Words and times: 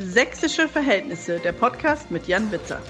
Sächsische 0.00 0.68
Verhältnisse, 0.68 1.40
der 1.40 1.50
Podcast 1.50 2.12
mit 2.12 2.28
Jan 2.28 2.52
Witzer. 2.52 2.80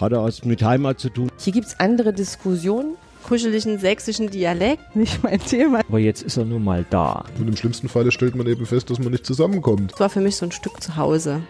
Hat 0.00 0.12
er 0.12 0.22
was 0.22 0.44
mit 0.44 0.62
Heimat 0.62 1.00
zu 1.00 1.10
tun? 1.10 1.32
Hier 1.36 1.52
gibt 1.52 1.66
es 1.66 1.80
andere 1.80 2.12
Diskussionen. 2.12 2.94
Kuscheligen 3.24 3.80
sächsischen 3.80 4.30
Dialekt, 4.30 4.94
nicht 4.94 5.20
mein 5.24 5.40
Thema. 5.40 5.80
Aber 5.80 5.98
jetzt 5.98 6.22
ist 6.22 6.36
er 6.36 6.44
nun 6.44 6.62
mal 6.62 6.86
da. 6.90 7.24
Und 7.40 7.48
im 7.48 7.56
schlimmsten 7.56 7.88
Falle 7.88 8.12
stellt 8.12 8.36
man 8.36 8.46
eben 8.46 8.66
fest, 8.66 8.88
dass 8.88 9.00
man 9.00 9.10
nicht 9.10 9.26
zusammenkommt. 9.26 9.90
Das 9.90 9.98
war 9.98 10.10
für 10.10 10.20
mich 10.20 10.36
so 10.36 10.46
ein 10.46 10.52
Stück 10.52 10.80
zu 10.80 10.94
Hause. 10.94 11.42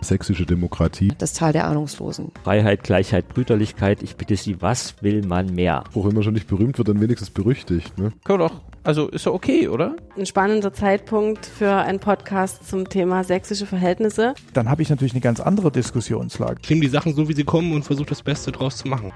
Sächsische 0.00 0.46
Demokratie. 0.46 1.12
Das 1.18 1.34
Tal 1.34 1.52
der 1.52 1.66
Ahnungslosen. 1.66 2.32
Freiheit, 2.44 2.82
Gleichheit, 2.82 3.28
Brüderlichkeit. 3.28 4.02
Ich 4.02 4.16
bitte 4.16 4.36
Sie, 4.36 4.62
was 4.62 5.02
will 5.02 5.20
man 5.26 5.54
mehr? 5.54 5.84
Auch 5.94 6.06
wenn 6.06 6.14
man 6.14 6.22
schon 6.22 6.34
nicht 6.34 6.48
berühmt 6.48 6.78
wird, 6.78 6.88
dann 6.88 7.02
wenigstens 7.02 7.28
berüchtigt. 7.28 7.98
Ne? 7.98 8.12
Kann 8.24 8.38
doch, 8.38 8.62
also 8.86 9.08
ist 9.08 9.26
ja 9.26 9.32
okay, 9.32 9.68
oder? 9.68 9.96
Ein 10.16 10.26
spannender 10.26 10.72
Zeitpunkt 10.72 11.44
für 11.44 11.72
einen 11.72 11.98
Podcast 11.98 12.68
zum 12.68 12.88
Thema 12.88 13.24
sächsische 13.24 13.66
Verhältnisse. 13.66 14.34
Dann 14.54 14.70
habe 14.70 14.80
ich 14.82 14.90
natürlich 14.90 15.12
eine 15.12 15.20
ganz 15.20 15.40
andere 15.40 15.72
Diskussionslage. 15.72 16.60
Ich 16.62 16.70
nehme 16.70 16.82
die 16.82 16.88
Sachen 16.88 17.12
so, 17.14 17.28
wie 17.28 17.32
sie 17.32 17.44
kommen 17.44 17.72
und 17.72 17.82
versuche 17.82 18.10
das 18.10 18.22
Beste 18.22 18.52
draus 18.52 18.76
zu 18.76 18.88
machen. 18.88 19.12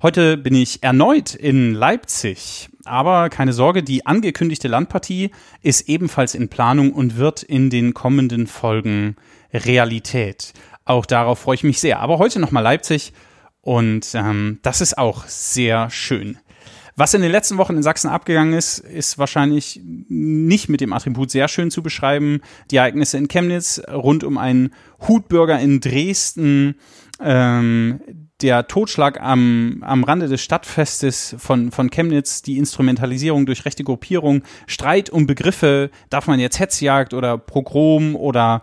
Heute 0.00 0.36
bin 0.36 0.54
ich 0.54 0.84
erneut 0.84 1.34
in 1.34 1.74
Leipzig. 1.74 2.68
Aber 2.84 3.30
keine 3.30 3.52
Sorge, 3.52 3.82
die 3.82 4.06
angekündigte 4.06 4.68
Landpartie 4.68 5.32
ist 5.60 5.88
ebenfalls 5.88 6.36
in 6.36 6.48
Planung 6.48 6.92
und 6.92 7.16
wird 7.16 7.42
in 7.42 7.68
den 7.68 7.94
kommenden 7.94 8.46
Folgen 8.46 9.16
Realität. 9.52 10.52
Auch 10.84 11.04
darauf 11.04 11.40
freue 11.40 11.56
ich 11.56 11.64
mich 11.64 11.80
sehr. 11.80 11.98
Aber 11.98 12.18
heute 12.18 12.38
nochmal 12.38 12.62
Leipzig 12.62 13.12
und 13.60 14.06
ähm, 14.14 14.60
das 14.62 14.80
ist 14.80 14.98
auch 14.98 15.26
sehr 15.26 15.90
schön. 15.90 16.38
Was 16.98 17.12
in 17.12 17.20
den 17.20 17.30
letzten 17.30 17.58
Wochen 17.58 17.76
in 17.76 17.82
Sachsen 17.82 18.08
abgegangen 18.08 18.54
ist, 18.54 18.78
ist 18.78 19.18
wahrscheinlich 19.18 19.82
nicht 19.84 20.70
mit 20.70 20.80
dem 20.80 20.94
Attribut 20.94 21.30
sehr 21.30 21.46
schön 21.46 21.70
zu 21.70 21.82
beschreiben. 21.82 22.40
Die 22.70 22.76
Ereignisse 22.76 23.18
in 23.18 23.28
Chemnitz 23.28 23.82
rund 23.92 24.24
um 24.24 24.38
einen 24.38 24.70
Hutbürger 25.06 25.60
in 25.60 25.80
Dresden, 25.80 26.76
ähm, 27.20 28.00
der 28.40 28.66
Totschlag 28.66 29.20
am, 29.20 29.82
am 29.82 30.04
Rande 30.04 30.28
des 30.28 30.42
Stadtfestes 30.42 31.36
von, 31.38 31.70
von 31.70 31.90
Chemnitz, 31.90 32.40
die 32.40 32.56
Instrumentalisierung 32.56 33.44
durch 33.44 33.66
rechte 33.66 33.84
Gruppierung, 33.84 34.42
Streit 34.66 35.10
um 35.10 35.26
Begriffe, 35.26 35.90
darf 36.08 36.26
man 36.26 36.40
jetzt 36.40 36.58
Hetzjagd 36.58 37.12
oder 37.12 37.36
Pogrom 37.36 38.16
oder 38.16 38.62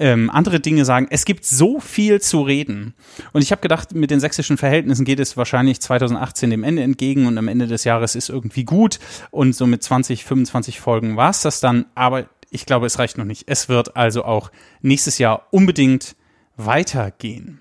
ähm, 0.00 0.30
andere 0.30 0.58
Dinge 0.58 0.84
sagen. 0.84 1.06
Es 1.10 1.24
gibt 1.24 1.44
so 1.44 1.78
viel 1.78 2.20
zu 2.20 2.42
reden. 2.42 2.94
Und 3.32 3.42
ich 3.42 3.52
habe 3.52 3.60
gedacht, 3.60 3.94
mit 3.94 4.10
den 4.10 4.18
sächsischen 4.18 4.56
Verhältnissen 4.56 5.04
geht 5.04 5.20
es 5.20 5.36
wahrscheinlich 5.36 5.80
2018 5.80 6.50
dem 6.50 6.64
Ende 6.64 6.82
entgegen 6.82 7.26
und 7.26 7.38
am 7.38 7.46
Ende 7.46 7.66
des 7.66 7.84
Jahres 7.84 8.16
ist 8.16 8.30
irgendwie 8.30 8.64
gut. 8.64 8.98
Und 9.30 9.54
so 9.54 9.66
mit 9.66 9.82
20, 9.82 10.24
25 10.24 10.80
Folgen 10.80 11.16
war 11.16 11.30
es 11.30 11.42
das 11.42 11.60
dann. 11.60 11.84
Aber 11.94 12.26
ich 12.50 12.66
glaube, 12.66 12.86
es 12.86 12.98
reicht 12.98 13.18
noch 13.18 13.26
nicht. 13.26 13.44
Es 13.46 13.68
wird 13.68 13.96
also 13.96 14.24
auch 14.24 14.50
nächstes 14.80 15.18
Jahr 15.18 15.46
unbedingt 15.50 16.16
weitergehen. 16.56 17.60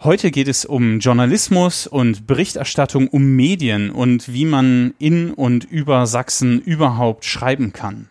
Heute 0.00 0.30
geht 0.30 0.48
es 0.48 0.64
um 0.64 0.98
Journalismus 1.00 1.86
und 1.86 2.26
Berichterstattung 2.26 3.08
um 3.08 3.36
Medien 3.36 3.90
und 3.90 4.32
wie 4.32 4.44
man 4.44 4.94
in 4.98 5.32
und 5.32 5.64
über 5.64 6.06
Sachsen 6.06 6.60
überhaupt 6.60 7.24
schreiben 7.24 7.72
kann. 7.72 8.10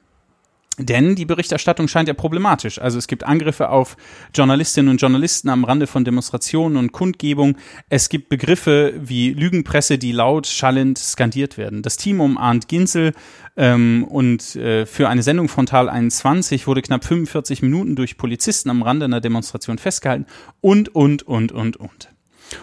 Denn 0.80 1.16
die 1.16 1.26
Berichterstattung 1.26 1.88
scheint 1.88 2.08
ja 2.08 2.16
problematisch. 2.16 2.80
Also 2.80 2.98
es 2.98 3.08
gibt 3.08 3.24
Angriffe 3.24 3.70
auf 3.70 3.96
Journalistinnen 4.34 4.90
und 4.90 5.00
Journalisten 5.00 5.50
am 5.50 5.66
Rande 5.66 5.86
von 5.86 6.04
Demonstrationen 6.04 6.78
und 6.78 6.92
Kundgebung. 6.92 7.58
Es 7.90 8.10
gibt 8.10 8.30
Begriffe 8.30 8.94
wie 9.00 9.34
Lügenpresse, 9.34 10.00
die 10.00 10.12
laut 10.12 10.48
schallend 10.48 10.98
skandiert 10.98 11.60
werden. 11.60 11.84
Das 11.84 11.98
Team 11.98 12.22
um 12.22 12.40
Arndt 12.40 12.68
Ginzel 12.68 13.14
ähm, 13.56 14.04
und 14.10 14.56
äh, 14.56 14.88
für 14.88 15.10
eine 15.10 15.22
Sendung 15.22 15.48
Frontal 15.48 15.90
21 15.90 16.66
wurde 16.66 16.82
knapp 16.82 17.06
45 17.06 17.62
Minuten 17.62 17.96
durch 17.96 18.18
Polizisten 18.18 18.72
am 18.72 18.82
Rande 18.82 19.06
einer 19.06 19.22
Demonstration 19.22 19.78
festgehalten 19.78 20.26
und, 20.60 20.96
und, 20.96 21.22
und, 21.22 21.52
und, 21.52 21.78
und. 21.78 22.13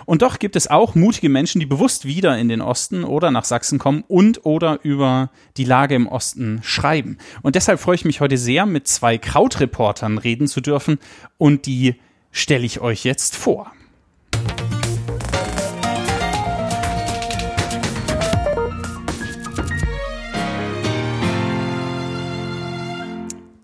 Und 0.06 0.22
doch 0.22 0.38
gibt 0.38 0.56
es 0.56 0.68
auch 0.68 0.94
mutige 0.94 1.28
Menschen, 1.28 1.60
die 1.60 1.66
bewusst 1.66 2.04
wieder 2.04 2.38
in 2.38 2.48
den 2.48 2.60
Osten 2.60 3.04
oder 3.04 3.30
nach 3.30 3.44
Sachsen 3.44 3.78
kommen 3.78 4.04
und 4.08 4.44
oder 4.44 4.80
über 4.82 5.30
die 5.56 5.64
Lage 5.64 5.94
im 5.94 6.06
Osten 6.06 6.60
schreiben. 6.62 7.18
Und 7.42 7.54
deshalb 7.54 7.80
freue 7.80 7.94
ich 7.94 8.04
mich 8.04 8.20
heute 8.20 8.38
sehr, 8.38 8.66
mit 8.66 8.88
zwei 8.88 9.18
Krautreportern 9.18 10.18
reden 10.18 10.46
zu 10.46 10.60
dürfen 10.60 10.98
und 11.38 11.66
die 11.66 11.96
stelle 12.32 12.64
ich 12.64 12.80
euch 12.80 13.04
jetzt 13.04 13.36
vor. 13.36 13.72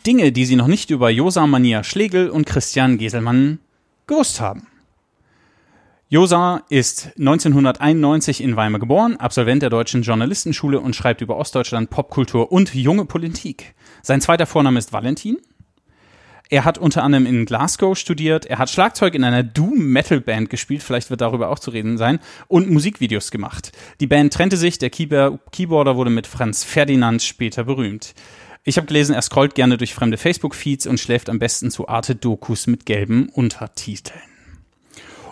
Dinge, 0.07 0.31
die 0.31 0.47
Sie 0.47 0.55
noch 0.55 0.69
nicht 0.69 0.91
über 0.91 1.11
Josa 1.11 1.49
Mania 1.49 1.83
Schlegel 1.83 2.31
und 2.31 2.47
Christian 2.47 2.97
Geselmann 2.97 3.59
gewusst 4.07 4.41
haben. 4.41 4.69
Josa 6.09 6.63
ist 6.69 7.09
1991 7.19 8.41
in 8.41 8.55
Weimar 8.55 8.79
geboren, 8.79 9.17
Absolvent 9.17 9.63
der 9.63 9.71
Deutschen 9.71 10.03
Journalistenschule 10.03 10.79
und 10.79 10.95
schreibt 10.95 11.21
über 11.21 11.37
Ostdeutschland, 11.37 11.91
Popkultur 11.91 12.53
und 12.53 12.73
junge 12.77 13.07
Politik. 13.07 13.75
Sein 14.03 14.21
zweiter 14.21 14.47
Vorname 14.47 14.79
ist 14.79 14.93
Valentin. 14.93 15.39
Er 16.49 16.65
hat 16.65 16.79
unter 16.79 17.03
anderem 17.03 17.27
in 17.27 17.45
Glasgow 17.45 17.99
studiert, 17.99 18.47
er 18.47 18.59
hat 18.59 18.71
Schlagzeug 18.71 19.17
in 19.17 19.25
einer 19.25 19.43
Doom-Metal-Band 19.43 20.49
gespielt, 20.49 20.85
vielleicht 20.85 21.11
wird 21.11 21.23
darüber 21.23 21.49
auch 21.49 21.59
zu 21.59 21.73
reden 21.73 21.99
sein, 21.99 22.21
und 22.47 22.71
Musikvideos 22.71 23.33
gemacht. 23.33 23.73
Die 23.99 24.07
Band 24.07 24.33
trennte 24.33 24.57
sich, 24.57 24.79
der 24.79 24.91
Keyboarder 24.91 25.97
wurde 25.97 26.11
mit 26.11 26.29
Franz 26.29 26.63
Ferdinand 26.63 27.21
später 27.21 27.65
berühmt. 27.65 28.15
Ich 28.63 28.77
habe 28.77 28.87
gelesen, 28.87 29.17
er 29.17 29.23
scrollt 29.23 29.57
gerne 29.57 29.77
durch 29.77 29.93
fremde 29.93 30.19
Facebook-Feeds 30.19 30.87
und 30.87 31.01
schläft 31.01 31.29
am 31.29 31.41
besten 31.41 31.73
zu 31.73 31.89
Arte-Dokus 31.89 32.69
mit 32.69 32.87
gelben 32.87 33.29
Untertiteln. 33.29 34.36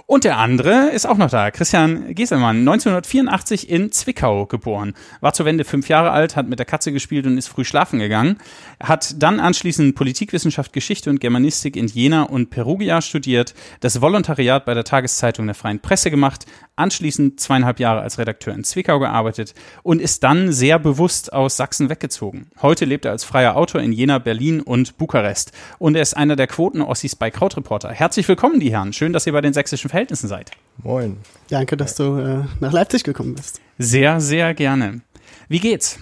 Und 0.07 0.25
der 0.25 0.37
andere 0.37 0.91
ist 0.91 1.07
auch 1.07 1.17
noch 1.17 1.31
da, 1.31 1.51
Christian 1.51 2.15
Gieselmann, 2.15 2.59
1984 2.59 3.71
in 3.71 3.91
Zwickau 3.91 4.45
geboren. 4.45 4.93
War 5.23 5.33
zur 5.33 5.47
Wende 5.47 5.65
fünf 5.65 5.89
Jahre 5.89 6.11
alt, 6.11 6.37
hat 6.37 6.47
mit 6.47 6.59
der 6.59 6.67
Katze 6.67 6.93
gespielt 6.93 7.27
und 7.27 7.39
ist 7.39 7.49
früh 7.49 7.65
schlafen 7.65 7.99
gegangen. 8.01 8.37
Hat 8.83 9.23
dann 9.23 9.41
anschließend 9.41 9.95
Politikwissenschaft, 9.95 10.75
Geschichte 10.75 11.09
und 11.09 11.21
Germanistik 11.23 11.75
in 11.75 11.87
Jena 11.87 12.25
und 12.25 12.51
Perugia 12.51 13.01
studiert, 13.01 13.55
das 13.81 14.03
Volontariat 14.03 14.67
bei 14.67 14.75
der 14.75 14.85
Tageszeitung 14.85 15.47
der 15.47 15.55
Freien 15.55 15.81
Presse 15.81 16.11
gemacht, 16.11 16.45
anschließend 16.77 17.41
zweieinhalb 17.41 17.81
Jahre 17.81 18.03
als 18.03 18.19
Redakteur 18.19 18.53
in 18.53 18.65
Zwickau 18.65 18.99
gearbeitet 18.99 19.55
und 19.83 20.03
ist 20.03 20.23
dann 20.23 20.53
sehr 20.53 20.79
bewusst 20.79 21.33
aus 21.33 21.57
Sachsen 21.57 21.89
weggezogen. 21.89 22.51
Heute 22.61 22.85
lebt 22.85 23.07
er 23.07 23.13
als 23.13 23.25
freier 23.25 23.57
Autor 23.57 23.81
in 23.81 23.93
Jena, 23.93 24.19
Berlin 24.19 24.61
und 24.61 24.99
Bukarest. 24.99 25.53
Und 25.79 25.95
er 25.95 26.03
ist 26.03 26.15
einer 26.15 26.37
der 26.37 26.47
Quoten-Ossis 26.47 27.17
bei 27.17 27.31
Krautreporter. 27.31 27.91
Herzlich 27.91 28.29
willkommen, 28.29 28.61
die 28.61 28.71
Herren. 28.71 28.93
Schön, 28.93 29.15
dass 29.15 29.27
ihr 29.27 29.33
bei 29.33 29.41
den 29.41 29.55
sächsischen 29.55 29.94
Verhältnissen 29.95 30.27
seid. 30.27 30.51
Moin. 30.83 31.19
Danke, 31.51 31.77
dass 31.77 31.95
du 31.95 32.19
äh, 32.19 32.45
nach 32.59 32.73
Leipzig 32.73 33.05
gekommen 33.05 33.37
bist. 33.37 33.61
Sehr, 33.79 34.21
sehr 34.21 34.53
gerne. 34.53 35.03
Wie 35.47 35.61
geht's? 35.61 36.01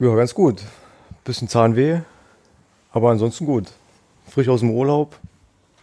Ja, 0.00 0.12
ganz 0.16 0.34
gut. 0.34 0.60
Bisschen 1.22 1.46
Zahnweh, 1.46 2.00
aber 2.90 3.12
ansonsten 3.12 3.46
gut. 3.46 3.68
Frisch 4.28 4.48
aus 4.48 4.58
dem 4.58 4.72
Urlaub, 4.72 5.16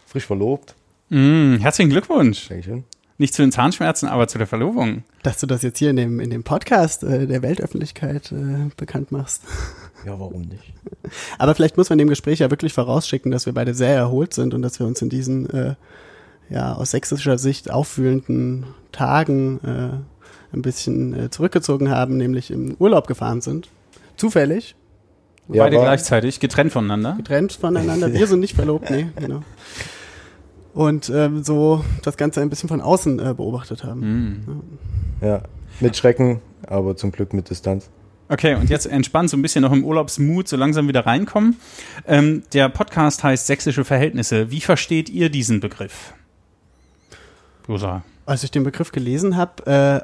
frisch 0.06 0.26
verlobt. 0.26 0.74
Mm, 1.08 1.56
herzlichen 1.60 1.88
Glückwunsch. 1.88 2.46
Dankeschön. 2.50 2.84
Nicht 3.16 3.32
zu 3.32 3.40
den 3.40 3.50
Zahnschmerzen, 3.50 4.06
aber 4.06 4.28
zu 4.28 4.36
der 4.36 4.46
Verlobung. 4.46 5.04
Dass 5.22 5.40
du 5.40 5.46
das 5.46 5.62
jetzt 5.62 5.78
hier 5.78 5.88
in 5.88 5.96
dem, 5.96 6.20
in 6.20 6.28
dem 6.28 6.44
Podcast 6.44 7.04
äh, 7.04 7.26
der 7.26 7.40
Weltöffentlichkeit 7.40 8.32
äh, 8.32 8.68
bekannt 8.76 9.12
machst. 9.12 9.44
Ja, 10.06 10.20
warum 10.20 10.42
nicht? 10.42 10.72
Aber 11.38 11.56
vielleicht 11.56 11.76
muss 11.76 11.90
man 11.90 11.98
dem 11.98 12.06
Gespräch 12.06 12.38
ja 12.38 12.50
wirklich 12.52 12.72
vorausschicken, 12.72 13.32
dass 13.32 13.46
wir 13.46 13.52
beide 13.52 13.74
sehr 13.74 13.96
erholt 13.96 14.32
sind 14.32 14.54
und 14.54 14.62
dass 14.62 14.78
wir 14.78 14.86
uns 14.86 15.02
in 15.02 15.08
diesen 15.08 15.50
äh, 15.50 15.74
ja 16.50 16.74
aus 16.74 16.90
sächsischer 16.90 17.38
Sicht 17.38 17.70
auffühlenden 17.70 18.66
Tagen 18.92 19.60
äh, 19.64 20.54
ein 20.56 20.62
bisschen 20.62 21.14
äh, 21.14 21.30
zurückgezogen 21.30 21.90
haben, 21.90 22.16
nämlich 22.16 22.50
im 22.50 22.74
Urlaub 22.78 23.06
gefahren 23.06 23.40
sind. 23.40 23.68
Zufällig. 24.16 24.74
Ja, 25.48 25.64
Beide 25.64 25.78
gleichzeitig, 25.78 26.40
getrennt 26.40 26.72
voneinander. 26.72 27.14
Getrennt 27.16 27.52
voneinander. 27.52 28.12
Wir 28.12 28.26
sind 28.26 28.40
nicht 28.40 28.54
verlobt, 28.54 28.90
nee, 28.90 29.08
genau. 29.16 29.42
Und 30.74 31.10
ähm, 31.10 31.42
so 31.42 31.84
das 32.02 32.16
Ganze 32.16 32.40
ein 32.42 32.50
bisschen 32.50 32.68
von 32.68 32.80
außen 32.80 33.18
äh, 33.18 33.34
beobachtet 33.34 33.84
haben. 33.84 34.00
Mm. 34.00 35.24
Ja, 35.24 35.42
mit 35.80 35.96
Schrecken, 35.96 36.40
aber 36.66 36.96
zum 36.96 37.12
Glück 37.12 37.32
mit 37.32 37.48
Distanz. 37.48 37.90
Okay, 38.28 38.54
und 38.56 38.68
jetzt 38.68 38.86
entspannt 38.86 39.30
so 39.30 39.38
ein 39.38 39.42
bisschen 39.42 39.62
noch 39.62 39.72
im 39.72 39.84
Urlaubsmut 39.84 40.48
so 40.48 40.56
langsam 40.56 40.86
wieder 40.86 41.06
reinkommen. 41.06 41.56
Ähm, 42.06 42.42
der 42.52 42.68
Podcast 42.68 43.24
heißt 43.24 43.46
Sächsische 43.46 43.84
Verhältnisse. 43.84 44.50
Wie 44.50 44.60
versteht 44.60 45.08
ihr 45.08 45.30
diesen 45.30 45.60
Begriff? 45.60 46.12
Rosa. 47.68 48.02
Als 48.26 48.44
ich 48.44 48.50
den 48.50 48.64
Begriff 48.64 48.92
gelesen 48.92 49.36
habe, 49.36 49.66
äh, 49.66 50.00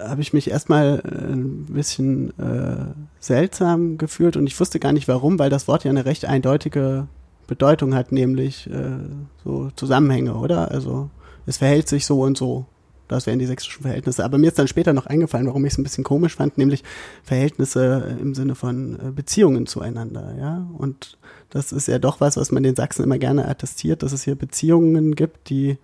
habe 0.00 0.20
ich 0.20 0.32
mich 0.32 0.50
erstmal 0.50 1.02
äh, 1.04 1.32
ein 1.32 1.66
bisschen 1.66 2.38
äh, 2.38 2.92
seltsam 3.20 3.98
gefühlt 3.98 4.36
und 4.36 4.46
ich 4.46 4.58
wusste 4.58 4.80
gar 4.80 4.92
nicht 4.92 5.08
warum, 5.08 5.38
weil 5.38 5.50
das 5.50 5.68
Wort 5.68 5.84
ja 5.84 5.90
eine 5.90 6.04
recht 6.04 6.24
eindeutige 6.24 7.06
Bedeutung 7.46 7.94
hat, 7.94 8.12
nämlich 8.12 8.68
äh, 8.70 8.98
so 9.42 9.70
Zusammenhänge, 9.76 10.34
oder? 10.34 10.70
Also 10.70 11.10
es 11.46 11.58
verhält 11.58 11.88
sich 11.88 12.06
so 12.06 12.22
und 12.22 12.36
so. 12.36 12.66
Das 13.06 13.26
wären 13.26 13.38
die 13.38 13.46
sächsischen 13.46 13.82
Verhältnisse. 13.82 14.24
Aber 14.24 14.38
mir 14.38 14.48
ist 14.48 14.58
dann 14.58 14.66
später 14.66 14.94
noch 14.94 15.04
eingefallen, 15.04 15.46
warum 15.46 15.64
ich 15.66 15.74
es 15.74 15.78
ein 15.78 15.82
bisschen 15.82 16.04
komisch 16.04 16.36
fand, 16.36 16.56
nämlich 16.56 16.82
Verhältnisse 17.22 18.16
im 18.18 18.34
Sinne 18.34 18.54
von 18.54 18.94
äh, 18.94 19.10
Beziehungen 19.10 19.66
zueinander, 19.66 20.34
ja. 20.38 20.66
Und 20.78 21.18
das 21.50 21.70
ist 21.70 21.86
ja 21.86 21.98
doch 21.98 22.20
was, 22.20 22.36
was 22.36 22.50
man 22.50 22.62
den 22.62 22.74
Sachsen 22.74 23.04
immer 23.04 23.18
gerne 23.18 23.46
attestiert, 23.46 24.02
dass 24.02 24.12
es 24.12 24.24
hier 24.24 24.34
Beziehungen 24.36 25.14
gibt, 25.14 25.50
die 25.50 25.78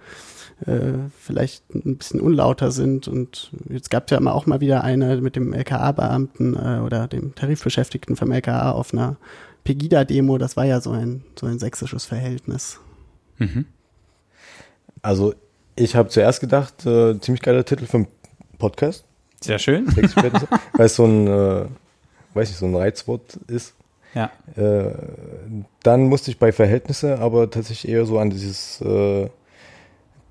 äh, 0.66 1.08
vielleicht 1.18 1.74
ein 1.74 1.96
bisschen 1.96 2.20
unlauter 2.20 2.70
sind. 2.70 3.08
Und 3.08 3.52
jetzt 3.68 3.90
gab 3.90 4.04
es 4.04 4.10
ja 4.10 4.18
immer 4.18 4.34
auch 4.34 4.46
mal 4.46 4.60
wieder 4.60 4.84
eine 4.84 5.20
mit 5.20 5.36
dem 5.36 5.52
LKA-Beamten 5.52 6.54
äh, 6.56 6.80
oder 6.80 7.08
dem 7.08 7.34
Tarifbeschäftigten 7.34 8.16
vom 8.16 8.30
LKA 8.32 8.72
auf 8.72 8.92
einer 8.92 9.16
Pegida-Demo. 9.64 10.38
Das 10.38 10.56
war 10.56 10.64
ja 10.64 10.80
so 10.80 10.90
ein, 10.90 11.24
so 11.38 11.46
ein 11.46 11.58
sächsisches 11.58 12.04
Verhältnis. 12.04 12.78
Mhm. 13.38 13.66
Also 15.02 15.34
ich 15.76 15.96
habe 15.96 16.08
zuerst 16.08 16.40
gedacht, 16.40 16.84
äh, 16.86 17.18
ziemlich 17.20 17.42
geiler 17.42 17.64
Titel 17.64 17.86
für 17.86 17.98
einen 17.98 18.08
Podcast. 18.58 19.04
Sehr 19.40 19.58
schön. 19.58 19.86
weil 20.74 20.86
es 20.86 20.96
so 20.96 21.06
ein, 21.06 21.26
äh, 21.26 21.64
weiß 22.34 22.50
ich, 22.50 22.56
so 22.56 22.66
ein 22.66 22.74
Reizwort 22.74 23.38
ist. 23.46 23.74
Ja. 24.14 24.30
Äh, 24.56 24.92
dann 25.82 26.04
musste 26.04 26.30
ich 26.30 26.38
bei 26.38 26.52
Verhältnisse 26.52 27.18
aber 27.18 27.50
tatsächlich 27.50 27.90
eher 27.90 28.04
so 28.06 28.18
an 28.18 28.30
dieses 28.30 28.80
äh, 28.80 29.30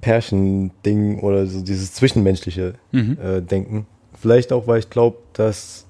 Pärchen-Ding 0.02 1.20
oder 1.20 1.46
so 1.46 1.62
dieses 1.62 1.94
Zwischenmenschliche 1.94 2.76
Mhm. 2.92 3.18
äh, 3.22 3.42
denken. 3.42 3.86
Vielleicht 4.20 4.52
auch, 4.52 4.68
weil 4.68 4.80
ich 4.80 4.90
glaube, 4.90 5.18
dass 5.34 5.86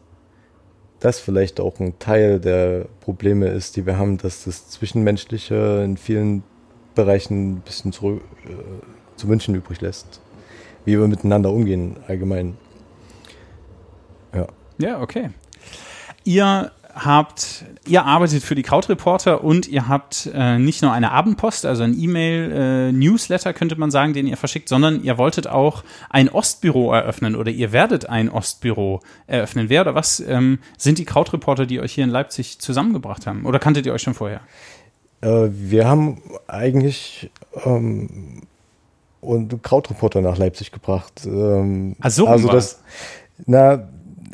das 1.00 1.19
vielleicht 1.19 1.59
auch 1.59 1.79
ein 1.79 1.97
Teil 2.00 2.39
der 2.39 2.85
Probleme 3.00 3.47
ist, 3.47 3.75
die 3.77 3.85
wir 3.85 3.97
haben, 3.97 4.17
dass 4.17 4.44
das 4.44 4.69
Zwischenmenschliche 4.69 5.81
in 5.85 5.97
vielen 5.97 6.44
Bereichen 6.95 7.53
ein 7.53 7.61
bisschen 7.61 7.94
zurück, 7.94 8.21
äh, 8.45 8.50
zu 9.15 9.27
wünschen 9.29 9.56
übrig 9.56 9.79
lässt. 9.81 10.19
Wie 10.85 11.00
wir 11.00 11.07
miteinander 11.07 11.51
umgehen 11.51 11.97
allgemein. 12.07 12.57
Ja. 14.33 14.47
Ja, 14.77 15.01
okay. 15.01 15.29
Ihr 16.23 16.71
habt, 16.94 17.65
ihr 17.88 18.06
arbeitet 18.06 18.44
für 18.44 18.56
die 18.56 18.63
Krautreporter 18.63 19.44
und 19.44 19.68
ihr 19.68 19.88
habt 19.88 20.30
äh, 20.33 20.57
nicht 20.57 20.81
nur 20.81 20.91
eine 20.91 21.12
Abendpost, 21.12 21.65
also 21.65 21.83
ein 21.83 21.97
E-Mail-Newsletter 21.97 23.53
könnte 23.53 23.75
man 23.77 23.91
sagen, 23.91 24.13
den 24.13 24.27
ihr 24.27 24.38
verschickt, 24.38 24.69
sondern 24.69 25.03
ihr 25.03 25.18
wolltet 25.18 25.47
auch 25.47 25.83
ein 26.09 26.30
Ostbüro 26.30 26.94
eröffnen 26.94 27.36
oder 27.36 27.51
ihr 27.51 27.71
werdet 27.71 28.09
ein 28.09 28.30
Ostbüro 28.30 29.01
eröffnen. 29.27 29.69
Wer 29.69 29.81
oder 29.81 29.95
was 29.95 30.19
ähm, 30.19 30.59
sind 30.77 30.97
die 30.97 31.06
Krautreporter, 31.06 31.65
die 31.65 31.80
euch 31.80 31.94
hier 31.94 32.03
in 32.03 32.09
Leipzig 32.09 32.59
zusammengebracht 32.59 33.27
haben? 33.27 33.45
Oder 33.45 33.59
kanntet 33.59 33.85
ihr 33.85 33.94
euch 33.94 34.01
schon 34.01 34.13
vorher? 34.13 34.42
Äh, 35.21 35.50
wir 35.51 35.88
haben 35.88 36.21
eigentlich 36.47 37.30
ähm, 37.65 38.44
und 39.21 39.62
Krautreporter 39.63 40.21
nach 40.21 40.38
Leipzig 40.38 40.71
gebracht. 40.71 41.25
Ähm, 41.25 41.95
Ach, 42.00 42.09
so 42.09 42.27
also 42.27 42.47
das, 42.47 42.81
na, 43.45 43.88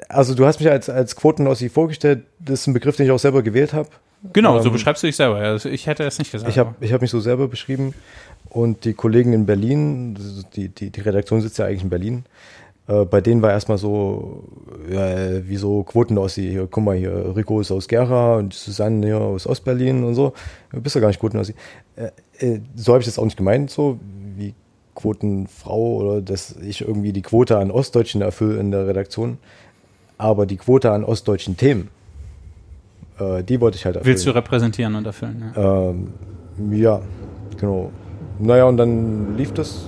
also 0.10 0.36
du 0.36 0.46
hast 0.46 0.60
mich 0.60 0.70
als, 0.70 0.90
als 0.90 1.16
Quotenossi 1.16 1.70
vorgestellt, 1.70 2.26
das 2.40 2.62
ist 2.62 2.68
ein 2.68 2.74
Begriff, 2.74 2.96
den 2.96 3.06
ich 3.06 3.12
auch 3.12 3.20
selber 3.20 3.44
gewählt 3.44 3.74
habe. 3.74 3.90
Genau, 4.34 4.60
so 4.60 4.68
Ähm, 4.68 4.74
beschreibst 4.74 5.04
du 5.04 5.08
dich 5.08 5.16
selber. 5.16 5.38
Also 5.38 5.70
ich 5.70 5.88
hätte 5.88 6.04
das 6.04 6.18
nicht 6.20 6.32
gesagt. 6.32 6.50
Ich 6.50 6.58
habe 6.58 6.76
ich 6.80 6.94
hab 6.94 7.02
mich 7.02 7.12
so 7.12 7.20
selber 7.20 7.48
beschrieben 7.48 7.94
und 8.50 8.86
die 8.86 8.94
Kollegen 8.94 9.34
in 9.34 9.46
Berlin, 9.46 10.18
die, 10.56 10.70
die, 10.70 10.90
die 10.90 11.02
Redaktion 11.02 11.42
sitzt 11.42 11.58
ja 11.60 11.66
eigentlich 11.66 11.84
in 11.84 11.90
Berlin, 11.90 12.26
äh, 12.88 13.06
bei 13.06 13.22
denen 13.22 13.42
war 13.42 13.52
erstmal 13.52 13.78
so, 13.78 14.44
ja, 14.90 15.48
wie 15.48 15.58
so 15.58 15.84
Quotenossi, 15.84 16.42
hier, 16.50 16.68
guck 16.70 16.84
mal 16.84 16.96
hier, 16.96 17.36
Rico 17.36 17.60
ist 17.60 17.72
aus 17.72 17.88
Gera 17.88 18.38
und 18.38 18.54
Susanne 18.54 19.06
hier 19.06 19.20
aus 19.20 19.48
Ostberlin 19.48 20.04
und 20.04 20.16
so, 20.16 20.34
du 20.72 20.82
bist 20.82 20.96
ja 20.96 21.02
gar 21.02 21.08
nicht 21.08 21.20
Quotenossi. 21.20 21.56
Äh, 21.96 22.12
äh, 22.40 22.62
so 22.76 22.94
habe 22.94 23.02
ich 23.02 23.06
das 23.08 23.20
auch 23.20 23.26
nicht 23.26 23.38
gemeint, 23.38 23.72
so 23.72 24.00
wie 24.36 24.54
Quotenfrau 24.96 25.98
oder 25.98 26.22
dass 26.22 26.56
ich 26.58 26.82
irgendwie 26.82 27.12
die 27.12 27.22
Quote 27.22 27.58
an 27.58 27.72
Ostdeutschen 27.72 28.22
erfülle 28.22 28.60
in 28.60 28.72
der 28.72 28.88
Redaktion, 28.88 29.38
aber 30.18 30.46
die 30.46 30.58
Quote 30.58 30.92
an 30.92 31.04
ostdeutschen 31.04 31.58
Themen, 31.58 31.90
äh, 33.20 33.44
die 33.44 33.60
wollte 33.62 33.78
ich 33.78 33.86
halt 33.86 33.96
erfüllen. 33.96 34.14
Willst 34.14 34.26
du 34.26 34.32
repräsentieren 34.32 34.96
und 34.96 35.06
erfüllen? 35.06 35.54
Ja. 35.56 35.90
Ähm, 35.90 36.14
ja, 36.72 37.02
genau. 37.60 37.92
Naja, 38.40 38.66
und 38.66 38.78
dann 38.78 39.38
lief 39.38 39.54
das. 39.54 39.86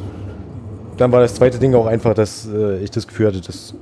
Dann 0.98 1.12
war 1.12 1.22
das 1.22 1.36
zweite 1.36 1.60
Ding 1.60 1.76
auch 1.76 1.86
einfach, 1.86 2.14
dass 2.14 2.48
äh, 2.48 2.80
ich 2.80 2.92
das 2.92 3.08
Gefühl 3.08 3.28
hatte, 3.28 3.42
dass 3.42 3.76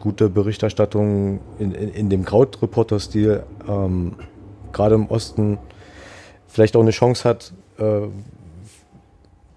gute 0.00 0.28
Berichterstattung 0.28 1.40
in, 1.58 1.72
in, 1.72 1.88
in 1.90 2.10
dem 2.10 2.24
Krautreporter-Stil 2.24 3.42
ähm, 3.68 4.14
gerade 4.72 4.94
im 4.94 5.06
Osten 5.06 5.58
vielleicht 6.48 6.76
auch 6.76 6.80
eine 6.80 6.90
Chance 6.90 7.28
hat, 7.28 7.52
äh, 7.78 8.08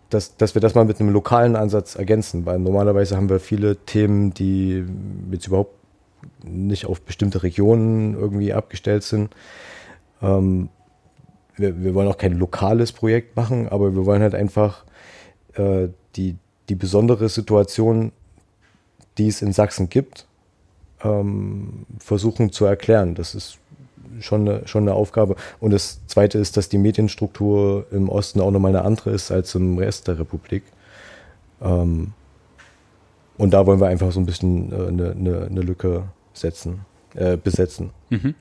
dass, 0.10 0.38
dass 0.38 0.54
wir 0.54 0.62
das 0.62 0.76
mal 0.76 0.86
mit 0.86 1.00
einem 1.00 1.10
lokalen 1.10 1.56
Ansatz 1.56 1.96
ergänzen, 1.96 2.46
weil 2.46 2.60
normalerweise 2.60 3.16
haben 3.18 3.30
wir 3.30 3.40
viele 3.40 3.76
Themen, 3.76 4.34
die 4.34 4.86
jetzt 5.32 5.48
überhaupt 5.48 5.74
nicht 6.44 6.86
auf 6.86 7.02
bestimmte 7.02 7.44
Regionen 7.44 8.16
irgendwie 8.16 8.54
abgestellt 8.54 9.04
sind. 9.04 9.36
Ähm, 10.22 10.70
wir, 11.56 11.82
wir 11.84 11.94
wollen 11.94 12.08
auch 12.08 12.18
kein 12.18 12.34
lokales 12.34 12.92
Projekt 12.92 13.36
machen, 13.36 13.70
aber 13.70 13.96
wir 13.96 14.06
wollen 14.06 14.22
halt 14.22 14.36
einfach 14.36 14.84
äh, 15.56 15.88
die, 16.16 16.36
die 16.70 16.76
besondere 16.76 17.30
Situation, 17.30 18.12
die 19.18 19.28
es 19.28 19.42
in 19.42 19.54
Sachsen 19.54 19.90
gibt, 19.90 20.26
ähm, 21.04 21.86
versuchen 22.00 22.52
zu 22.52 22.66
erklären. 22.66 23.16
Das 23.16 23.36
ist 23.36 23.58
schon 24.20 24.48
eine, 24.48 24.68
schon 24.68 24.84
eine 24.84 24.94
Aufgabe. 24.94 25.36
Und 25.60 25.72
das 25.72 26.06
Zweite 26.08 26.38
ist, 26.38 26.58
dass 26.58 26.70
die 26.70 26.78
Medienstruktur 26.78 27.86
im 27.92 28.10
Osten 28.10 28.42
auch 28.42 28.52
nochmal 28.52 28.76
eine 28.76 28.86
andere 28.86 29.12
ist 29.12 29.32
als 29.32 29.56
im 29.56 29.78
Rest 29.78 30.08
der 30.08 30.20
Republik. 30.20 30.64
Ähm, 31.62 32.14
und 33.38 33.54
da 33.54 33.66
wollen 33.66 33.80
wir 33.80 33.88
einfach 33.88 34.12
so 34.12 34.20
ein 34.20 34.26
bisschen 34.26 34.72
äh, 34.72 34.88
eine, 34.88 35.12
eine, 35.12 35.46
eine 35.46 35.62
Lücke 35.62 36.04
setzen, 36.34 36.82
äh, 37.16 37.38
besetzen. 37.38 37.92
Mhm. 38.10 38.36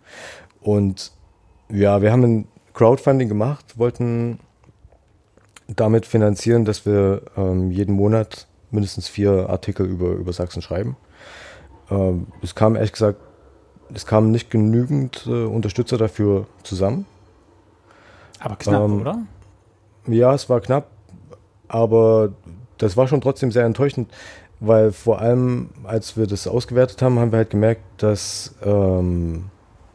Und 0.61 1.13
ja, 1.69 2.03
wir 2.03 2.13
haben 2.13 2.23
ein 2.23 2.49
Crowdfunding 2.75 3.29
gemacht, 3.29 3.79
wollten 3.79 4.39
damit 5.69 6.07
finanzieren, 6.07 6.65
dass 6.65 6.85
wir 6.85 7.23
ähm, 7.37 7.71
jeden 7.71 7.95
Monat 7.95 8.47
mindestens 8.71 9.09
vier 9.09 9.49
Artikel 9.49 9.87
über, 9.87 10.11
über 10.11 10.33
Sachsen 10.33 10.63
schreiben. 10.63 10.97
Ähm, 11.91 12.27
es 12.43 12.55
kam 12.55 12.77
ehrlich 12.77 12.93
gesagt, 12.93 13.19
es 13.93 14.07
kamen 14.07 14.31
nicht 14.31 14.51
genügend 14.51 15.27
äh, 15.27 15.45
Unterstützer 15.45 15.97
dafür 15.97 16.47
zusammen. 16.63 17.07
Aber 18.41 18.57
knapp, 18.57 18.83
Ähm, 18.83 19.01
oder? 19.01 19.19
Ja, 20.07 20.35
es 20.35 20.49
war 20.51 20.61
knapp, 20.61 20.89
aber 21.69 22.33
das 22.79 22.97
war 22.97 23.09
schon 23.09 23.21
trotzdem 23.21 23.53
sehr 23.53 23.65
enttäuschend, 23.65 24.13
weil 24.61 24.93
vor 24.93 25.21
allem, 25.21 25.71
als 25.85 26.17
wir 26.17 26.27
das 26.27 26.47
ausgewertet 26.47 27.03
haben, 27.03 27.19
haben 27.19 27.33
wir 27.33 27.39
halt 27.39 27.51
gemerkt, 27.51 27.83
dass 27.99 28.55
ähm, 28.65 29.45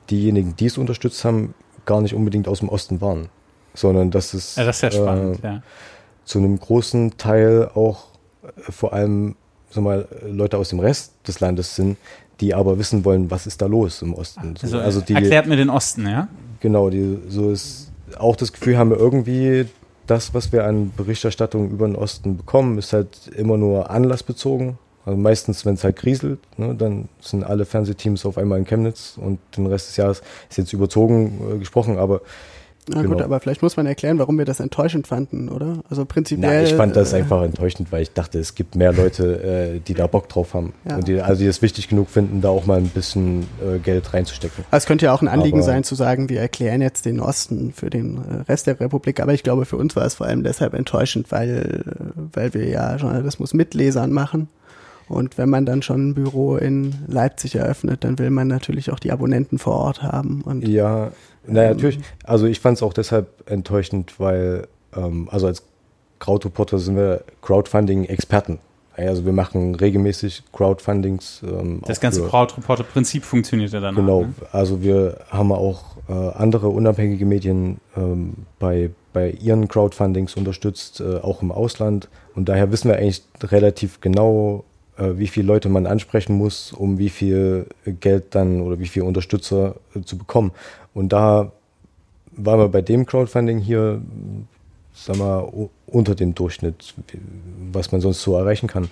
diejenigen, 0.10 0.56
die 0.56 0.66
es 0.66 0.78
unterstützt 0.78 1.24
haben, 1.26 1.54
gar 1.86 2.02
nicht 2.02 2.14
unbedingt 2.14 2.48
aus 2.48 2.60
dem 2.60 2.70
Osten 2.70 3.02
waren, 3.02 3.30
sondern 3.74 4.12
dass 4.12 4.34
es 4.34 4.56
Ja, 4.56 4.66
das 4.66 4.82
ja 4.82 4.92
spannend, 4.92 5.44
äh, 5.44 5.48
ja. 5.48 5.64
zu 6.26 6.40
einem 6.40 6.60
großen 6.60 7.18
Teil 7.18 7.70
auch 7.74 8.08
äh, 8.44 8.72
vor 8.72 8.94
allem 8.94 9.36
sag 9.70 9.84
mal, 9.84 10.08
Leute 10.28 10.58
aus 10.58 10.70
dem 10.70 10.80
Rest 10.80 11.14
des 11.28 11.40
Landes 11.40 11.76
sind, 11.76 11.98
die 12.40 12.54
aber 12.54 12.80
wissen 12.80 13.06
wollen, 13.06 13.30
was 13.30 13.48
ist 13.48 13.62
da 13.62 13.66
los 13.66 14.02
im 14.02 14.14
Osten. 14.14 14.56
So, 14.56 14.66
Also, 14.66 14.80
also 14.80 15.02
die, 15.02 15.14
erklärt 15.14 15.48
mir 15.48 15.58
den 15.58 15.70
Osten, 15.70 16.08
ja? 16.08 16.28
Genau, 16.60 16.90
die 16.90 17.20
so 17.28 17.52
ist 17.52 17.92
auch 18.18 18.36
das 18.36 18.52
Gefühl 18.52 18.78
haben 18.78 18.90
wir 18.90 18.98
irgendwie, 18.98 19.68
das, 20.10 20.34
was 20.34 20.52
wir 20.52 20.66
an 20.66 20.92
Berichterstattung 20.96 21.70
über 21.70 21.88
den 21.88 21.96
Osten 21.96 22.38
bekommen, 22.38 22.78
ist 22.78 22.94
halt 22.94 23.28
immer 23.36 23.58
nur 23.58 23.90
anlassbezogen. 23.90 24.78
Also 25.06 25.18
meistens, 25.18 25.66
wenn 25.66 25.76
es 25.76 25.84
halt 25.84 25.96
kriselt, 25.96 26.40
ne, 26.58 26.76
dann 26.76 27.10
sind 27.22 27.44
alle 27.44 27.66
Fernsehteams 27.66 28.26
auf 28.26 28.38
einmal 28.38 28.60
in 28.60 28.66
Chemnitz 28.66 29.18
und 29.18 29.40
den 29.56 29.66
Rest 29.66 29.90
des 29.90 29.98
Jahres 29.98 30.22
ist 30.50 30.58
jetzt 30.58 30.74
überzogen 30.74 31.56
äh, 31.56 31.58
gesprochen, 31.58 31.98
aber 31.98 32.22
Na 32.92 33.02
gut, 33.04 33.12
Genau. 33.12 33.24
aber 33.24 33.40
vielleicht 33.40 33.62
muss 33.62 33.78
man 33.78 33.86
erklären, 33.86 34.18
warum 34.20 34.38
wir 34.38 34.46
das 34.46 34.60
enttäuschend 34.60 35.06
fanden, 35.08 35.48
oder? 35.50 35.80
Also 35.90 36.06
prinzipiell. 36.06 36.64
Na, 36.64 36.68
ich 36.68 36.74
fand 36.74 36.96
das 36.96 37.14
äh, 37.14 37.18
einfach 37.18 37.44
enttäuschend, 37.44 37.92
weil 37.92 38.02
ich 38.02 38.14
dachte, 38.14 38.40
es 38.40 38.56
gibt 38.56 38.76
mehr 38.76 38.92
Leute, 38.92 39.76
äh, 39.76 39.80
die 39.80 39.94
da 39.94 40.08
Bock 40.08 40.28
drauf 40.30 40.54
haben. 40.54 40.74
Ja. 40.90 40.96
Und 40.96 41.08
die, 41.08 41.22
also 41.22 41.42
die 41.42 41.48
es 41.48 41.62
wichtig 41.62 41.88
genug 41.88 42.10
finden, 42.10 42.42
da 42.42 42.50
auch 42.50 42.66
mal 42.66 42.78
ein 42.80 42.90
bisschen 42.90 43.44
äh, 43.64 43.78
Geld 43.80 44.14
reinzustecken. 44.14 44.64
Also 44.72 44.84
es 44.84 44.88
könnte 44.88 45.06
ja 45.06 45.14
auch 45.14 45.22
ein 45.22 45.28
Anliegen 45.28 45.58
Aber- 45.60 45.66
sein, 45.66 45.84
zu 45.84 45.94
sagen, 45.96 46.30
wir 46.30 46.40
erklären 46.42 46.82
jetzt 46.82 47.06
den 47.06 47.20
Osten 47.20 47.72
für 47.74 47.90
den 47.90 48.18
äh, 48.18 48.52
Rest 48.52 48.66
der 48.68 48.80
Republik. 48.80 49.20
Aber 49.20 49.34
ich 49.34 49.44
glaube, 49.44 49.66
für 49.66 49.78
uns 49.78 49.96
war 49.96 50.06
es 50.06 50.16
vor 50.16 50.26
allem 50.28 50.44
deshalb 50.44 50.74
enttäuschend, 50.74 51.32
weil, 51.32 51.84
äh, 51.86 51.94
weil 52.34 52.54
wir 52.54 52.68
ja 52.68 52.96
Journalismus 52.96 53.54
mit 53.54 53.74
Lesern 53.76 54.12
machen. 54.12 54.48
Und 55.08 55.40
wenn 55.40 55.50
man 55.50 55.66
dann 55.66 55.82
schon 55.82 56.10
ein 56.10 56.14
Büro 56.14 56.56
in 56.58 56.94
Leipzig 57.08 57.56
eröffnet, 57.56 58.04
dann 58.04 58.20
will 58.20 58.30
man 58.30 58.48
natürlich 58.48 58.92
auch 58.92 59.00
die 59.00 59.12
Abonnenten 59.12 59.58
vor 59.58 59.74
Ort 59.76 60.04
haben. 60.04 60.42
Und 60.44 60.68
Ja, 60.68 61.10
naja, 61.50 61.70
natürlich. 61.70 62.00
Also 62.24 62.46
ich 62.46 62.60
fand 62.60 62.78
es 62.78 62.84
auch 62.84 62.94
deshalb 62.94 63.28
enttäuschend, 63.50 64.20
weil, 64.20 64.68
ähm, 64.96 65.28
also 65.32 65.48
als 65.48 65.64
Krautreporter 66.20 66.80
sind 66.80 66.96
wir 66.98 67.24
Crowdfunding-Experten 67.42 68.60
Also 68.96 69.24
wir 69.26 69.32
machen 69.32 69.76
regelmäßig 69.76 70.44
Crowdfundings. 70.52 71.42
Ähm, 71.44 71.82
Das 71.86 72.00
ganze 72.02 72.22
Crowdreporter-Prinzip 72.28 73.24
funktioniert 73.24 73.72
ja 73.72 73.80
dann. 73.80 73.96
Genau, 73.96 74.24
Ne? 74.24 74.34
also 74.52 74.82
wir 74.82 75.18
haben 75.30 75.52
auch 75.52 75.98
äh, 76.10 76.14
andere 76.14 76.68
unabhängige 76.70 77.26
Medien 77.26 77.80
ähm, 77.96 78.34
bei, 78.60 78.90
bei 79.14 79.30
ihren 79.32 79.68
Crowdfundings 79.70 80.36
unterstützt, 80.36 81.00
äh, 81.00 81.18
auch 81.18 81.42
im 81.42 81.52
Ausland. 81.52 82.10
Und 82.36 82.50
daher 82.50 82.72
wissen 82.72 82.90
wir 82.90 82.98
eigentlich 82.98 83.24
relativ 83.42 84.02
genau, 84.02 84.66
wie 85.18 85.28
viele 85.28 85.48
Leute 85.48 85.70
man 85.70 85.86
ansprechen 85.86 86.34
muss, 86.36 86.72
um 86.74 86.98
wie 86.98 87.10
viel 87.10 87.66
Geld 88.00 88.36
dann 88.36 88.62
oder 88.62 88.80
wie 88.80 88.88
viel 88.88 89.04
Unterstützer 89.04 89.76
äh, 89.96 90.02
zu 90.02 90.18
bekommen. 90.18 90.52
Und 90.94 91.14
da 91.14 91.52
waren 92.32 92.60
wir 92.60 92.70
bei 92.70 92.82
dem 92.82 93.06
Crowdfunding 93.06 93.60
hier, 93.60 94.02
sagen 94.94 95.20
wir, 95.20 95.54
u- 95.54 95.70
unter 95.88 96.16
dem 96.16 96.36
Durchschnitt, 96.36 96.94
was 97.72 97.92
man 97.92 98.02
sonst 98.02 98.22
so 98.22 98.36
erreichen 98.36 98.68
kann. 98.68 98.90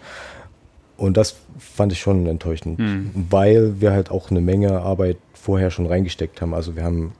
Und 0.98 1.16
das 1.18 1.36
fand 1.60 1.92
ich 1.92 2.00
schon 2.00 2.26
enttäuschend, 2.26 2.80
Hm. 2.80 3.12
weil 3.30 3.80
wir 3.80 3.92
halt 3.92 4.10
auch 4.10 4.32
eine 4.32 4.42
Menge 4.42 4.82
Arbeit 4.82 5.18
vorher 5.34 5.70
schon 5.70 5.86
reingesteckt 5.86 6.42
haben. 6.42 6.54
Also 6.54 6.76
wir 6.76 6.84
haben 6.84 7.14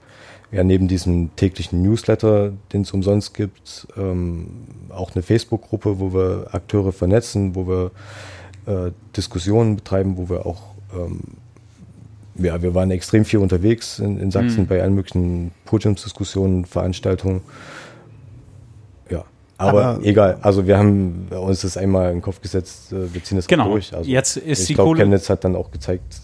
ja 0.52 0.64
neben 0.64 0.88
diesem 0.88 1.36
täglichen 1.36 1.84
Newsletter, 1.84 2.54
den 2.74 2.82
es 2.82 2.92
umsonst 2.92 3.34
gibt, 3.34 3.88
ähm, 3.98 4.48
auch 4.90 5.14
eine 5.14 5.22
Facebook-Gruppe, 5.22 6.00
wo 6.00 6.14
wir 6.14 6.48
Akteure 6.52 6.92
vernetzen, 6.92 7.54
wo 7.56 7.68
wir 7.68 7.92
äh, 8.68 8.92
Diskussionen 9.16 9.78
betreiben, 9.78 10.18
wo 10.18 10.30
wir 10.30 10.46
auch, 10.46 10.62
ähm, 10.96 11.22
ja, 12.36 12.62
wir 12.62 12.76
waren 12.76 12.92
extrem 12.92 13.26
viel 13.26 13.40
unterwegs 13.40 13.98
in, 14.00 14.20
in 14.20 14.30
Sachsen 14.30 14.64
Mhm. 14.64 14.68
bei 14.68 14.82
allen 14.82 14.94
möglichen 14.94 15.52
Podiumsdiskussionen, 15.66 16.66
Veranstaltungen. 16.66 17.42
Ja, 19.10 19.24
aber, 19.58 19.86
Aber- 19.86 20.04
egal. 20.06 20.38
Also 20.42 20.68
wir 20.68 20.78
haben 20.78 21.28
uns 21.32 21.62
das 21.62 21.78
einmal 21.78 22.10
in 22.10 22.18
den 22.18 22.22
Kopf 22.22 22.42
gesetzt, 22.42 22.92
äh, 22.94 23.12
wir 23.14 23.24
ziehen 23.24 23.38
das 23.38 23.48
Genau. 23.48 23.70
durch. 23.72 23.94
Also 23.96 24.10
Jetzt 24.10 24.38
ist 24.38 24.62
ich 24.62 24.68
die 24.68 24.74
glaube, 24.76 24.98
Chemnitz 24.98 25.30
hat 25.30 25.44
dann 25.44 25.56
auch 25.56 25.72
gezeigt, 25.72 26.22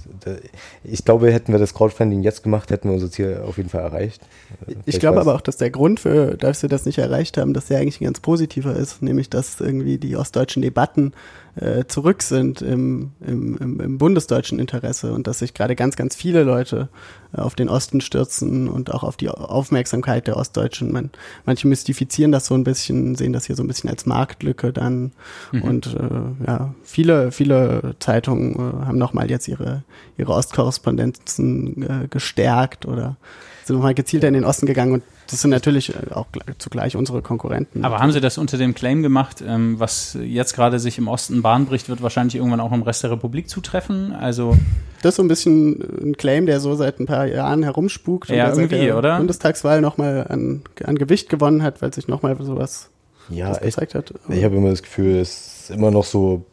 ich 0.85 1.03
glaube, 1.03 1.33
hätten 1.33 1.51
wir 1.51 1.59
das 1.59 1.73
Crowdfunding 1.73 2.21
jetzt 2.23 2.43
gemacht, 2.43 2.69
hätten 2.71 2.87
wir 2.87 2.93
unser 2.93 3.11
Ziel 3.11 3.41
auf 3.45 3.57
jeden 3.57 3.67
Fall 3.69 3.81
erreicht. 3.81 4.21
Ich 4.67 4.77
vielleicht 4.85 4.99
glaube 5.01 5.19
aber 5.19 5.35
auch, 5.35 5.41
dass 5.41 5.57
der 5.57 5.69
Grund 5.69 5.99
für, 5.99 6.37
dass 6.37 6.61
wir 6.61 6.69
das 6.69 6.85
nicht 6.85 6.97
erreicht 6.97 7.37
haben, 7.37 7.53
dass 7.53 7.65
der 7.65 7.79
eigentlich 7.79 7.99
ein 7.99 8.05
ganz 8.05 8.21
positiver 8.21 8.73
ist, 8.73 9.01
nämlich 9.01 9.29
dass 9.29 9.59
irgendwie 9.59 9.97
die 9.97 10.15
ostdeutschen 10.15 10.61
Debatten 10.61 11.11
äh, 11.55 11.85
zurück 11.85 12.23
sind 12.23 12.61
im, 12.61 13.11
im, 13.25 13.57
im, 13.57 13.79
im 13.79 13.97
bundesdeutschen 13.97 14.59
Interesse 14.59 15.13
und 15.13 15.27
dass 15.27 15.39
sich 15.39 15.53
gerade 15.53 15.75
ganz, 15.75 15.95
ganz 15.95 16.15
viele 16.15 16.43
Leute 16.43 16.89
äh, 17.35 17.41
auf 17.41 17.55
den 17.55 17.69
Osten 17.69 18.01
stürzen 18.01 18.67
und 18.67 18.91
auch 18.91 19.03
auf 19.03 19.17
die 19.17 19.29
Aufmerksamkeit 19.29 20.27
der 20.27 20.37
Ostdeutschen. 20.37 20.91
Man, 20.91 21.11
manche 21.45 21.67
mystifizieren 21.67 22.31
das 22.31 22.47
so 22.47 22.55
ein 22.55 22.63
bisschen, 22.63 23.15
sehen 23.15 23.33
das 23.33 23.45
hier 23.45 23.55
so 23.55 23.63
ein 23.63 23.67
bisschen 23.67 23.89
als 23.89 24.05
Marktlücke 24.05 24.73
dann 24.73 25.11
Mhm. 25.51 25.61
und 25.61 25.87
äh, 25.95 26.45
ja, 26.47 26.73
viele, 26.83 27.31
viele 27.31 27.95
Zeitungen 27.99 28.55
äh, 28.55 28.85
haben 28.85 28.97
nochmal 28.97 29.29
jetzt 29.29 29.47
ihre, 29.47 29.83
ihre 30.17 30.31
Ostkorrespondenzen 30.33 31.83
äh, 31.83 32.07
gestärkt 32.07 32.85
oder 32.85 33.17
sind 33.65 33.75
nochmal 33.75 33.93
gezielter 33.93 34.27
in 34.27 34.33
den 34.33 34.45
Osten 34.45 34.65
gegangen 34.65 34.93
und 34.93 35.03
das 35.29 35.41
sind 35.41 35.49
natürlich 35.51 35.93
äh, 35.95 36.11
auch 36.13 36.27
gl- 36.31 36.57
zugleich 36.59 36.95
unsere 36.95 37.21
Konkurrenten. 37.21 37.83
Aber 37.85 37.99
haben 37.99 38.11
Sie 38.11 38.21
das 38.21 38.37
unter 38.37 38.57
dem 38.57 38.73
Claim 38.75 39.01
gemacht, 39.01 39.43
ähm, 39.45 39.79
was 39.79 40.17
jetzt 40.21 40.53
gerade 40.53 40.79
sich 40.79 40.97
im 40.97 41.07
Osten 41.07 41.41
Bahn 41.41 41.65
bricht, 41.65 41.89
wird 41.89 42.01
wahrscheinlich 42.01 42.35
irgendwann 42.35 42.59
auch 42.59 42.71
im 42.71 42.81
Rest 42.83 43.03
der 43.03 43.11
Republik 43.11 43.49
zutreffen? 43.49 44.13
Also 44.13 44.57
das 45.01 45.11
ist 45.11 45.15
so 45.17 45.23
ein 45.23 45.27
bisschen 45.27 45.81
ein 46.09 46.17
Claim, 46.17 46.45
der 46.45 46.59
so 46.59 46.75
seit 46.75 46.99
ein 46.99 47.05
paar 47.05 47.25
Jahren 47.25 47.63
herumspukt 47.63 48.29
und 48.29 48.35
Ja, 48.35 48.45
der 48.45 48.55
seit 48.55 48.63
irgendwie, 48.71 48.85
der 48.85 48.97
oder? 48.97 49.17
Bundestagswahl 49.17 49.81
nochmal 49.81 50.25
an, 50.29 50.61
an 50.83 50.97
Gewicht 50.97 51.29
gewonnen 51.29 51.63
hat, 51.63 51.81
weil 51.81 51.93
sich 51.93 52.07
nochmal 52.07 52.37
sowas 52.41 52.89
ja, 53.29 53.51
echt. 53.53 53.61
gezeigt 53.61 53.95
hat. 53.95 54.13
Ich 54.29 54.43
habe 54.43 54.55
immer 54.57 54.69
das 54.69 54.83
Gefühl, 54.83 55.17
es 55.17 55.69
ist 55.69 55.71
immer 55.71 55.91
noch 55.91 56.03
so 56.03 56.45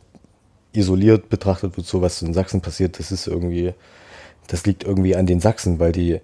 isoliert 0.72 1.28
betrachtet 1.28 1.76
wird, 1.76 1.86
so 1.86 2.00
was 2.00 2.22
in 2.22 2.32
Sachsen 2.32 2.60
passiert, 2.60 2.98
das 2.98 3.10
ist 3.10 3.26
irgendwie, 3.26 3.74
das 4.46 4.64
liegt 4.66 4.84
irgendwie 4.84 5.16
an 5.16 5.26
den 5.26 5.40
Sachsen, 5.40 5.80
weil 5.80 5.90
die, 5.92 6.20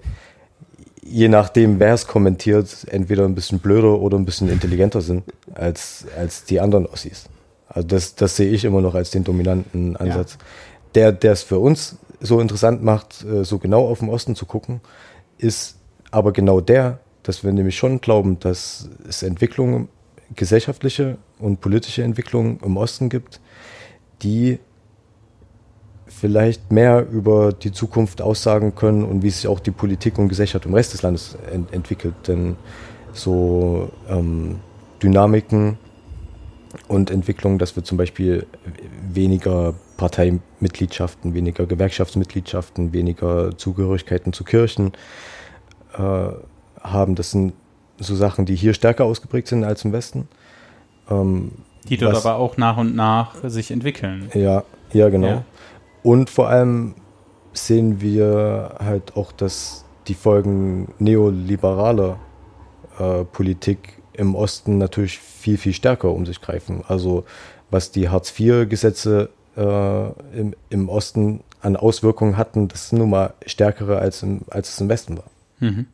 je 1.09 1.29
nachdem, 1.29 1.79
wer 1.79 1.95
es 1.95 2.07
kommentiert, 2.07 2.87
entweder 2.91 3.25
ein 3.25 3.35
bisschen 3.35 3.59
blöder 3.59 4.01
oder 4.01 4.19
ein 4.19 4.25
bisschen 4.25 4.49
intelligenter 4.49 5.01
sind 5.01 5.25
als, 5.55 6.07
als 6.17 6.45
die 6.45 6.61
anderen 6.61 6.87
Ossis. 6.87 7.27
Also 7.69 7.89
das, 7.89 8.15
das 8.15 8.37
sehe 8.37 8.51
ich 8.51 8.65
immer 8.65 8.81
noch 8.81 8.95
als 8.95 9.11
den 9.11 9.25
dominanten 9.25 9.97
Ansatz. 9.97 10.39
Der, 10.95 11.13
der 11.13 11.33
es 11.33 11.43
für 11.43 11.59
uns 11.59 11.97
so 12.21 12.41
interessant 12.41 12.83
macht, 12.83 13.25
äh, 13.25 13.45
so 13.45 13.59
genau 13.59 13.87
auf 13.87 14.01
den 14.01 14.09
Osten 14.09 14.35
zu 14.35 14.47
gucken, 14.47 14.81
ist 15.39 15.77
aber 16.11 16.33
genau 16.33 16.61
der, 16.61 17.01
dass 17.23 17.45
wir 17.45 17.53
nämlich 17.53 17.77
schon 17.77 18.01
glauben, 18.01 18.39
dass 18.41 18.89
es 19.09 19.23
Entwicklungen, 19.23 19.89
gesellschaftliche 20.35 21.19
und 21.39 21.61
politische 21.61 22.03
Entwicklungen 22.03 22.59
im 22.65 22.77
Osten 22.77 23.09
gibt, 23.09 23.41
die 24.23 24.59
vielleicht 26.07 26.71
mehr 26.73 27.07
über 27.11 27.53
die 27.53 27.73
Zukunft 27.73 28.23
aussagen 28.23 28.75
können 28.75 29.05
und 29.05 29.23
wie 29.23 29.31
sich 29.31 29.47
auch 29.49 29.61
die 29.61 29.71
Politik 29.71 30.19
und 30.19 30.29
Gesellschaft 30.29 30.65
im 30.67 30.75
Rest 30.75 30.93
des 30.95 31.03
Landes 31.03 31.37
ent 31.53 31.73
entwickelt. 31.73 32.15
Denn 32.27 32.57
so 33.13 33.91
ähm, 34.09 34.57
Dynamiken 35.03 35.79
und 36.89 37.11
Entwicklungen, 37.11 37.59
dass 37.59 37.75
wir 37.77 37.85
zum 37.85 37.99
Beispiel 37.99 38.47
weniger 39.13 39.75
Parteimitgliedschaften, 39.97 41.35
weniger 41.35 41.67
Gewerkschaftsmitgliedschaften, 41.67 42.93
weniger 42.93 43.57
Zugehörigkeiten 43.57 44.33
zu 44.33 44.45
Kirchen 44.45 44.93
äh, 45.97 46.29
haben, 46.83 47.15
das 47.15 47.31
sind 47.31 47.53
so 47.99 48.15
Sachen, 48.15 48.45
die 48.45 48.55
hier 48.57 48.75
stärker 48.75 49.05
ausgeprägt 49.07 49.49
sind 49.49 49.65
als 49.65 49.85
im 49.85 49.93
Westen. 49.93 50.29
Ähm, 51.11 51.53
die 51.89 51.97
dort 51.97 52.15
was- 52.15 52.27
aber 52.27 52.37
auch 52.37 52.57
nach 52.57 52.77
und 52.77 52.95
nach 52.95 53.35
sich 53.49 53.71
entwickeln. 53.71 54.31
ja, 54.35 54.63
ja, 54.93 55.09
genau. 55.09 55.27
Ja. 55.29 55.45
Und 56.07 56.31
vor 56.31 56.49
allem 56.49 56.95
sehen 57.53 58.01
wir 58.01 58.77
halt 58.79 59.17
auch, 59.17 59.33
dass 59.33 59.85
die 60.07 60.15
Folgen 60.15 60.95
neoliberaler 61.01 62.21
äh, 63.01 63.25
Politik 63.25 64.01
im 64.13 64.37
Osten 64.37 64.79
natürlich 64.79 65.19
viel, 65.19 65.59
viel 65.59 65.73
stärker 65.73 66.13
um 66.13 66.25
sich 66.25 66.41
greifen. 66.41 66.85
Also 66.87 67.25
was 67.73 67.91
die 67.91 68.09
Hartz-IV-Gesetze 68.09 69.31
äh, 69.57 70.39
im, 70.39 70.55
im 70.71 70.89
Osten 70.89 71.41
an 71.61 71.75
Auswirkungen 71.75 72.37
hatten, 72.37 72.69
das 72.69 72.91
sind 72.91 73.01
nun 73.01 73.11
mal 73.11 73.35
stärkere 73.45 73.99
als, 73.99 74.23
im, 74.23 74.43
als 74.49 74.75
es 74.75 74.81
im 74.81 74.89
Westen 74.89 75.19
war. 75.19 75.31
Mhm. 75.59 75.87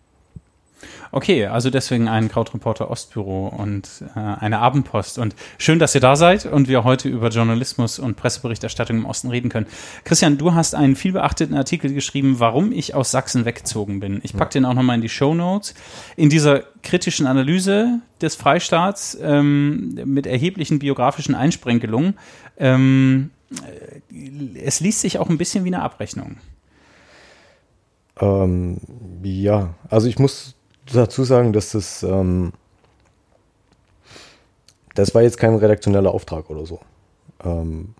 Okay, 1.14 1.44
also 1.44 1.68
deswegen 1.68 2.08
ein 2.08 2.30
Krautreporter 2.30 2.90
Ostbüro 2.90 3.48
und 3.48 4.02
äh, 4.16 4.18
eine 4.18 4.60
Abendpost. 4.60 5.18
Und 5.18 5.36
schön, 5.58 5.78
dass 5.78 5.94
ihr 5.94 6.00
da 6.00 6.16
seid 6.16 6.46
und 6.46 6.68
wir 6.68 6.84
heute 6.84 7.10
über 7.10 7.28
Journalismus 7.28 7.98
und 7.98 8.16
Presseberichterstattung 8.16 8.96
im 8.96 9.04
Osten 9.04 9.28
reden 9.28 9.50
können. 9.50 9.66
Christian, 10.04 10.38
du 10.38 10.54
hast 10.54 10.74
einen 10.74 10.96
vielbeachteten 10.96 11.54
Artikel 11.54 11.92
geschrieben, 11.92 12.36
warum 12.40 12.72
ich 12.72 12.94
aus 12.94 13.10
Sachsen 13.10 13.44
weggezogen 13.44 14.00
bin. 14.00 14.20
Ich 14.22 14.34
packe 14.34 14.54
den 14.54 14.64
auch 14.64 14.72
nochmal 14.72 14.96
in 14.96 15.02
die 15.02 15.10
Show 15.10 15.34
Notes. 15.34 15.74
In 16.16 16.30
dieser 16.30 16.62
kritischen 16.82 17.26
Analyse 17.26 18.00
des 18.22 18.34
Freistaats 18.34 19.18
ähm, 19.20 20.00
mit 20.06 20.26
erheblichen 20.26 20.78
biografischen 20.78 21.34
Einsprengelungen. 21.34 22.14
Ähm, 22.56 23.32
äh, 24.10 24.58
es 24.64 24.80
liest 24.80 25.00
sich 25.00 25.18
auch 25.18 25.28
ein 25.28 25.36
bisschen 25.36 25.64
wie 25.64 25.74
eine 25.74 25.82
Abrechnung. 25.82 26.38
Ähm, 28.18 28.78
ja, 29.22 29.74
also 29.90 30.08
ich 30.08 30.18
muss 30.18 30.54
dazu 30.90 31.24
sagen, 31.24 31.52
dass 31.52 31.72
das, 31.72 32.02
ähm, 32.02 32.52
das 34.94 35.14
war 35.14 35.22
jetzt 35.22 35.38
kein 35.38 35.54
redaktioneller 35.54 36.12
Auftrag 36.12 36.50
oder 36.50 36.66
so. 36.66 36.80
Ähm, 37.44 37.94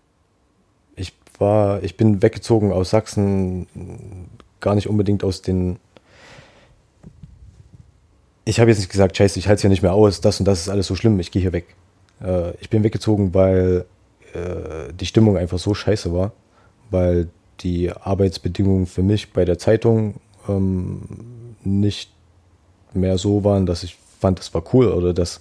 ich 0.97 1.13
war, 1.39 1.83
ich 1.83 1.97
bin 1.97 2.23
weggezogen 2.23 2.73
aus 2.73 2.91
Sachsen, 2.91 4.29
gar 4.61 4.75
nicht 4.75 4.89
unbedingt 4.89 5.25
aus 5.25 5.43
den. 5.43 5.79
Ich 8.45 8.59
habe 8.59 8.71
jetzt 8.71 8.79
nicht 8.79 8.91
gesagt, 8.91 9.17
scheiße, 9.17 9.39
ich 9.39 9.47
halte 9.47 9.57
es 9.57 9.61
hier 9.63 9.71
nicht 9.71 9.83
mehr 9.83 9.95
aus, 9.95 10.21
das 10.21 10.41
und 10.41 10.47
das 10.47 10.61
ist 10.61 10.69
alles 10.69 10.87
so 10.89 10.97
schlimm, 10.97 11.21
ich 11.21 11.31
gehe 11.31 11.43
hier 11.43 11.53
weg. 11.53 11.77
Äh, 12.23 12.53
ich 12.61 12.71
bin 12.71 12.83
weggezogen, 12.83 13.35
weil 13.35 13.85
äh, 14.35 14.93
die 14.93 15.07
Stimmung 15.07 15.37
einfach 15.37 15.59
so 15.59 15.75
scheiße 15.75 16.13
war, 16.13 16.33
weil 16.91 17.29
die 17.61 17.93
Arbeitsbedingungen 17.93 18.87
für 18.87 19.03
mich 19.03 19.33
bei 19.33 19.45
der 19.45 19.59
Zeitung 19.59 20.17
ähm, 20.49 21.03
nicht 21.63 22.11
mehr 22.95 23.19
so 23.19 23.45
waren, 23.45 23.67
dass 23.67 23.83
ich 23.83 23.97
fand, 24.21 24.39
das 24.39 24.53
war 24.55 24.63
cool 24.73 24.89
oder 24.89 25.13
dass 25.13 25.41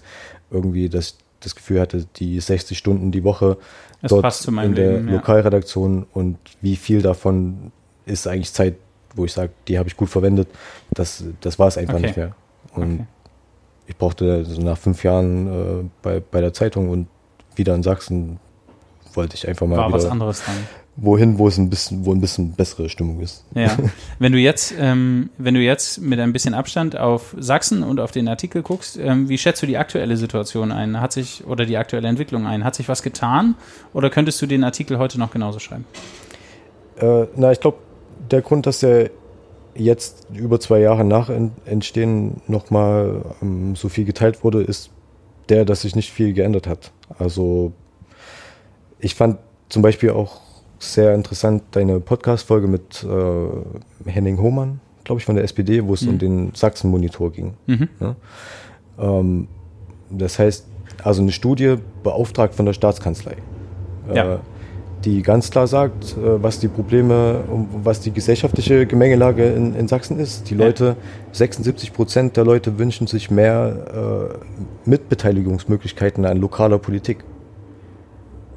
irgendwie 0.50 0.90
das, 0.90 1.16
das 1.40 1.56
Gefühl 1.56 1.80
hatte, 1.80 2.06
die 2.18 2.40
60 2.40 2.78
Stunden 2.78 3.12
die 3.12 3.24
Woche 3.24 3.58
Das 4.02 4.10
dort 4.10 4.48
in 4.64 4.76
der 4.76 4.94
Leben, 4.94 5.08
ja. 5.08 5.14
Lokalredaktion 5.16 6.06
und 6.14 6.38
wie 6.62 6.76
viel 6.76 7.02
davon 7.02 7.72
ist 8.06 8.28
eigentlich 8.28 8.52
Zeit, 8.54 8.76
wo 9.16 9.26
ich 9.26 9.34
sage, 9.34 9.52
die 9.68 9.78
habe 9.78 9.88
ich 9.90 9.98
gut 9.98 10.10
verwendet, 10.10 10.48
das, 10.94 11.24
das 11.42 11.60
war 11.60 11.68
es 11.68 11.78
einfach 11.78 11.96
Okay. 11.96 12.06
nicht 12.08 12.18
mehr. 12.18 12.32
Und 12.74 12.94
Okay. 12.94 13.06
ich 13.88 13.98
brauchte 13.98 14.46
so 14.46 14.62
nach 14.62 14.78
fünf 14.78 15.04
Jahren 15.04 15.48
äh, 15.48 15.90
bei, 16.02 16.20
bei 16.20 16.42
der 16.42 16.54
Zeitung 16.54 16.90
und 16.90 17.08
wieder 17.56 17.76
in 17.76 17.84
Sachsen 17.84 18.40
wollte 19.14 19.36
ich 19.36 19.48
einfach 19.48 19.68
mal 19.68 19.78
War 19.78 19.88
wieder 19.90 19.98
was 19.98 20.06
anderes 20.06 20.44
dann. 20.46 20.56
Wohin, 20.98 21.38
wo 21.38 21.48
es 21.48 21.58
ein 21.58 21.70
bisschen, 21.70 22.06
wo 22.06 22.12
ein 22.12 22.22
bisschen 22.22 22.52
bessere 22.52 22.90
Stimmung 22.90 23.22
ist. 23.22 23.44
Ja. 23.56 23.78
Wenn 24.20 24.34
du 24.34 24.38
jetzt, 24.38 24.74
ähm, 24.78 25.30
wenn 25.38 25.54
du 25.54 25.62
jetzt 25.62 26.02
mit 26.02 26.20
ein 26.20 26.34
bisschen 26.34 26.54
Abstand 26.54 26.98
auf 26.98 27.36
Sachsen 27.40 27.84
und 27.84 28.00
auf 28.00 28.12
den 28.12 28.28
Artikel 28.28 28.62
guckst, 28.62 28.98
ähm, 28.98 29.30
wie 29.30 29.38
schätzt 29.38 29.62
du 29.62 29.66
die 29.66 29.78
aktuelle 29.78 30.18
Situation 30.18 30.72
ein? 30.72 31.00
Hat 31.00 31.14
sich 31.14 31.46
oder 31.48 31.66
die 31.66 31.78
aktuelle 31.78 32.08
Entwicklung 32.08 32.46
ein? 32.46 32.64
Hat 32.64 32.76
sich 32.76 32.90
was 32.90 33.04
getan? 33.04 33.56
Oder 33.94 34.10
könntest 34.10 34.42
du 34.42 34.46
den 34.46 34.64
Artikel 34.64 34.98
heute 35.00 35.18
noch 35.18 35.32
genauso 35.32 35.60
schreiben? 35.60 35.86
Äh, 36.98 37.26
na, 37.36 37.52
ich 37.52 37.60
glaube, 37.60 37.78
der 38.30 38.42
Grund, 38.42 38.66
dass 38.66 38.84
er 38.84 39.10
jetzt 39.74 40.28
über 40.34 40.60
zwei 40.60 40.80
Jahre 40.80 41.06
nach 41.06 41.32
Entstehen 41.66 42.42
nochmal 42.48 43.24
ähm, 43.42 43.76
so 43.76 43.90
viel 43.90 44.06
geteilt 44.06 44.44
wurde, 44.44 44.62
ist 44.62 44.92
der, 45.50 45.66
dass 45.66 45.82
sich 45.82 45.96
nicht 45.96 46.12
viel 46.12 46.34
geändert 46.34 46.68
hat. 46.68 46.92
Also 47.18 47.72
ich 49.00 49.16
fand 49.16 49.38
zum 49.70 49.82
Beispiel 49.82 50.12
auch 50.12 50.41
sehr 50.82 51.14
interessant 51.14 51.64
deine 51.72 52.00
Podcast-Folge 52.00 52.68
mit 52.68 53.04
äh, 53.04 54.10
Henning 54.10 54.40
Hohmann, 54.40 54.80
glaube 55.04 55.20
ich, 55.20 55.26
von 55.26 55.36
der 55.36 55.44
SPD, 55.44 55.86
wo 55.86 55.94
es 55.94 56.02
mhm. 56.02 56.10
um 56.10 56.20
den 56.20 56.52
Sachsen-Monitor 56.54 57.32
ging. 57.32 57.54
Mhm. 57.68 57.90
Ja? 58.00 58.16
Ähm, 59.00 59.48
das 60.10 60.40
heißt, 60.40 60.68
also 61.04 61.22
eine 61.22 61.32
Studie 61.32 61.76
beauftragt 62.04 62.56
von 62.56 62.66
der 62.66 62.74
Staatskanzlei. 62.74 63.38
Ja. 64.14 64.36
Äh, 64.36 64.38
die 65.06 65.24
ganz 65.24 65.50
klar 65.50 65.68
sagt, 65.68 66.16
äh, 66.18 66.44
was 66.44 66.60
die 66.60 66.68
Probleme, 66.68 67.44
was 67.84 68.02
die 68.02 68.12
gesellschaftliche 68.12 68.86
Gemengelage 68.86 69.46
in, 69.46 69.76
in 69.76 69.88
Sachsen 69.88 70.20
ist. 70.20 70.50
Die 70.50 70.56
Leute, 70.56 70.96
76 71.32 71.94
Prozent 71.94 72.38
der 72.38 72.46
Leute 72.46 72.78
wünschen 72.78 73.08
sich 73.08 73.32
mehr 73.32 74.36
äh, 74.86 74.90
Mitbeteiligungsmöglichkeiten 74.90 76.26
an 76.26 76.38
lokaler 76.38 76.78
Politik. 76.78 77.24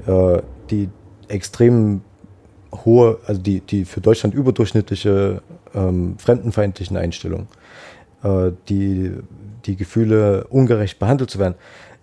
Äh, 0.07 0.43
die 0.71 0.89
extrem 1.29 2.03
hohe, 2.85 3.19
also 3.27 3.41
die, 3.41 3.61
die 3.61 3.85
für 3.85 4.01
Deutschland 4.01 4.35
überdurchschnittliche 4.35 5.43
ähm, 5.75 6.17
fremdenfeindlichen 6.19 6.97
Einstellungen, 6.97 7.49
äh, 8.23 8.51
die, 8.69 9.13
die 9.65 9.77
Gefühle, 9.77 10.47
ungerecht 10.49 10.99
behandelt 10.99 11.31
zu 11.31 11.39
werden, 11.39 11.55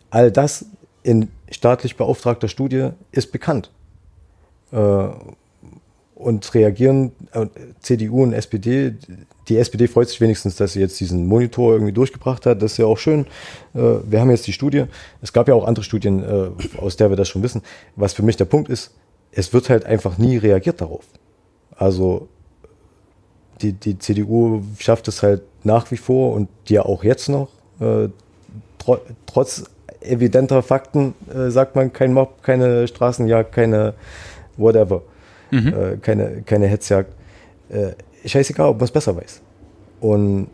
all 0.09 0.31
das 0.31 0.65
in 1.03 1.29
staatlich 1.49 1.97
beauftragter 1.97 2.47
Studie 2.47 2.89
ist 3.11 3.31
bekannt. 3.31 3.71
Äh, 4.71 5.09
und 6.15 6.53
reagieren 6.53 7.13
äh, 7.31 7.47
CDU 7.79 8.21
und 8.21 8.33
SPD. 8.33 8.93
Die 9.49 9.57
SPD 9.57 9.87
freut 9.87 10.07
sich 10.07 10.21
wenigstens, 10.21 10.55
dass 10.55 10.73
sie 10.73 10.79
jetzt 10.79 10.99
diesen 10.99 11.25
Monitor 11.25 11.73
irgendwie 11.73 11.93
durchgebracht 11.93 12.45
hat. 12.45 12.61
Das 12.61 12.73
ist 12.73 12.77
ja 12.77 12.85
auch 12.85 12.99
schön. 12.99 13.25
Äh, 13.73 13.79
wir 14.05 14.21
haben 14.21 14.29
jetzt 14.29 14.45
die 14.45 14.53
Studie. 14.53 14.85
Es 15.23 15.33
gab 15.33 15.47
ja 15.47 15.55
auch 15.55 15.65
andere 15.65 15.83
Studien, 15.83 16.23
aus 16.77 16.95
der 16.95 17.09
wir 17.09 17.17
das 17.17 17.27
schon 17.27 17.41
wissen. 17.41 17.63
Was 17.95 18.13
für 18.13 18.21
mich 18.21 18.37
der 18.37 18.45
Punkt 18.45 18.69
ist, 18.69 18.91
es 19.31 19.53
wird 19.53 19.69
halt 19.69 19.85
einfach 19.85 20.17
nie 20.17 20.37
reagiert 20.37 20.81
darauf. 20.81 21.05
Also 21.75 22.27
die, 23.61 23.73
die 23.73 23.97
CDU 23.97 24.63
schafft 24.79 25.07
es 25.07 25.23
halt 25.23 25.43
nach 25.63 25.91
wie 25.91 25.97
vor 25.97 26.33
und 26.33 26.49
ja 26.67 26.83
auch 26.83 27.03
jetzt 27.03 27.29
noch, 27.29 27.49
tr 27.79 28.99
trotz 29.25 29.63
evidenter 30.01 30.63
Fakten, 30.63 31.13
sagt 31.49 31.75
man, 31.75 31.93
kein 31.93 32.13
Mob, 32.13 32.41
keine 32.43 32.87
Straßenjagd, 32.87 33.51
keine 33.51 33.93
whatever. 34.57 35.03
Mhm. 35.51 35.67
Äh, 35.67 35.97
keine, 35.97 36.41
keine 36.43 36.67
Hetzjagd. 36.67 37.13
Äh, 37.69 37.91
scheißegal, 38.27 38.69
ob 38.69 38.77
man 38.77 38.85
es 38.85 38.91
besser 38.91 39.15
weiß. 39.15 39.41
Und 39.99 40.47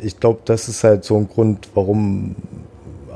ich 0.00 0.18
glaube, 0.18 0.40
das 0.44 0.68
ist 0.68 0.84
halt 0.84 1.04
so 1.04 1.16
ein 1.16 1.28
Grund, 1.28 1.68
warum 1.74 2.34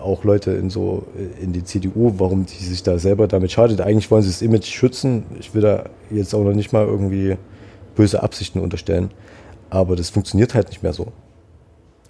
auch 0.03 0.25
Leute 0.25 0.53
in 0.53 0.71
so 0.71 1.07
in 1.41 1.53
die 1.53 1.65
CDU, 1.65 2.15
warum 2.19 2.47
die 2.47 2.65
sich 2.65 2.83
da 2.83 2.99
selber 2.99 3.29
damit 3.29 3.53
schadet. 3.53 3.81
Eigentlich 3.81 4.11
wollen 4.11 4.23
sie 4.23 4.29
das 4.31 4.43
Image 4.43 4.67
schützen. 4.67 5.25
Ich 5.39 5.55
will 5.55 5.63
da 5.63 5.85
jetzt 6.11 6.35
auch 6.35 6.45
noch 6.45 6.55
nicht 6.55 6.73
mal 6.73 6.87
irgendwie 6.87 7.37
böse 7.95 8.23
Absichten 8.23 8.61
unterstellen. 8.61 9.11
Aber 9.71 9.97
das 9.97 10.11
funktioniert 10.11 10.55
halt 10.55 10.69
nicht 10.69 10.83
mehr 10.83 10.93
so. 10.93 11.13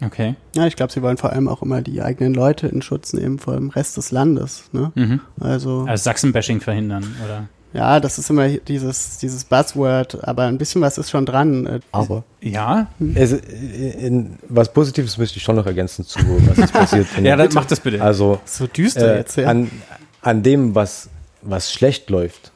Okay. 0.05 0.37
Ja, 0.55 0.67
ich 0.67 0.77
glaube, 0.77 0.93
sie 0.93 1.03
wollen 1.03 1.17
vor 1.17 1.33
allem 1.33 1.49
auch 1.49 1.63
immer 1.63 1.83
die 1.83 2.03
eigenen 2.03 2.35
Leute 2.35 2.69
in 2.69 2.83
Schutz 2.83 3.13
nehmen 3.13 3.39
vor 3.39 3.55
dem 3.55 3.71
Rest 3.71 3.97
des 3.97 4.13
Landes. 4.13 4.65
Ne? 4.73 4.93
Mhm. 4.95 5.21
Also, 5.41 5.85
also 5.89 6.05
Sachsen-Bashing 6.05 6.61
verhindern, 6.61 7.05
oder? 7.25 7.49
Ja, 7.73 8.01
das 8.01 8.19
ist 8.19 8.31
immer 8.31 8.49
dieses, 8.49 9.19
dieses 9.19 9.45
Buzzword, 9.45 10.27
aber 10.27 10.45
ein 10.45 10.57
bisschen 10.57 10.81
was 10.81 10.97
ist 10.97 11.11
schon 11.11 11.27
dran. 11.27 11.81
Aber. 11.93 12.25
Ja. 12.41 12.89
Also, 13.15 13.37
in, 13.37 14.39
was 14.49 14.73
Positives 14.73 15.19
möchte 15.19 15.37
ich 15.37 15.43
schon 15.43 15.57
noch 15.57 15.67
ergänzen 15.67 16.05
zu, 16.05 16.19
was 16.49 16.59
ist 16.59 16.73
passiert. 16.73 17.07
ja, 17.23 17.37
dann 17.37 17.49
mach 17.53 17.67
das 17.67 17.81
bitte. 17.81 18.01
Also. 18.03 18.41
So 18.47 18.67
düster 18.67 19.15
äh, 19.15 19.19
jetzt, 19.19 19.37
ja. 19.37 19.49
An, 19.49 19.71
an 20.23 20.43
dem, 20.43 20.75
was, 20.75 21.11
was 21.43 21.71
schlecht 21.71 22.09
läuft, 22.09 22.53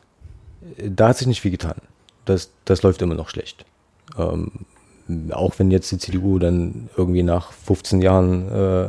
da 0.79 1.09
hat 1.09 1.19
sich 1.19 1.27
nicht 1.27 1.43
viel 1.43 1.51
getan. 1.51 1.77
Das, 2.25 2.51
das 2.65 2.83
läuft 2.83 3.03
immer 3.03 3.15
noch 3.15 3.29
schlecht. 3.29 3.67
Ähm, 4.17 4.51
auch 5.31 5.59
wenn 5.59 5.71
jetzt 5.71 5.91
die 5.91 5.99
CDU 5.99 6.39
dann 6.39 6.89
irgendwie 6.97 7.23
nach 7.23 7.53
15 7.53 8.01
Jahren 8.01 8.51
äh, 8.51 8.85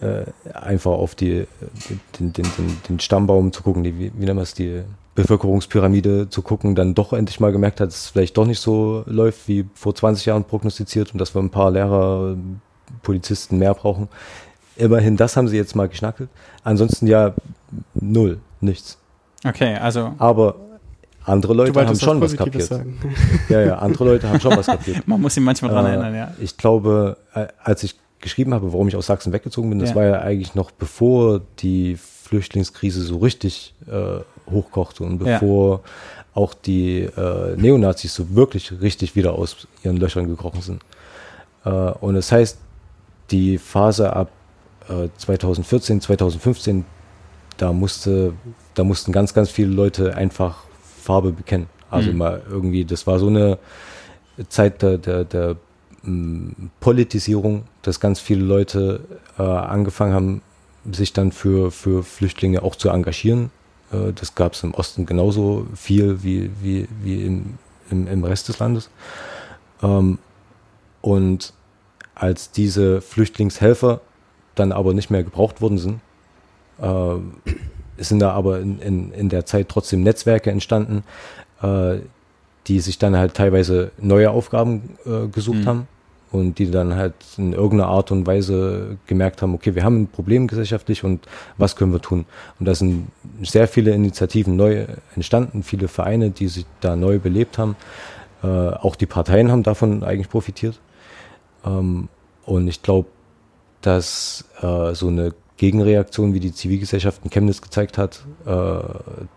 äh, 0.00 0.24
einfach 0.54 0.92
auf 0.92 1.14
die, 1.14 1.46
den, 2.18 2.32
den, 2.32 2.44
den, 2.44 2.76
den 2.88 3.00
Stammbaum 3.00 3.52
zu 3.52 3.62
gucken, 3.62 3.82
die, 3.82 3.98
wie, 3.98 4.12
wie 4.14 4.24
nennt 4.24 4.36
man 4.36 4.44
es, 4.44 4.54
die 4.54 4.82
Bevölkerungspyramide 5.14 6.30
zu 6.30 6.42
gucken, 6.42 6.74
dann 6.74 6.94
doch 6.94 7.12
endlich 7.12 7.38
mal 7.38 7.52
gemerkt 7.52 7.80
hat, 7.80 7.88
dass 7.88 8.04
es 8.04 8.08
vielleicht 8.08 8.36
doch 8.36 8.46
nicht 8.46 8.60
so 8.60 9.04
läuft 9.06 9.46
wie 9.46 9.66
vor 9.74 9.94
20 9.94 10.26
Jahren 10.26 10.44
prognostiziert 10.44 11.12
und 11.12 11.18
dass 11.18 11.34
wir 11.34 11.42
ein 11.42 11.50
paar 11.50 11.70
Lehrer, 11.70 12.36
Polizisten 13.02 13.58
mehr 13.58 13.74
brauchen. 13.74 14.08
Immerhin, 14.76 15.16
das 15.16 15.36
haben 15.36 15.48
sie 15.48 15.56
jetzt 15.56 15.76
mal 15.76 15.88
geschnackelt. 15.88 16.28
Ansonsten 16.64 17.06
ja 17.06 17.34
null, 17.94 18.40
nichts. 18.60 18.98
Okay, 19.44 19.76
also. 19.76 20.14
Aber 20.18 20.56
andere 21.24 21.54
Leute 21.54 21.86
haben 21.86 21.98
schon 21.98 22.20
was 22.20 22.36
kapiert. 22.36 22.64
Sagen. 22.64 22.98
Ja, 23.48 23.60
ja, 23.60 23.78
andere 23.78 24.04
Leute 24.04 24.28
haben 24.28 24.40
schon 24.40 24.56
was 24.56 24.66
kapiert. 24.66 25.06
Man 25.06 25.20
muss 25.20 25.36
ihn 25.36 25.42
manchmal 25.42 25.70
dran 25.70 25.86
äh, 25.86 25.90
erinnern, 25.90 26.14
ja. 26.14 26.34
Ich 26.40 26.56
glaube, 26.56 27.16
äh, 27.34 27.46
als 27.62 27.82
ich 27.82 27.96
geschrieben 28.20 28.54
habe, 28.54 28.72
warum 28.72 28.88
ich 28.88 28.96
aus 28.96 29.06
Sachsen 29.06 29.32
weggezogen 29.32 29.68
bin, 29.68 29.78
das 29.78 29.90
ja. 29.90 29.96
war 29.96 30.04
ja 30.04 30.20
eigentlich 30.20 30.54
noch 30.54 30.70
bevor 30.70 31.40
die 31.58 31.96
Flüchtlingskrise 31.96 33.02
so 33.02 33.18
richtig 33.18 33.74
äh, 33.86 34.20
hochkochte 34.50 35.04
und 35.04 35.18
bevor 35.18 35.78
ja. 35.78 36.22
auch 36.34 36.54
die 36.54 37.00
äh, 37.00 37.56
Neonazis 37.56 38.14
so 38.14 38.34
wirklich 38.34 38.80
richtig 38.80 39.16
wieder 39.16 39.34
aus 39.34 39.66
ihren 39.82 39.96
Löchern 39.96 40.28
gekrochen 40.28 40.62
sind. 40.62 40.82
Äh, 41.64 41.70
und 41.70 42.14
das 42.14 42.32
heißt, 42.32 42.58
die 43.30 43.58
Phase 43.58 44.14
ab 44.14 44.30
2014, 45.16 45.96
äh, 45.96 46.00
2015, 46.00 46.84
da 47.56 47.72
musste, 47.72 48.32
da 48.74 48.84
mussten 48.84 49.12
ganz, 49.12 49.34
ganz 49.34 49.50
viele 49.50 49.70
Leute 49.70 50.16
einfach 50.16 50.64
Farbe 51.02 51.32
bekennen. 51.32 51.68
Also 51.90 52.10
mhm. 52.10 52.18
mal 52.18 52.42
irgendwie, 52.50 52.84
das 52.84 53.06
war 53.06 53.18
so 53.18 53.28
eine 53.28 53.58
Zeit 54.48 54.82
der, 54.82 54.98
der, 54.98 55.24
der 55.24 55.56
mm, 56.02 56.70
Politisierung, 56.80 57.64
dass 57.82 58.00
ganz 58.00 58.18
viele 58.18 58.44
Leute 58.44 59.00
äh, 59.38 59.42
angefangen 59.42 60.14
haben, 60.14 60.42
sich 60.90 61.12
dann 61.12 61.30
für, 61.32 61.70
für 61.70 62.02
Flüchtlinge 62.02 62.62
auch 62.62 62.74
zu 62.74 62.88
engagieren 62.88 63.50
das 64.14 64.34
gab 64.34 64.54
es 64.54 64.62
im 64.62 64.74
Osten 64.74 65.06
genauso 65.06 65.66
viel 65.74 66.22
wie, 66.22 66.50
wie, 66.60 66.88
wie 67.02 67.26
im, 67.26 67.58
im, 67.90 68.06
im 68.06 68.24
Rest 68.24 68.48
des 68.48 68.58
Landes. 68.58 68.90
Ähm, 69.82 70.18
und 71.00 71.52
als 72.14 72.50
diese 72.50 73.00
Flüchtlingshelfer 73.00 74.00
dann 74.54 74.72
aber 74.72 74.94
nicht 74.94 75.10
mehr 75.10 75.22
gebraucht 75.22 75.60
worden 75.60 75.78
sind, 75.78 76.00
äh, 76.80 77.16
sind 77.98 78.20
da 78.20 78.32
aber 78.32 78.60
in, 78.60 78.80
in, 78.80 79.12
in 79.12 79.28
der 79.28 79.46
Zeit 79.46 79.68
trotzdem 79.68 80.02
Netzwerke 80.02 80.50
entstanden, 80.50 81.04
äh, 81.62 81.98
die 82.66 82.80
sich 82.80 82.98
dann 82.98 83.16
halt 83.16 83.34
teilweise 83.34 83.90
neue 83.98 84.30
Aufgaben 84.30 84.96
äh, 85.04 85.26
gesucht 85.28 85.58
mhm. 85.58 85.66
haben 85.66 85.88
und 86.32 86.58
die 86.58 86.70
dann 86.70 86.96
halt 86.96 87.14
in 87.36 87.52
irgendeiner 87.52 87.90
Art 87.90 88.10
und 88.10 88.26
Weise 88.26 88.96
gemerkt 89.06 89.42
haben, 89.42 89.54
okay, 89.54 89.74
wir 89.74 89.84
haben 89.84 90.02
ein 90.02 90.06
Problem 90.08 90.46
gesellschaftlich 90.46 91.04
und 91.04 91.26
was 91.58 91.76
können 91.76 91.92
wir 91.92 92.00
tun? 92.00 92.24
Und 92.58 92.66
da 92.66 92.74
sind 92.74 93.08
sehr 93.42 93.68
viele 93.68 93.92
Initiativen 93.92 94.56
neu 94.56 94.86
entstanden, 95.14 95.62
viele 95.62 95.88
Vereine, 95.88 96.30
die 96.30 96.48
sich 96.48 96.64
da 96.80 96.96
neu 96.96 97.18
belebt 97.18 97.58
haben. 97.58 97.76
Äh, 98.42 98.46
auch 98.46 98.96
die 98.96 99.06
Parteien 99.06 99.52
haben 99.52 99.62
davon 99.62 100.02
eigentlich 100.02 100.30
profitiert. 100.30 100.80
Ähm, 101.66 102.08
und 102.46 102.66
ich 102.66 102.82
glaube, 102.82 103.08
dass 103.82 104.46
äh, 104.62 104.94
so 104.94 105.08
eine 105.08 105.34
Gegenreaktion, 105.62 106.34
wie 106.34 106.40
die 106.40 106.52
Zivilgesellschaft 106.52 107.20
in 107.22 107.30
Chemnitz 107.30 107.62
gezeigt 107.62 107.96
hat, 107.96 108.24
äh, 108.46 108.82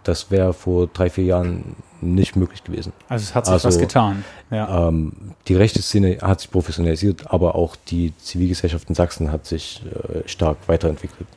das 0.03 0.31
wäre 0.31 0.53
vor 0.53 0.87
drei, 0.87 1.11
vier 1.11 1.25
Jahren 1.25 1.75
nicht 2.01 2.35
möglich 2.35 2.63
gewesen. 2.63 2.93
Also 3.07 3.25
es 3.25 3.35
hat 3.35 3.45
sich 3.45 3.53
also, 3.53 3.67
was 3.67 3.77
getan. 3.77 4.25
Ja. 4.49 4.87
Ähm, 4.87 5.11
die 5.47 5.53
rechte 5.53 5.83
Szene 5.83 6.17
hat 6.23 6.41
sich 6.41 6.49
professionalisiert, 6.49 7.31
aber 7.31 7.53
auch 7.53 7.75
die 7.75 8.11
Zivilgesellschaft 8.17 8.89
in 8.89 8.95
Sachsen 8.95 9.31
hat 9.31 9.45
sich 9.45 9.83
äh, 9.85 10.27
stark 10.27 10.57
weiterentwickelt. 10.65 11.27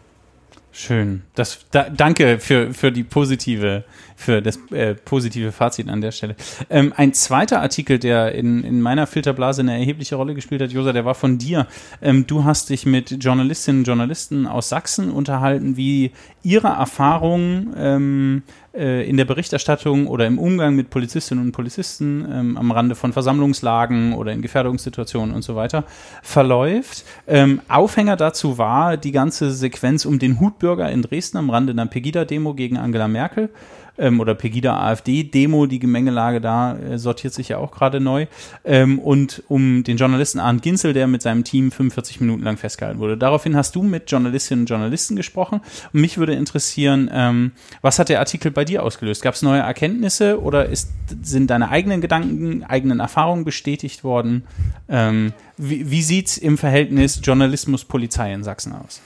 Schön. 0.72 1.22
Das, 1.34 1.66
da, 1.70 1.90
danke 1.90 2.38
für, 2.38 2.72
für 2.72 2.90
die 2.90 3.04
positive, 3.04 3.84
für 4.18 4.42
das 4.42 4.58
äh, 4.72 4.94
positive 4.96 5.52
Fazit 5.52 5.88
an 5.88 6.00
der 6.00 6.10
Stelle. 6.10 6.34
Ähm, 6.70 6.92
ein 6.96 7.14
zweiter 7.14 7.62
Artikel, 7.62 8.00
der 8.00 8.34
in, 8.34 8.64
in 8.64 8.80
meiner 8.80 9.06
Filterblase 9.06 9.60
eine 9.60 9.78
erhebliche 9.78 10.16
Rolle 10.16 10.34
gespielt 10.34 10.60
hat, 10.60 10.72
Josa, 10.72 10.92
der 10.92 11.04
war 11.04 11.14
von 11.14 11.38
dir. 11.38 11.68
Ähm, 12.02 12.26
du 12.26 12.42
hast 12.42 12.70
dich 12.70 12.84
mit 12.84 13.22
Journalistinnen 13.22 13.82
und 13.82 13.86
Journalisten 13.86 14.48
aus 14.48 14.70
Sachsen 14.70 15.12
unterhalten, 15.12 15.76
wie 15.76 16.10
ihre 16.42 16.66
Erfahrungen 16.66 17.72
ähm, 17.76 18.42
äh, 18.74 19.08
in 19.08 19.16
der 19.16 19.24
Berichterstattung 19.24 20.08
oder 20.08 20.26
im 20.26 20.40
Umgang 20.40 20.74
mit 20.74 20.90
Polizistinnen 20.90 21.44
und 21.44 21.52
Polizisten 21.52 22.26
ähm, 22.28 22.56
am 22.56 22.72
Rande 22.72 22.96
von 22.96 23.12
Versammlungslagen 23.12 24.14
oder 24.14 24.32
in 24.32 24.42
Gefährdungssituationen 24.42 25.32
und 25.32 25.42
so 25.42 25.54
weiter 25.54 25.84
verläuft. 26.24 27.04
Ähm, 27.28 27.60
Aufhänger 27.68 28.16
dazu 28.16 28.58
war 28.58 28.96
die 28.96 29.12
ganze 29.12 29.52
Sequenz 29.52 30.04
um 30.04 30.18
den 30.18 30.40
Hutbürger 30.40 30.90
in 30.90 31.02
Dresden 31.02 31.36
am 31.36 31.50
Rande 31.50 31.72
einer 31.72 31.86
Pegida-Demo 31.86 32.54
gegen 32.54 32.78
Angela 32.78 33.06
Merkel 33.06 33.50
ähm, 33.98 34.20
oder 34.20 34.34
Pegida-AfD-Demo, 34.34 35.66
die 35.66 35.78
Gemengelage 35.78 36.40
da 36.40 36.76
äh, 36.76 36.98
sortiert 36.98 37.34
sich 37.34 37.48
ja 37.48 37.58
auch 37.58 37.72
gerade 37.72 38.00
neu. 38.00 38.26
Ähm, 38.64 38.98
und 38.98 39.42
um 39.48 39.84
den 39.84 39.96
Journalisten 39.96 40.38
Arndt 40.38 40.62
Ginzel, 40.62 40.92
der 40.92 41.06
mit 41.06 41.22
seinem 41.22 41.44
Team 41.44 41.70
45 41.70 42.20
Minuten 42.20 42.42
lang 42.42 42.56
festgehalten 42.56 43.00
wurde. 43.00 43.16
Daraufhin 43.16 43.56
hast 43.56 43.74
du 43.74 43.82
mit 43.82 44.10
Journalistinnen 44.10 44.62
und 44.62 44.70
Journalisten 44.70 45.16
gesprochen. 45.16 45.60
Und 45.92 46.00
mich 46.00 46.18
würde 46.18 46.34
interessieren, 46.34 47.10
ähm, 47.12 47.52
was 47.82 47.98
hat 47.98 48.08
der 48.08 48.20
Artikel 48.20 48.50
bei 48.50 48.64
dir 48.64 48.82
ausgelöst? 48.82 49.22
Gab 49.22 49.34
es 49.34 49.42
neue 49.42 49.60
Erkenntnisse 49.60 50.40
oder 50.40 50.66
ist, 50.66 50.90
sind 51.22 51.50
deine 51.50 51.70
eigenen 51.70 52.00
Gedanken, 52.00 52.64
eigenen 52.64 53.00
Erfahrungen 53.00 53.44
bestätigt 53.44 54.04
worden? 54.04 54.44
Ähm, 54.88 55.32
wie 55.56 55.90
wie 55.90 56.02
sieht 56.02 56.28
es 56.28 56.38
im 56.38 56.56
Verhältnis 56.56 57.20
Journalismus-Polizei 57.22 58.32
in 58.32 58.44
Sachsen 58.44 58.72
aus? 58.72 59.00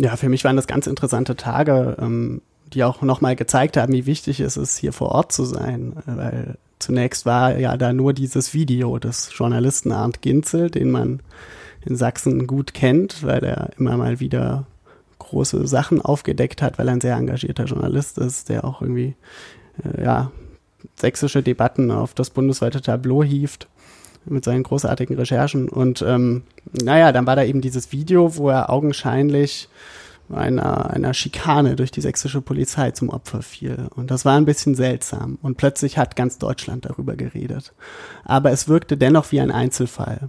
Ja, 0.00 0.16
für 0.16 0.28
mich 0.28 0.44
waren 0.44 0.56
das 0.56 0.66
ganz 0.66 0.86
interessante 0.86 1.36
Tage. 1.36 1.96
Ähm, 2.00 2.40
die 2.72 2.84
auch 2.84 3.02
nochmal 3.02 3.36
gezeigt 3.36 3.76
haben, 3.76 3.92
wie 3.92 4.06
wichtig 4.06 4.40
es 4.40 4.56
ist, 4.56 4.76
hier 4.78 4.92
vor 4.92 5.10
Ort 5.12 5.32
zu 5.32 5.44
sein. 5.44 5.94
Weil 6.06 6.56
zunächst 6.78 7.26
war 7.26 7.58
ja 7.58 7.76
da 7.76 7.92
nur 7.92 8.12
dieses 8.12 8.54
Video 8.54 8.98
des 8.98 9.30
Journalisten 9.36 9.92
Arndt 9.92 10.22
Ginzel, 10.22 10.70
den 10.70 10.90
man 10.90 11.20
in 11.84 11.96
Sachsen 11.96 12.46
gut 12.46 12.74
kennt, 12.74 13.22
weil 13.22 13.44
er 13.44 13.70
immer 13.78 13.96
mal 13.96 14.20
wieder 14.20 14.66
große 15.18 15.66
Sachen 15.66 16.00
aufgedeckt 16.00 16.62
hat, 16.62 16.78
weil 16.78 16.88
er 16.88 16.94
ein 16.94 17.00
sehr 17.00 17.16
engagierter 17.16 17.64
Journalist 17.64 18.18
ist, 18.18 18.48
der 18.48 18.64
auch 18.64 18.80
irgendwie, 18.82 19.14
äh, 19.84 20.04
ja, 20.04 20.30
sächsische 20.94 21.42
Debatten 21.42 21.90
auf 21.90 22.14
das 22.14 22.30
bundesweite 22.30 22.80
Tableau 22.80 23.22
hieft 23.22 23.68
mit 24.24 24.44
seinen 24.44 24.62
großartigen 24.62 25.16
Recherchen. 25.16 25.68
Und 25.68 26.02
ähm, 26.02 26.42
naja, 26.72 27.12
dann 27.12 27.26
war 27.26 27.36
da 27.36 27.44
eben 27.44 27.60
dieses 27.60 27.92
Video, 27.92 28.36
wo 28.36 28.50
er 28.50 28.70
augenscheinlich 28.70 29.68
einer, 30.30 30.90
einer 30.90 31.14
Schikane 31.14 31.76
durch 31.76 31.90
die 31.90 32.00
sächsische 32.00 32.40
Polizei 32.40 32.90
zum 32.90 33.08
Opfer 33.08 33.42
fiel. 33.42 33.88
Und 33.94 34.10
das 34.10 34.24
war 34.24 34.36
ein 34.36 34.44
bisschen 34.44 34.74
seltsam. 34.74 35.38
Und 35.42 35.56
plötzlich 35.56 35.96
hat 35.98 36.16
ganz 36.16 36.38
Deutschland 36.38 36.84
darüber 36.84 37.16
geredet. 37.16 37.72
Aber 38.24 38.50
es 38.50 38.68
wirkte 38.68 38.96
dennoch 38.96 39.32
wie 39.32 39.40
ein 39.40 39.50
Einzelfall. 39.50 40.28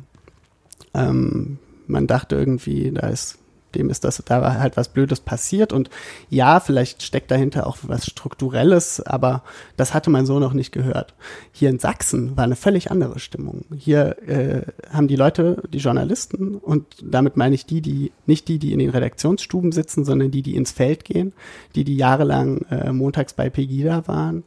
Ähm, 0.93 1.57
man 1.87 2.07
dachte 2.07 2.35
irgendwie, 2.35 2.91
da 2.91 3.07
ist 3.07 3.38
dem 3.75 3.89
ist 3.89 4.03
das, 4.03 4.21
da 4.25 4.59
halt 4.59 4.77
was 4.77 4.89
Blödes 4.89 5.19
passiert 5.19 5.73
und 5.73 5.89
ja, 6.29 6.59
vielleicht 6.59 7.03
steckt 7.03 7.31
dahinter 7.31 7.67
auch 7.67 7.77
was 7.83 8.05
Strukturelles, 8.05 9.01
aber 9.01 9.43
das 9.77 9.93
hatte 9.93 10.09
man 10.09 10.25
so 10.25 10.39
noch 10.39 10.53
nicht 10.53 10.71
gehört. 10.71 11.13
Hier 11.51 11.69
in 11.69 11.79
Sachsen 11.79 12.35
war 12.37 12.43
eine 12.43 12.55
völlig 12.55 12.91
andere 12.91 13.19
Stimmung. 13.19 13.65
Hier 13.75 14.17
äh, 14.27 14.61
haben 14.91 15.07
die 15.07 15.15
Leute, 15.15 15.63
die 15.71 15.77
Journalisten 15.79 16.55
und 16.55 16.85
damit 17.03 17.37
meine 17.37 17.55
ich 17.55 17.65
die, 17.65 17.81
die 17.81 18.11
nicht 18.25 18.47
die, 18.47 18.59
die 18.59 18.73
in 18.73 18.79
den 18.79 18.89
Redaktionsstuben 18.89 19.71
sitzen, 19.71 20.05
sondern 20.05 20.31
die, 20.31 20.41
die 20.41 20.55
ins 20.55 20.71
Feld 20.71 21.05
gehen, 21.05 21.33
die, 21.75 21.83
die 21.83 21.95
jahrelang 21.97 22.65
äh, 22.69 22.91
montags 22.91 23.33
bei 23.33 23.49
Pegida 23.49 24.07
waren, 24.07 24.43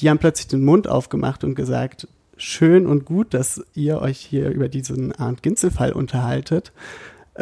die 0.00 0.08
haben 0.08 0.18
plötzlich 0.18 0.48
den 0.48 0.64
Mund 0.64 0.88
aufgemacht 0.88 1.44
und 1.44 1.54
gesagt, 1.54 2.08
schön 2.40 2.86
und 2.86 3.04
gut, 3.04 3.34
dass 3.34 3.62
ihr 3.74 4.00
euch 4.00 4.18
hier 4.18 4.48
über 4.50 4.68
diesen 4.68 5.12
Arndt-Ginzel-Fall 5.12 5.92
unterhaltet. 5.92 6.72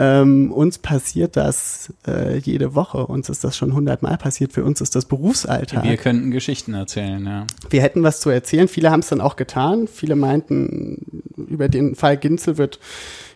Ähm, 0.01 0.53
uns 0.53 0.79
passiert 0.79 1.37
das 1.37 1.93
äh, 2.07 2.39
jede 2.39 2.77
Woche. 2.77 3.05
Uns 3.05 3.29
ist 3.29 3.43
das 3.43 3.57
schon 3.57 3.75
hundertmal 3.75 4.17
passiert. 4.17 4.53
Für 4.53 4.63
uns 4.63 4.81
ist 4.81 4.95
das 4.95 5.07
Berufsalltag. 5.07 5.83
Wir 5.83 5.97
könnten 5.97 6.31
Geschichten 6.31 6.73
erzählen, 6.73 7.27
ja. 7.27 7.47
Wir 7.69 7.83
hätten 7.83 8.05
was 8.05 8.21
zu 8.21 8.31
erzählen. 8.31 8.69
Viele 8.69 8.93
haben 8.93 9.01
es 9.01 9.09
dann 9.09 9.21
auch 9.21 9.35
getan. 9.35 9.89
Viele 9.89 10.15
meinten, 10.15 11.23
über 11.37 11.69
den 11.69 11.97
Fall 11.97 12.17
Ginzel 12.17 12.59
wird 12.59 12.79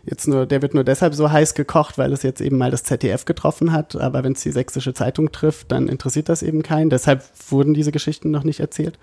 jetzt 0.04 0.26
nur, 0.26 0.46
der 0.46 0.62
wird 0.62 0.74
nur 0.74 0.84
deshalb 0.84 1.14
so 1.14 1.30
heiß 1.30 1.54
gekocht, 1.54 1.98
weil 1.98 2.12
es 2.12 2.22
jetzt 2.22 2.40
eben 2.40 2.58
mal 2.58 2.70
das 2.70 2.84
ZDF 2.84 3.24
getroffen 3.24 3.72
hat. 3.72 3.96
Aber 3.96 4.24
wenn 4.24 4.32
es 4.32 4.42
die 4.42 4.50
sächsische 4.50 4.94
Zeitung 4.94 5.32
trifft, 5.32 5.70
dann 5.72 5.88
interessiert 5.88 6.28
das 6.28 6.42
eben 6.42 6.62
keinen. 6.62 6.90
Deshalb 6.90 7.24
wurden 7.48 7.74
diese 7.74 7.92
Geschichten 7.92 8.30
noch 8.30 8.44
nicht 8.44 8.60
erzählt. 8.60 8.98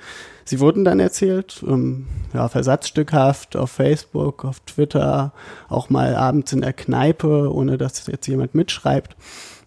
Sie 0.45 0.59
wurden 0.59 0.83
dann 0.83 0.99
erzählt, 0.99 1.63
ähm, 1.67 2.07
ja, 2.33 2.49
versatzstückhaft 2.49 3.55
auf 3.55 3.71
Facebook, 3.71 4.45
auf 4.45 4.59
Twitter, 4.62 5.33
auch 5.67 5.89
mal 5.89 6.15
abends 6.15 6.51
in 6.53 6.62
der 6.62 6.73
Kneipe, 6.73 7.53
ohne 7.53 7.77
dass 7.77 8.07
jetzt 8.07 8.27
jemand 8.27 8.55
mitschreibt. 8.55 9.15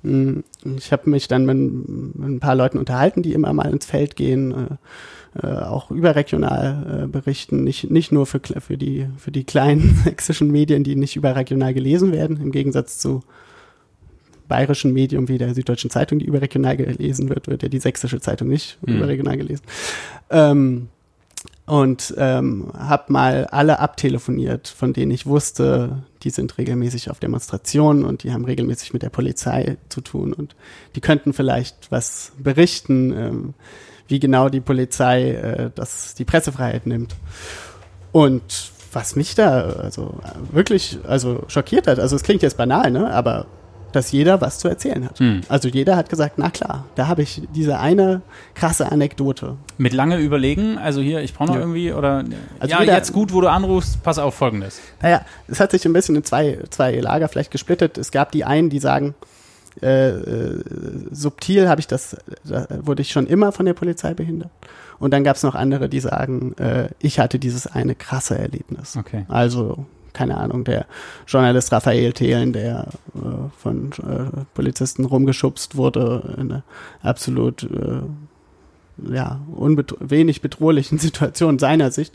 Hm, 0.02 0.44
ich 0.76 0.92
habe 0.92 1.08
mich 1.08 1.28
dann 1.28 1.46
mit, 1.46 1.56
mit, 1.56 2.28
ein 2.28 2.40
paar 2.40 2.56
Leuten 2.56 2.78
unterhalten, 2.78 3.22
die 3.22 3.32
immer 3.32 3.52
mal 3.52 3.70
ins 3.70 3.86
Feld 3.86 4.16
gehen. 4.16 4.52
Äh, 4.52 4.76
auch 5.40 5.90
überregional 5.90 7.04
äh, 7.04 7.06
berichten, 7.06 7.64
nicht, 7.64 7.90
nicht 7.90 8.12
nur 8.12 8.26
für, 8.26 8.40
für, 8.40 8.76
die, 8.76 9.06
für 9.16 9.30
die 9.30 9.44
kleinen 9.44 9.94
sächsischen 10.04 10.50
Medien, 10.50 10.84
die 10.84 10.96
nicht 10.96 11.16
überregional 11.16 11.72
gelesen 11.72 12.12
werden, 12.12 12.38
im 12.40 12.52
Gegensatz 12.52 12.98
zu 12.98 13.22
bayerischen 14.48 14.92
Medium 14.92 15.28
wie 15.28 15.38
der 15.38 15.54
Süddeutschen 15.54 15.88
Zeitung, 15.88 16.18
die 16.18 16.26
überregional 16.26 16.76
gelesen 16.76 17.30
wird, 17.30 17.46
wird 17.46 17.62
ja 17.62 17.70
die 17.70 17.78
sächsische 17.78 18.20
Zeitung 18.20 18.48
nicht 18.48 18.76
mhm. 18.82 18.96
überregional 18.96 19.38
gelesen. 19.38 19.64
Ähm, 20.28 20.88
und 21.64 22.12
ähm, 22.18 22.70
habe 22.76 23.12
mal 23.12 23.46
alle 23.46 23.78
abtelefoniert, 23.78 24.68
von 24.68 24.92
denen 24.92 25.12
ich 25.12 25.24
wusste, 25.24 26.02
die 26.22 26.30
sind 26.30 26.58
regelmäßig 26.58 27.10
auf 27.10 27.20
Demonstrationen 27.20 28.04
und 28.04 28.24
die 28.24 28.32
haben 28.32 28.44
regelmäßig 28.44 28.92
mit 28.92 29.02
der 29.02 29.10
Polizei 29.10 29.78
zu 29.88 30.02
tun 30.02 30.34
und 30.34 30.54
die 30.96 31.00
könnten 31.00 31.32
vielleicht 31.32 31.90
was 31.90 32.32
berichten. 32.38 33.12
Ähm, 33.16 33.54
wie 34.08 34.20
genau 34.20 34.48
die 34.48 34.60
Polizei 34.60 35.30
äh, 35.30 35.70
das, 35.74 36.14
die 36.14 36.24
Pressefreiheit 36.24 36.86
nimmt. 36.86 37.14
Und 38.12 38.72
was 38.92 39.16
mich 39.16 39.34
da 39.34 39.62
also 39.62 40.14
wirklich 40.50 40.98
also 41.08 41.44
schockiert 41.48 41.86
hat, 41.86 41.98
also 41.98 42.14
es 42.14 42.22
klingt 42.22 42.42
jetzt 42.42 42.56
banal, 42.56 42.90
ne, 42.90 43.12
aber 43.12 43.46
dass 43.92 44.10
jeder 44.10 44.40
was 44.40 44.58
zu 44.58 44.68
erzählen 44.68 45.04
hat. 45.04 45.18
Hm. 45.18 45.42
Also 45.48 45.68
jeder 45.68 45.96
hat 45.96 46.08
gesagt, 46.08 46.34
na 46.38 46.50
klar, 46.50 46.86
da 46.94 47.08
habe 47.08 47.22
ich 47.22 47.42
diese 47.54 47.78
eine 47.78 48.22
krasse 48.54 48.90
Anekdote. 48.90 49.56
Mit 49.78 49.92
lange 49.92 50.18
überlegen, 50.18 50.78
also 50.78 51.00
hier, 51.00 51.20
ich 51.20 51.34
brauche 51.34 51.48
noch 51.48 51.54
ja. 51.56 51.60
irgendwie, 51.60 51.92
oder 51.92 52.24
also 52.58 52.72
ja, 52.74 52.80
jeder, 52.80 52.96
jetzt 52.96 53.12
gut, 53.12 53.32
wo 53.32 53.40
du 53.40 53.48
anrufst, 53.48 54.02
pass 54.02 54.18
auf 54.18 54.34
folgendes. 54.34 54.80
Naja, 55.00 55.22
es 55.46 55.60
hat 55.60 55.70
sich 55.70 55.84
ein 55.84 55.92
bisschen 55.92 56.16
in 56.16 56.24
zwei, 56.24 56.58
zwei 56.70 56.98
Lager 56.98 57.28
vielleicht 57.28 57.50
gesplittet. 57.50 57.98
Es 57.98 58.10
gab 58.10 58.32
die 58.32 58.44
einen, 58.44 58.70
die 58.70 58.78
sagen, 58.78 59.14
äh, 59.80 60.10
äh, 60.10 60.64
subtil 61.10 61.68
habe 61.68 61.80
ich 61.80 61.86
das, 61.86 62.16
da 62.44 62.66
wurde 62.82 63.02
ich 63.02 63.10
schon 63.10 63.26
immer 63.26 63.52
von 63.52 63.66
der 63.66 63.74
Polizei 63.74 64.14
behindert. 64.14 64.50
Und 64.98 65.12
dann 65.12 65.24
gab 65.24 65.36
es 65.36 65.42
noch 65.42 65.54
andere, 65.54 65.88
die 65.88 66.00
sagen, 66.00 66.54
äh, 66.58 66.88
ich 67.00 67.18
hatte 67.18 67.38
dieses 67.38 67.66
eine 67.66 67.94
krasse 67.94 68.38
Erlebnis. 68.38 68.96
Okay. 68.96 69.24
Also, 69.28 69.86
keine 70.12 70.36
Ahnung, 70.36 70.64
der 70.64 70.86
Journalist 71.26 71.72
Raphael 71.72 72.12
Thelen, 72.12 72.52
der 72.52 72.88
äh, 73.14 73.18
von 73.58 73.90
äh, 73.92 74.44
Polizisten 74.54 75.04
rumgeschubst 75.04 75.76
wurde, 75.76 76.34
in 76.36 76.52
einer 76.52 76.62
absolut 77.02 77.64
äh, 77.64 78.02
ja, 79.12 79.40
wenig 79.98 80.42
bedrohlichen 80.42 80.98
Situation 81.00 81.58
seiner 81.58 81.90
Sicht. 81.90 82.14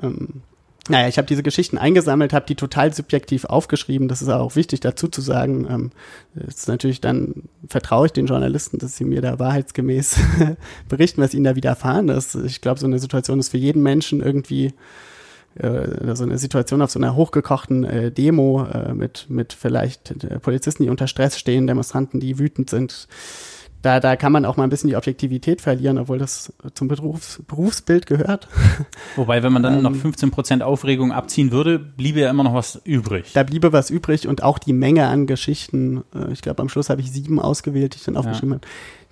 Ähm, 0.00 0.42
naja, 0.88 1.06
ich 1.06 1.16
habe 1.16 1.28
diese 1.28 1.44
Geschichten 1.44 1.78
eingesammelt, 1.78 2.32
habe 2.32 2.46
die 2.46 2.56
total 2.56 2.92
subjektiv 2.92 3.44
aufgeschrieben. 3.44 4.08
Das 4.08 4.20
ist 4.20 4.28
auch 4.28 4.56
wichtig 4.56 4.80
dazu 4.80 5.06
zu 5.06 5.20
sagen. 5.20 5.66
Ähm, 5.70 5.90
ist 6.34 6.66
natürlich 6.66 7.00
dann 7.00 7.44
vertraue 7.68 8.06
ich 8.06 8.12
den 8.12 8.26
Journalisten, 8.26 8.78
dass 8.78 8.96
sie 8.96 9.04
mir 9.04 9.22
da 9.22 9.38
wahrheitsgemäß 9.38 10.16
berichten, 10.88 11.22
was 11.22 11.34
ihnen 11.34 11.44
da 11.44 11.54
widerfahren 11.54 12.08
ist. 12.08 12.34
Ich 12.34 12.60
glaube, 12.60 12.80
so 12.80 12.86
eine 12.86 12.98
Situation 12.98 13.38
ist 13.38 13.50
für 13.50 13.58
jeden 13.58 13.82
Menschen 13.82 14.20
irgendwie 14.20 14.74
äh, 15.54 16.14
so 16.14 16.24
eine 16.24 16.38
Situation 16.38 16.82
auf 16.82 16.90
so 16.90 16.98
einer 16.98 17.14
hochgekochten 17.14 17.84
äh, 17.84 18.10
Demo 18.10 18.64
äh, 18.64 18.92
mit 18.92 19.26
mit 19.28 19.52
vielleicht 19.52 20.24
äh, 20.24 20.40
Polizisten, 20.40 20.82
die 20.82 20.90
unter 20.90 21.06
Stress 21.06 21.38
stehen, 21.38 21.68
Demonstranten, 21.68 22.18
die 22.18 22.40
wütend 22.40 22.70
sind 22.70 23.06
da, 23.82 23.98
da 23.98 24.16
kann 24.16 24.32
man 24.32 24.44
auch 24.44 24.56
mal 24.56 24.64
ein 24.64 24.70
bisschen 24.70 24.88
die 24.88 24.96
Objektivität 24.96 25.60
verlieren, 25.60 25.98
obwohl 25.98 26.18
das 26.18 26.52
zum 26.74 26.88
Berufs, 26.88 27.42
Berufsbild 27.46 28.06
gehört. 28.06 28.48
Wobei, 29.16 29.42
wenn 29.42 29.52
man 29.52 29.62
dann 29.62 29.78
ähm, 29.78 29.82
noch 29.82 29.94
15 29.94 30.30
Prozent 30.30 30.62
Aufregung 30.62 31.12
abziehen 31.12 31.50
würde, 31.50 31.78
bliebe 31.78 32.20
ja 32.20 32.30
immer 32.30 32.44
noch 32.44 32.54
was 32.54 32.80
übrig. 32.84 33.32
Da 33.34 33.42
bliebe 33.42 33.72
was 33.72 33.90
übrig 33.90 34.28
und 34.28 34.42
auch 34.42 34.58
die 34.60 34.72
Menge 34.72 35.08
an 35.08 35.26
Geschichten, 35.26 36.04
äh, 36.14 36.32
ich 36.32 36.42
glaube 36.42 36.62
am 36.62 36.68
Schluss 36.68 36.90
habe 36.90 37.00
ich 37.00 37.10
sieben 37.10 37.40
ausgewählt, 37.40 37.94
die 37.94 37.98
ich 37.98 38.04
dann 38.04 38.16
aufgeschrieben 38.16 38.50
ja. 38.50 38.56
habe, 38.56 38.66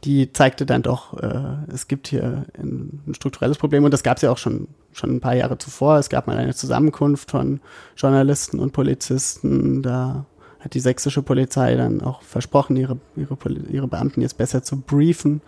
die 0.04 0.32
zeigte 0.32 0.64
dann 0.64 0.82
doch, 0.82 1.14
äh, 1.20 1.72
es 1.72 1.88
gibt 1.88 2.08
hier 2.08 2.44
ein, 2.56 3.02
ein 3.06 3.14
strukturelles 3.14 3.58
Problem 3.58 3.84
und 3.84 3.90
das 3.90 4.02
gab 4.02 4.16
es 4.16 4.22
ja 4.22 4.30
auch 4.30 4.38
schon, 4.38 4.68
schon 4.92 5.16
ein 5.16 5.20
paar 5.20 5.34
Jahre 5.34 5.58
zuvor. 5.58 5.98
Es 5.98 6.08
gab 6.08 6.26
mal 6.26 6.36
eine 6.36 6.54
Zusammenkunft 6.54 7.30
von 7.30 7.60
Journalisten 7.96 8.60
und 8.60 8.72
Polizisten, 8.72 9.82
da 9.82 10.26
hat 10.60 10.74
die 10.74 10.80
sächsische 10.80 11.22
Polizei 11.22 11.74
dann 11.74 12.02
auch 12.02 12.22
versprochen, 12.22 12.76
ihre, 12.76 12.98
ihre, 13.16 13.36
ihre 13.70 13.88
Beamten 13.88 14.20
jetzt 14.20 14.36
besser 14.36 14.62
zu 14.62 14.76
briefen. 14.76 15.40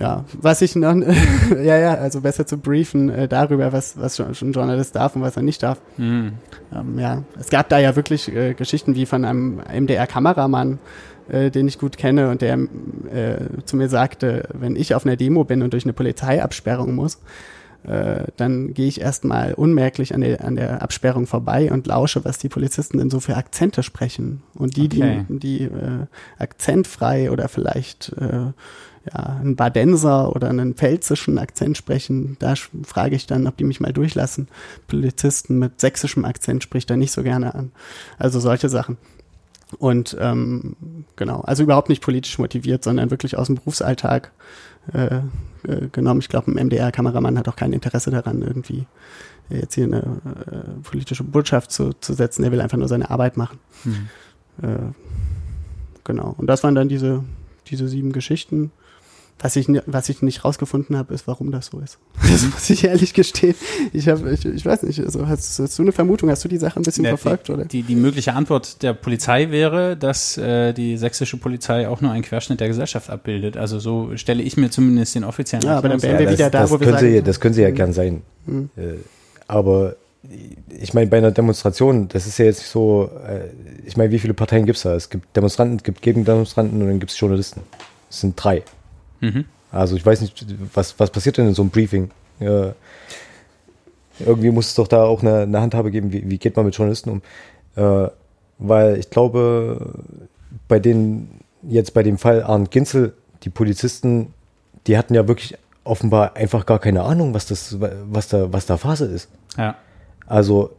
ja, 0.00 0.24
was 0.40 0.62
ich 0.62 0.74
noch, 0.74 0.96
ja, 1.50 1.78
ja, 1.78 1.94
also 1.94 2.22
besser 2.22 2.46
zu 2.46 2.58
briefen 2.58 3.10
äh, 3.10 3.28
darüber, 3.28 3.72
was, 3.72 3.98
was 3.98 4.16
schon 4.16 4.28
ein 4.30 4.52
Journalist 4.52 4.96
darf 4.96 5.14
und 5.16 5.22
was 5.22 5.36
er 5.36 5.42
nicht 5.42 5.62
darf. 5.62 5.80
Mhm. 5.98 6.32
Ähm, 6.74 6.98
ja, 6.98 7.22
es 7.38 7.50
gab 7.50 7.68
da 7.68 7.78
ja 7.78 7.94
wirklich 7.94 8.34
äh, 8.34 8.54
Geschichten 8.54 8.94
wie 8.94 9.06
von 9.06 9.24
einem 9.24 9.60
MDR-Kameramann, 9.72 10.78
äh, 11.28 11.50
den 11.50 11.68
ich 11.68 11.78
gut 11.78 11.98
kenne 11.98 12.30
und 12.30 12.40
der 12.42 12.54
äh, 12.54 13.36
zu 13.66 13.76
mir 13.76 13.88
sagte, 13.88 14.48
wenn 14.52 14.76
ich 14.76 14.94
auf 14.94 15.04
einer 15.04 15.16
Demo 15.16 15.44
bin 15.44 15.62
und 15.62 15.72
durch 15.72 15.84
eine 15.84 15.92
Polizeiabsperrung 15.92 16.94
muss, 16.94 17.18
äh, 17.86 18.26
dann 18.36 18.74
gehe 18.74 18.88
ich 18.88 19.00
erstmal 19.00 19.54
unmerklich 19.54 20.14
an 20.14 20.22
der, 20.22 20.44
an 20.44 20.56
der 20.56 20.82
Absperrung 20.82 21.26
vorbei 21.26 21.70
und 21.70 21.86
lausche, 21.86 22.24
was 22.24 22.38
die 22.38 22.48
Polizisten 22.48 22.98
denn 22.98 23.10
so 23.10 23.20
für 23.20 23.36
Akzente 23.36 23.82
sprechen. 23.82 24.42
Und 24.54 24.76
die, 24.76 24.86
Okay. 24.86 25.26
die, 25.28 25.38
die 25.38 25.62
äh, 25.64 26.06
akzentfrei 26.38 27.30
oder 27.30 27.48
vielleicht 27.48 28.12
äh, 28.18 28.52
ja, 29.12 29.36
einen 29.40 29.56
Badenser 29.56 30.34
oder 30.34 30.48
einen 30.48 30.74
pfälzischen 30.74 31.38
Akzent 31.38 31.76
sprechen, 31.76 32.36
da 32.38 32.54
frage 32.84 33.16
ich 33.16 33.26
dann, 33.26 33.46
ob 33.46 33.56
die 33.56 33.64
mich 33.64 33.80
mal 33.80 33.92
durchlassen. 33.92 34.48
Polizisten 34.88 35.58
mit 35.58 35.80
sächsischem 35.80 36.24
Akzent 36.24 36.62
spricht 36.62 36.90
er 36.90 36.96
nicht 36.96 37.12
so 37.12 37.22
gerne 37.22 37.54
an. 37.54 37.72
Also 38.18 38.40
solche 38.40 38.68
Sachen. 38.70 38.96
Und 39.78 40.16
ähm, 40.20 40.76
genau, 41.16 41.40
also 41.40 41.62
überhaupt 41.62 41.88
nicht 41.88 42.02
politisch 42.02 42.38
motiviert, 42.38 42.84
sondern 42.84 43.10
wirklich 43.10 43.36
aus 43.36 43.48
dem 43.48 43.56
Berufsalltag 43.56 44.30
äh, 44.92 45.20
äh, 45.66 45.88
genommen. 45.92 46.20
Ich 46.20 46.28
glaube, 46.28 46.50
ein 46.50 46.66
MDR-Kameramann 46.66 47.38
hat 47.38 47.48
auch 47.48 47.56
kein 47.56 47.72
Interesse 47.72 48.10
daran, 48.10 48.42
irgendwie 48.42 48.86
jetzt 49.50 49.74
hier 49.74 49.84
eine 49.84 50.02
äh, 50.02 50.82
politische 50.82 51.24
Botschaft 51.24 51.70
zu, 51.70 51.92
zu 51.94 52.14
setzen. 52.14 52.44
Er 52.44 52.52
will 52.52 52.60
einfach 52.60 52.78
nur 52.78 52.88
seine 52.88 53.10
Arbeit 53.10 53.36
machen. 53.36 53.58
Mhm. 53.84 54.08
Äh, 54.62 54.92
genau. 56.04 56.34
Und 56.38 56.46
das 56.46 56.62
waren 56.64 56.74
dann 56.74 56.88
diese, 56.88 57.24
diese 57.66 57.88
sieben 57.88 58.12
Geschichten. 58.12 58.70
Was 59.40 59.56
ich, 59.56 59.66
was 59.86 60.08
ich 60.08 60.22
nicht 60.22 60.44
rausgefunden 60.44 60.96
habe, 60.96 61.12
ist, 61.12 61.26
warum 61.26 61.50
das 61.50 61.66
so 61.66 61.80
ist. 61.80 61.98
Das 62.22 62.44
muss 62.46 62.70
ich 62.70 62.84
ehrlich 62.84 63.12
gestehen. 63.14 63.54
Ich 63.92 64.08
habe, 64.08 64.30
ich, 64.32 64.44
ich 64.44 64.64
weiß 64.64 64.84
nicht, 64.84 65.00
also 65.00 65.26
hast, 65.26 65.58
hast 65.58 65.78
du 65.78 65.82
eine 65.82 65.92
Vermutung? 65.92 66.30
Hast 66.30 66.44
du 66.44 66.48
die 66.48 66.56
Sache 66.56 66.80
ein 66.80 66.82
bisschen 66.82 67.04
Ja, 67.04 67.10
verfolgt, 67.10 67.50
oder? 67.50 67.64
Die, 67.66 67.82
die 67.82 67.96
mögliche 67.96 68.32
Antwort 68.32 68.82
der 68.82 68.94
Polizei 68.94 69.50
wäre, 69.50 69.96
dass 69.96 70.38
äh, 70.38 70.72
die 70.72 70.96
sächsische 70.96 71.36
Polizei 71.36 71.88
auch 71.88 72.00
nur 72.00 72.10
einen 72.12 72.22
Querschnitt 72.22 72.60
der 72.60 72.68
Gesellschaft 72.68 73.10
abbildet. 73.10 73.56
Also 73.56 73.78
so 73.80 74.16
stelle 74.16 74.42
ich 74.42 74.56
mir 74.56 74.70
zumindest 74.70 75.14
den 75.14 75.24
offiziellen 75.24 75.66
Ja, 75.66 75.76
aber 75.78 75.88
dann 75.90 76.02
wären 76.02 76.18
wir 76.20 76.30
wieder 76.30 76.48
da, 76.48 76.60
das, 76.62 76.70
wo 76.70 76.80
wir 76.80 76.86
können 76.86 76.98
sagen- 76.98 77.12
Sie, 77.12 77.22
das 77.22 77.40
können 77.40 77.54
Sie 77.54 77.62
ja 77.62 77.70
gern 77.70 77.92
sein. 77.92 78.22
Mhm. 78.46 78.70
Äh, 78.76 78.94
aber 79.46 79.96
ich 80.80 80.94
meine, 80.94 81.08
bei 81.08 81.18
einer 81.18 81.32
Demonstration, 81.32 82.08
das 82.08 82.26
ist 82.26 82.38
ja 82.38 82.46
jetzt 82.46 82.60
nicht 82.60 82.70
so, 82.70 83.10
äh, 83.28 83.48
ich 83.86 83.96
meine, 83.98 84.10
wie 84.10 84.18
viele 84.18 84.32
Parteien 84.32 84.64
gibt 84.64 84.76
es 84.78 84.84
da? 84.84 84.94
Es 84.94 85.10
gibt 85.10 85.36
Demonstranten, 85.36 85.76
es 85.76 85.82
gibt 85.82 86.00
Gegendemonstranten 86.00 86.80
und 86.80 86.88
dann 86.88 86.98
gibt 86.98 87.12
es 87.12 87.20
Journalisten. 87.20 87.60
Es 88.08 88.20
sind 88.20 88.34
drei. 88.42 88.62
Mhm. 89.24 89.44
Also 89.72 89.96
ich 89.96 90.04
weiß 90.04 90.20
nicht, 90.20 90.44
was, 90.74 90.98
was 90.98 91.10
passiert 91.10 91.38
denn 91.38 91.48
in 91.48 91.54
so 91.54 91.62
einem 91.62 91.70
Briefing? 91.70 92.10
Äh, 92.40 92.72
irgendwie 94.20 94.50
muss 94.50 94.68
es 94.68 94.74
doch 94.74 94.86
da 94.86 95.04
auch 95.04 95.22
eine, 95.22 95.40
eine 95.40 95.60
Handhabe 95.60 95.90
geben, 95.90 96.12
wie, 96.12 96.28
wie 96.30 96.38
geht 96.38 96.56
man 96.56 96.66
mit 96.66 96.76
Journalisten 96.76 97.10
um? 97.10 97.22
Äh, 97.76 98.08
weil 98.58 98.98
ich 98.98 99.10
glaube, 99.10 99.94
bei 100.68 100.78
den, 100.78 101.28
jetzt 101.62 101.94
bei 101.94 102.02
dem 102.02 102.18
Fall 102.18 102.42
Arndt 102.42 102.70
Ginzel, 102.70 103.14
die 103.42 103.50
Polizisten, 103.50 104.32
die 104.86 104.96
hatten 104.96 105.14
ja 105.14 105.26
wirklich 105.26 105.56
offenbar 105.82 106.36
einfach 106.36 106.66
gar 106.66 106.78
keine 106.78 107.02
Ahnung, 107.02 107.34
was 107.34 107.46
das, 107.46 107.76
was 107.80 108.28
da, 108.28 108.52
was 108.52 108.66
da 108.66 108.76
Phase 108.76 109.06
ist. 109.06 109.28
Ja. 109.56 109.76
Also, 110.26 110.70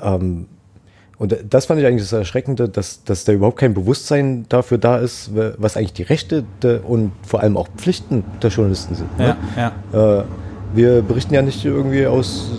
ähm, 0.00 0.46
und 1.18 1.36
das 1.48 1.66
fand 1.66 1.80
ich 1.80 1.86
eigentlich 1.86 2.02
das 2.02 2.12
Erschreckende, 2.12 2.68
dass, 2.68 3.02
dass 3.04 3.24
da 3.24 3.32
überhaupt 3.32 3.58
kein 3.58 3.72
Bewusstsein 3.72 4.44
dafür 4.50 4.76
da 4.76 4.98
ist, 4.98 5.30
was 5.56 5.76
eigentlich 5.76 5.94
die 5.94 6.02
Rechte 6.02 6.44
und 6.86 7.12
vor 7.26 7.40
allem 7.40 7.56
auch 7.56 7.68
Pflichten 7.76 8.22
der 8.42 8.50
Journalisten 8.50 8.94
sind. 8.94 9.18
Ne? 9.18 9.36
Ja, 9.56 9.72
ja. 9.92 10.20
Äh, 10.20 10.24
wir 10.74 11.00
berichten 11.00 11.32
ja 11.32 11.40
nicht 11.40 11.64
irgendwie 11.64 12.06
aus, 12.06 12.50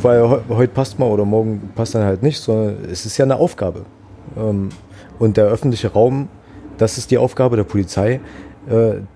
weil 0.00 0.26
he 0.26 0.36
heute 0.48 0.72
passt 0.72 0.98
mal 0.98 1.06
oder 1.06 1.26
morgen 1.26 1.70
passt 1.74 1.94
dann 1.94 2.04
halt 2.04 2.22
nicht, 2.22 2.40
sondern 2.40 2.76
es 2.90 3.04
ist 3.04 3.18
ja 3.18 3.26
eine 3.26 3.36
Aufgabe. 3.36 3.84
Ähm, 4.36 4.70
und 5.18 5.36
der 5.36 5.46
öffentliche 5.46 5.92
Raum, 5.92 6.28
das 6.78 6.96
ist 6.96 7.10
die 7.10 7.18
Aufgabe 7.18 7.56
der 7.56 7.64
Polizei, 7.64 8.20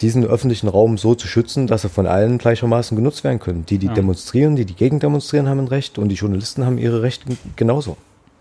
diesen 0.00 0.24
öffentlichen 0.24 0.68
Raum 0.68 0.96
so 0.96 1.14
zu 1.14 1.26
schützen, 1.26 1.66
dass 1.66 1.84
er 1.84 1.90
von 1.90 2.06
allen 2.06 2.38
gleichermaßen 2.38 2.96
genutzt 2.96 3.22
werden 3.22 3.38
können. 3.38 3.66
Die, 3.66 3.78
die 3.78 3.88
Ja. 3.88 3.94
demonstrieren, 3.94 4.56
die, 4.56 4.64
die 4.64 4.74
gegen 4.74 4.98
demonstrieren, 4.98 5.48
haben 5.48 5.60
ein 5.60 5.68
Recht 5.68 5.98
und 5.98 6.08
die 6.08 6.14
Journalisten 6.14 6.64
haben 6.64 6.78
ihre 6.78 7.02
Rechte 7.02 7.36
genauso. 7.56 7.96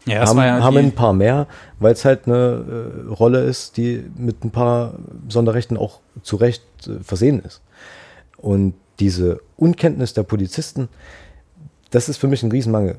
Ja, 0.06 0.26
haben, 0.26 0.38
ja 0.38 0.64
haben 0.64 0.78
ein 0.78 0.94
paar 0.94 1.14
mehr, 1.14 1.48
weil 1.80 1.94
es 1.94 2.06
halt 2.06 2.28
eine 2.28 3.04
äh, 3.08 3.14
Rolle 3.14 3.42
ist, 3.44 3.78
die 3.78 4.04
mit 4.18 4.44
ein 4.44 4.52
paar 4.52 4.94
Sonderrechten 5.28 5.78
auch 5.78 6.00
zu 6.24 6.38
Recht 6.38 6.64
äh, 6.88 7.04
versehen 7.04 7.42
ist. 7.42 7.62
Und 8.38 8.74
diese 9.00 9.42
Unkenntnis 9.58 10.14
der 10.14 10.24
Polizisten, 10.24 10.88
das 11.92 12.10
ist 12.10 12.18
für 12.18 12.28
mich 12.28 12.42
ein 12.42 12.52
Riesenmangel. 12.52 12.96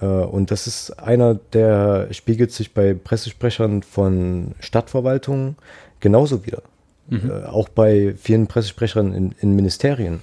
Äh, 0.00 0.06
und 0.06 0.50
das 0.50 0.66
ist 0.66 0.98
einer, 0.98 1.34
der 1.34 2.08
spiegelt 2.12 2.52
sich 2.52 2.72
bei 2.72 2.94
Pressesprechern 2.94 3.82
von 3.82 4.54
Stadtverwaltungen 4.60 5.56
genauso 6.00 6.46
wieder. 6.46 6.62
Mhm. 7.08 7.30
Äh, 7.30 7.44
auch 7.46 7.68
bei 7.68 8.14
vielen 8.18 8.46
Pressesprechern 8.46 9.12
in, 9.14 9.34
in 9.40 9.54
Ministerien, 9.56 10.20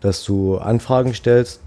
dass 0.00 0.24
du 0.24 0.56
Anfragen 0.58 1.12
stellst, 1.14 1.60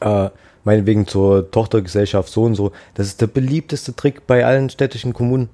äh, 0.00 0.28
meinetwegen 0.64 1.06
zur 1.06 1.50
Tochtergesellschaft 1.50 2.28
so 2.30 2.42
und 2.44 2.54
so. 2.54 2.72
Das 2.94 3.06
ist 3.06 3.20
der 3.20 3.28
beliebteste 3.28 3.94
Trick 3.94 4.26
bei 4.26 4.44
allen 4.44 4.68
städtischen 4.68 5.12
Kommunen, 5.12 5.48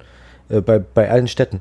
äh, 0.48 0.60
bei, 0.60 0.78
bei 0.80 1.10
allen 1.10 1.28
Städten. 1.28 1.60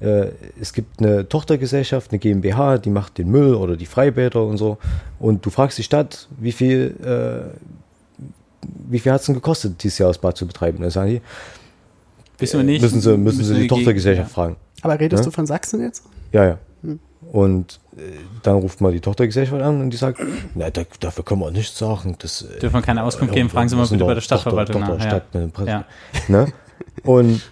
Äh, 0.00 0.28
es 0.60 0.72
gibt 0.72 0.98
eine 1.00 1.28
Tochtergesellschaft, 1.28 2.10
eine 2.10 2.18
GmbH, 2.18 2.78
die 2.78 2.90
macht 2.90 3.18
den 3.18 3.30
Müll 3.30 3.54
oder 3.54 3.76
die 3.76 3.86
Freibäder 3.86 4.42
und 4.44 4.56
so. 4.58 4.78
Und 5.20 5.46
du 5.46 5.50
fragst 5.50 5.78
die 5.78 5.82
Stadt, 5.84 6.26
wie 6.38 6.52
viel, 6.52 6.96
äh, 7.04 7.56
wie 8.88 8.98
viel 8.98 9.12
hat 9.12 9.20
es 9.20 9.26
denn 9.26 9.34
gekostet, 9.36 9.82
dieses 9.82 9.98
Jahr 9.98 10.08
das 10.10 10.18
Bad 10.18 10.36
zu 10.36 10.46
betreiben? 10.46 10.80
Dann 10.82 10.90
sagen 10.90 11.10
die, 11.10 11.20
Wissen 12.38 12.58
wir 12.58 12.64
nicht. 12.64 12.82
müssen 12.82 13.00
sie, 13.00 13.16
müssen 13.16 13.44
sie 13.44 13.54
die 13.54 13.66
Tochtergesellschaft 13.68 14.28
gegen- 14.28 14.34
fragen. 14.34 14.56
Aber 14.92 15.00
redest 15.00 15.22
Ne? 15.22 15.24
du 15.26 15.30
von 15.30 15.46
Sachsen 15.46 15.80
jetzt? 15.80 16.04
Ja, 16.32 16.44
ja. 16.44 16.58
Hm. 16.82 17.00
Und 17.32 17.80
äh, 17.96 18.00
dann 18.42 18.56
ruft 18.56 18.80
mal 18.80 18.92
die 18.92 19.00
Tochtergesellschaft 19.00 19.60
an 19.62 19.80
und 19.80 19.90
die 19.90 19.96
sagt, 19.96 20.20
na, 20.54 20.70
da, 20.70 20.82
dafür 21.00 21.24
können 21.24 21.40
wir 21.40 21.50
nichts 21.50 21.78
sagen. 21.78 22.16
Das, 22.18 22.42
äh, 22.42 22.58
Dürfen 22.60 22.74
wir 22.76 22.82
keine 22.82 23.02
Auskunft 23.02 23.34
geben, 23.34 23.48
fragen 23.50 23.68
Sie 23.68 23.76
mal 23.76 23.86
bitte 23.86 24.04
bei 24.04 24.14
der 24.14 24.20
Stadtverwaltung 24.20 24.82
Tochter, 24.82 24.96
nach. 24.96 25.04
Tochter, 25.04 25.16
Ja. 25.16 25.20
Stadt, 25.20 25.34
ne, 25.34 25.48
Presse- 25.48 25.68
Ja. 25.70 25.84
ne? 26.28 26.52
Und 27.04 27.42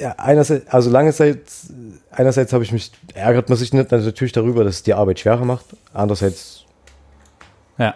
ja, 0.00 0.14
einerseits, 0.18 0.68
also 0.68 0.90
langerseits, 0.90 1.72
einerseits 2.10 2.52
habe 2.52 2.64
ich 2.64 2.72
mich, 2.72 2.90
ärgert 3.14 3.48
man 3.48 3.56
sich 3.58 3.72
nicht 3.72 3.90
natürlich 3.90 4.32
darüber, 4.32 4.64
dass 4.64 4.76
es 4.76 4.82
die 4.82 4.94
Arbeit 4.94 5.20
schwerer 5.20 5.44
macht. 5.44 5.66
Andererseits, 5.94 6.64
Ja. 7.78 7.94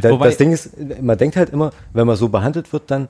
da, 0.00 0.10
Wobei- 0.10 0.26
das 0.26 0.36
Ding 0.38 0.52
ist, 0.52 0.70
man 1.00 1.16
denkt 1.18 1.36
halt 1.36 1.50
immer, 1.50 1.72
wenn 1.92 2.06
man 2.06 2.16
so 2.16 2.28
behandelt 2.28 2.72
wird, 2.72 2.90
dann 2.90 3.04
äh, 3.04 3.08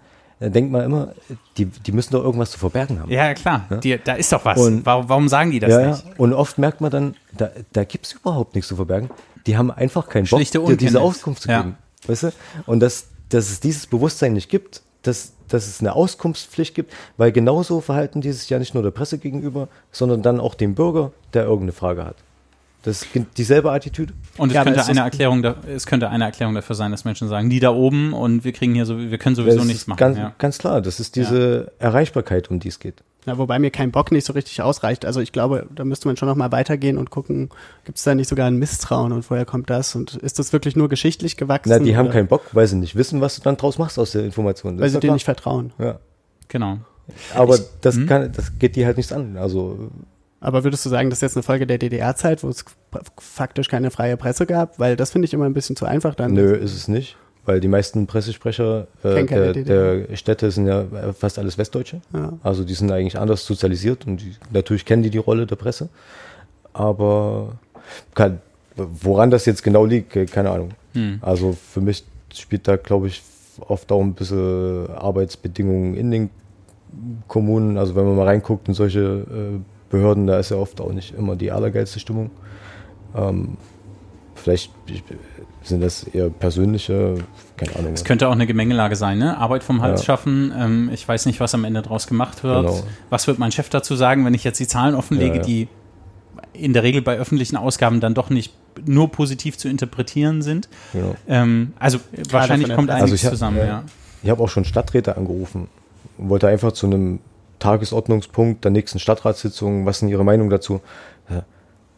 denkt 0.51 0.73
man 0.73 0.85
immer, 0.85 1.09
die, 1.57 1.67
die 1.67 1.93
müssen 1.93 2.13
doch 2.13 2.23
irgendwas 2.25 2.51
zu 2.51 2.59
verbergen 2.59 3.01
haben. 3.01 3.11
Ja, 3.11 3.35
klar. 3.35 3.67
Die, 3.83 3.99
da 4.03 4.15
ist 4.15 4.33
doch 4.33 4.45
was. 4.45 4.59
Und- 4.59 4.85
warum, 4.87 5.09
warum 5.09 5.29
sagen 5.29 5.51
die 5.51 5.61
das 5.61 5.71
ja, 5.71 5.87
nicht? 5.91 6.07
Ja. 6.07 6.13
Und 6.19 6.33
oft 6.33 6.59
merkt 6.59 6.81
man 6.81 6.91
dann, 6.91 7.15
da, 7.37 7.51
da 7.73 7.85
gibt 7.85 8.07
es 8.07 8.13
überhaupt 8.13 8.55
nichts 8.55 8.69
zu 8.69 8.77
verbergen. 8.77 9.11
Die 9.47 9.57
haben 9.57 9.71
einfach 9.71 10.09
keinen 10.09 10.27
Bock, 10.27 10.41
dir 10.43 10.77
diese. 10.77 11.01
Auskunft 11.01 11.43
zu 11.43 11.49
Ja. 11.49 11.63
geben. 11.63 11.77
Weißt 12.07 12.25
du? 12.25 12.33
Und 12.67 12.81
dass, 12.81 13.07
dass 13.29 13.51
es 13.51 13.61
dieses 13.61 13.87
Bewusstsein 13.87 14.33
nicht 14.33 14.49
gibt, 14.49 14.83
dass, 15.03 15.33
dass 15.49 15.67
es 15.67 15.81
eine 15.81 15.95
Auskunftspflicht 15.95 16.75
gibt, 16.75 16.93
weil 17.17 17.33
genauso 17.33 17.81
verhalten 17.81 18.21
die 18.21 18.33
sich 18.33 18.49
ja 18.51 18.59
nicht 18.59 18.75
nur 18.75 18.83
der 18.83 18.91
Presse 18.93 19.19
gegenüber, 19.19 19.69
sondern 19.91 20.23
dann 20.23 20.41
auch 20.41 20.55
dem 20.55 20.75
Bürger, 20.75 21.13
der 21.35 21.43
irgendeine 21.45 21.73
Frage 21.73 22.05
hat. 22.05 22.17
Das 22.83 23.03
ist 23.03 23.09
dieselbe 23.37 23.71
Attitüde. 23.71 24.12
Und 24.38 24.49
es 24.49 24.55
Ja, 24.55 24.64
könnte 24.64 24.85
eine 24.85 25.01
Erklärung, 25.01 25.42
da, 25.42 25.55
es 25.73 25.87
könnte 25.87 26.09
eine 26.11 26.25
Erklärung 26.25 26.55
dafür 26.55 26.75
sein, 26.75 26.90
dass 26.90 27.05
Menschen 27.05 27.29
sagen, 27.29 27.49
die 27.49 27.61
da 27.61 27.71
oben 27.71 28.12
und 28.12 28.45
wir 28.45 28.53
kriegen 28.53 28.75
hier 28.75 28.87
so, 28.87 28.99
wir 28.99 29.18
können 29.18 29.37
sowieso 29.37 29.59
das 29.59 29.66
nichts 29.66 29.87
machen. 29.87 29.99
Ganz, 29.99 30.18
ja. 30.18 30.35
ganz 30.38 30.59
klar, 30.59 30.81
das 30.81 30.99
ist 30.99 31.14
diese 31.16 31.71
Erreichbarkeit, 31.79 32.51
um 32.51 32.59
die 32.59 32.68
es 32.68 32.81
geht. 32.81 33.03
Ja, 33.25 33.38
wobei 33.38 33.61
mir 33.61 33.71
kein 33.71 33.92
Bock 33.92 34.11
nicht 34.11 34.27
so 34.27 34.33
richtig 34.33 34.62
ausreicht. 34.62 35.05
Also 35.07 35.21
ich 35.21 35.31
glaube, 35.31 35.68
da 35.73 35.85
müsste 35.85 36.09
man 36.09 36.16
schon 36.16 36.29
noch 36.29 36.35
mal 36.35 36.51
weitergehen 36.51 36.99
und 36.99 37.11
gucken, 37.11 37.51
gibt 37.85 37.99
es 37.99 38.03
da 38.05 38.16
nicht 38.16 38.29
sogar 38.29 38.49
ein 38.49 38.57
Misstrauen 38.57 39.12
und 39.12 39.31
woher 39.31 39.45
kommt 39.45 39.71
das? 39.71 39.95
Und 39.95 40.16
ist 40.16 40.40
das 40.40 40.53
wirklich 40.53 40.75
nur 40.75 40.88
geschichtlich 40.88 41.37
gewachsen? 41.37 41.71
Na, 41.71 41.79
die 41.79 41.97
haben 41.97 42.07
oder 42.07 42.14
keinen 42.14 42.27
Bock, 42.27 42.42
weil 42.51 42.66
sie 42.66 42.75
nicht 42.75 42.97
wissen, 42.97 43.21
was 43.21 43.37
du 43.37 43.42
dann 43.42 43.57
draus 43.57 43.79
machst 43.79 43.97
aus 44.01 44.11
der 44.11 44.25
Information. 44.25 44.77
Das 44.77 44.83
Weil 44.83 44.88
sie 44.88 44.95
ja 44.97 45.01
dir 45.01 45.12
nicht 45.12 45.25
vertrauen. 45.25 45.73
Ja. 45.79 46.01
Genau. 46.49 46.79
Aber 47.33 47.55
Ich- 47.55 47.62
das, 47.81 47.95
hm? 47.95 48.07
kann, 48.09 48.33
das 48.33 48.59
geht 48.59 48.75
die 48.75 48.85
halt 48.87 48.97
nichts 48.97 49.12
an. 49.12 49.37
Also 49.37 49.90
Aber 50.43 50.65
würdest 50.65 50.85
du 50.85 50.91
sagen, 50.91 51.09
das 51.09 51.19
ist 51.19 51.23
jetzt 51.23 51.37
eine 51.37 51.45
Folge 51.45 51.69
der 51.69 51.79
DDR-Zeit, 51.79 52.43
wo 52.43 52.49
es 52.49 52.65
faktisch 53.19 53.69
keine 53.69 53.93
freie 53.93 54.17
Presse 54.17 54.45
gab? 54.45 54.79
Weil 54.79 54.97
das 54.97 55.13
finde 55.13 55.27
ich 55.27 55.35
immer 55.35 55.45
ein 55.47 55.55
bisschen 55.55 55.77
zu 55.77 55.87
einfach 55.87 56.17
dann. 56.17 56.33
Nö, 56.33 56.55
ist 56.55 56.75
es 56.75 56.89
nicht, 56.89 57.17
weil 57.47 57.61
die 57.61 57.69
meisten 57.69 58.09
Pressesprecher 58.09 58.89
äh, 59.05 59.25
der, 59.25 59.53
der 59.53 60.17
Städte 60.17 60.51
sind 60.51 60.67
ja 60.67 60.83
äh, 60.83 61.13
fast 61.13 61.39
alles 61.39 61.59
Westdeutsche. 61.59 62.01
Ja. 62.13 62.33
Also 62.43 62.65
die 62.65 62.75
sind 62.75 62.91
eigentlich 62.91 63.19
anders 63.19 63.47
sozialisiert 63.47 64.05
und 64.05 64.17
die, 64.21 64.35
natürlich 64.53 64.85
kennen 64.85 65.05
die 65.05 65.11
die 65.11 65.19
Rolle 65.19 65.47
der 65.47 65.57
Presse. 65.57 65.89
Aber 66.73 67.53
kann, 68.15 68.41
woran 68.75 69.31
das 69.31 69.47
jetzt 69.47 69.63
genau 69.63 69.85
liegt, 69.85 70.11
keine 70.33 70.51
Ahnung. 70.51 70.71
Hm. 70.95 71.19
Also 71.23 71.57
für 71.71 71.81
mich 71.81 72.05
spielt 72.35 72.67
da, 72.67 72.75
glaube 72.75 73.07
ich, 73.07 73.23
oft 73.61 73.93
auch 73.93 74.01
ein 74.01 74.15
bisschen 74.15 74.89
Arbeitsbedingungen 74.91 75.95
in 75.95 76.11
den 76.11 76.31
Kommunen. 77.29 77.79
Also 77.79 77.95
wenn 77.95 78.07
man 78.07 78.17
mal 78.17 78.27
reinguckt 78.27 78.67
in 78.67 78.75
solche 78.75 79.01
äh, 79.01 79.61
Behörden, 79.93 80.27
da 80.27 80.39
ist 80.41 80.51
ja 80.51 80.57
oft 80.57 80.81
auch 80.81 80.93
nicht 80.93 81.15
immer 81.15 81.37
die 81.37 81.53
allergeilste 81.53 82.01
Stimmung. 82.01 82.31
Ähm, 83.15 83.57
vielleicht 84.35 84.73
sind 85.63 85.81
das 85.83 86.03
eher 86.03 86.29
persönliche, 86.31 87.15
keine 87.57 87.77
Ahnung. 87.77 87.93
Es 87.93 88.03
könnte 88.05 88.27
auch 88.27 88.33
eine 88.33 88.47
Gemengelage 88.49 88.97
sein, 88.97 89.19
ne? 89.19 89.37
Arbeit 89.39 89.63
vom 89.63 89.81
Hals 89.83 90.01
Ja. 90.01 90.07
schaffen. 90.07 90.53
Ähm, 90.59 90.91
ich 90.93 91.07
weiß 91.07 91.27
nicht, 91.27 91.39
was 91.39 91.55
am 91.55 91.63
Ende 91.65 91.83
draus 91.83 92.09
gemacht 92.09 92.43
wird. 92.43 92.67
Genau. 92.67 92.83
Was 93.11 93.29
wird 93.29 93.39
mein 93.39 93.53
Chef 93.53 93.69
dazu 93.69 93.95
sagen, 93.95 94.25
wenn 94.25 94.35
ich 94.35 94.43
jetzt 94.43 94.59
die 94.59 94.67
Zahlen 94.67 94.97
offenlege, 94.97 95.37
Ja, 95.37 95.41
ja. 95.43 95.47
die 95.47 95.69
in 96.55 96.73
der 96.73 96.83
Regel 96.83 97.01
bei 97.03 97.17
öffentlichen 97.17 97.57
Ausgaben 97.57 98.01
dann 98.01 98.15
doch 98.15 98.29
nicht 98.31 98.53
nur 98.85 99.11
positiv 99.13 99.57
zu 99.59 99.69
interpretieren 99.69 100.43
sind. 100.43 100.69
Genau. 100.93 101.15
Ähm, 101.29 101.75
also 101.79 101.99
wahrscheinlich 102.31 102.63
von 102.67 102.69
der 102.69 102.77
kommt 102.77 102.91
einiges 102.91 103.03
Also 103.03 103.15
ich 103.15 103.25
hab- 103.27 103.33
zusammen, 103.33 103.59
ja. 103.59 103.85
Ich 104.23 104.31
habe 104.31 104.43
auch 104.43 104.49
schon 104.49 104.65
Stadträte 104.65 105.17
angerufen 105.17 105.69
und 106.19 106.29
wollte 106.29 106.49
einfach 106.49 106.73
zu 106.73 106.87
einem 106.87 107.21
Tagesordnungspunkt 107.62 108.64
der 108.64 108.72
nächsten 108.72 108.98
Stadtratssitzung, 108.98 109.87
was 109.87 110.01
denn 110.01 110.09
Ihre 110.09 110.25
Meinung 110.25 110.51
dazu? 110.51 110.81
Ja, 111.31 111.44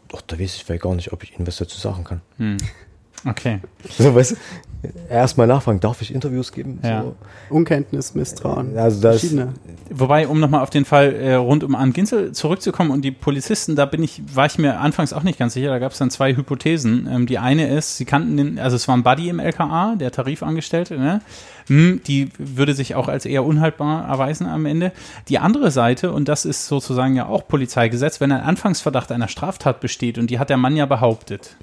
doch, 0.09 0.21
da 0.21 0.39
weiß 0.39 0.55
ich 0.55 0.63
vielleicht 0.63 0.83
gar 0.83 0.93
nicht, 0.93 1.11
ob 1.11 1.23
ich 1.23 1.35
Ihnen 1.35 1.47
was 1.47 1.57
dazu 1.57 1.79
sagen 1.79 2.03
kann. 2.03 2.21
Okay. 3.25 3.61
So, 3.97 4.13
weißt 4.13 4.37
erstmal 5.09 5.47
nachfragen, 5.47 5.79
darf 5.79 6.01
ich 6.01 6.13
Interviews 6.13 6.51
geben? 6.51 6.79
Ja. 6.83 7.03
So. 7.03 7.15
Unkenntnis, 7.49 8.15
Misstrauen. 8.15 8.77
Also 8.77 9.01
das. 9.01 9.35
Wobei, 9.89 10.27
um 10.27 10.39
nochmal 10.39 10.61
auf 10.61 10.69
den 10.69 10.85
Fall 10.85 11.13
äh, 11.13 11.35
rund 11.35 11.63
um 11.63 11.75
Arndt 11.75 11.93
Ginzel 11.93 12.31
zurückzukommen 12.31 12.91
und 12.91 13.01
die 13.03 13.11
Polizisten, 13.11 13.75
da 13.75 13.85
bin 13.85 14.03
ich, 14.03 14.21
war 14.33 14.45
ich 14.45 14.57
mir 14.57 14.79
anfangs 14.79 15.13
auch 15.13 15.23
nicht 15.23 15.39
ganz 15.39 15.53
sicher. 15.53 15.69
Da 15.69 15.79
gab 15.79 15.91
es 15.91 15.97
dann 15.97 16.09
zwei 16.09 16.35
Hypothesen. 16.35 17.07
Ähm, 17.11 17.25
die 17.25 17.37
eine 17.37 17.67
ist, 17.67 17.97
sie 17.97 18.05
kannten 18.05 18.37
den, 18.37 18.59
also 18.59 18.75
es 18.75 18.87
war 18.87 18.95
ein 18.95 19.03
Buddy 19.03 19.29
im 19.29 19.39
LKA, 19.39 19.95
der 19.95 20.11
Tarifangestellte, 20.11 20.97
ne? 20.97 21.21
Hm, 21.67 22.01
die 22.05 22.29
würde 22.37 22.75
sich 22.75 22.93
auch 22.93 23.07
als 23.07 23.25
eher 23.25 23.43
unhaltbar 23.43 24.07
erweisen 24.07 24.47
am 24.47 24.65
Ende. 24.65 24.91
Die 25.29 25.39
andere 25.39 25.71
Seite, 25.71 26.11
und 26.11 26.27
das 26.27 26.45
ist 26.45 26.67
sozusagen 26.67 27.15
ja 27.15 27.25
auch 27.25 27.47
Polizeigesetz, 27.47 28.21
wenn 28.21 28.31
ein 28.31 28.41
Anfangsverdacht 28.41 29.11
einer 29.11 29.27
Straftat 29.27 29.79
besteht, 29.79 30.17
und 30.17 30.29
die 30.29 30.37
hat 30.37 30.49
der 30.49 30.57
Mann 30.57 30.75
ja 30.75 30.85
behauptet, 30.85 31.57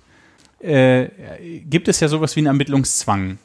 äh, 0.62 1.08
gibt 1.68 1.88
es 1.88 2.00
ja 2.00 2.08
sowas 2.08 2.36
wie 2.36 2.40
einen 2.40 2.46
Ermittlungszwang. 2.46 3.38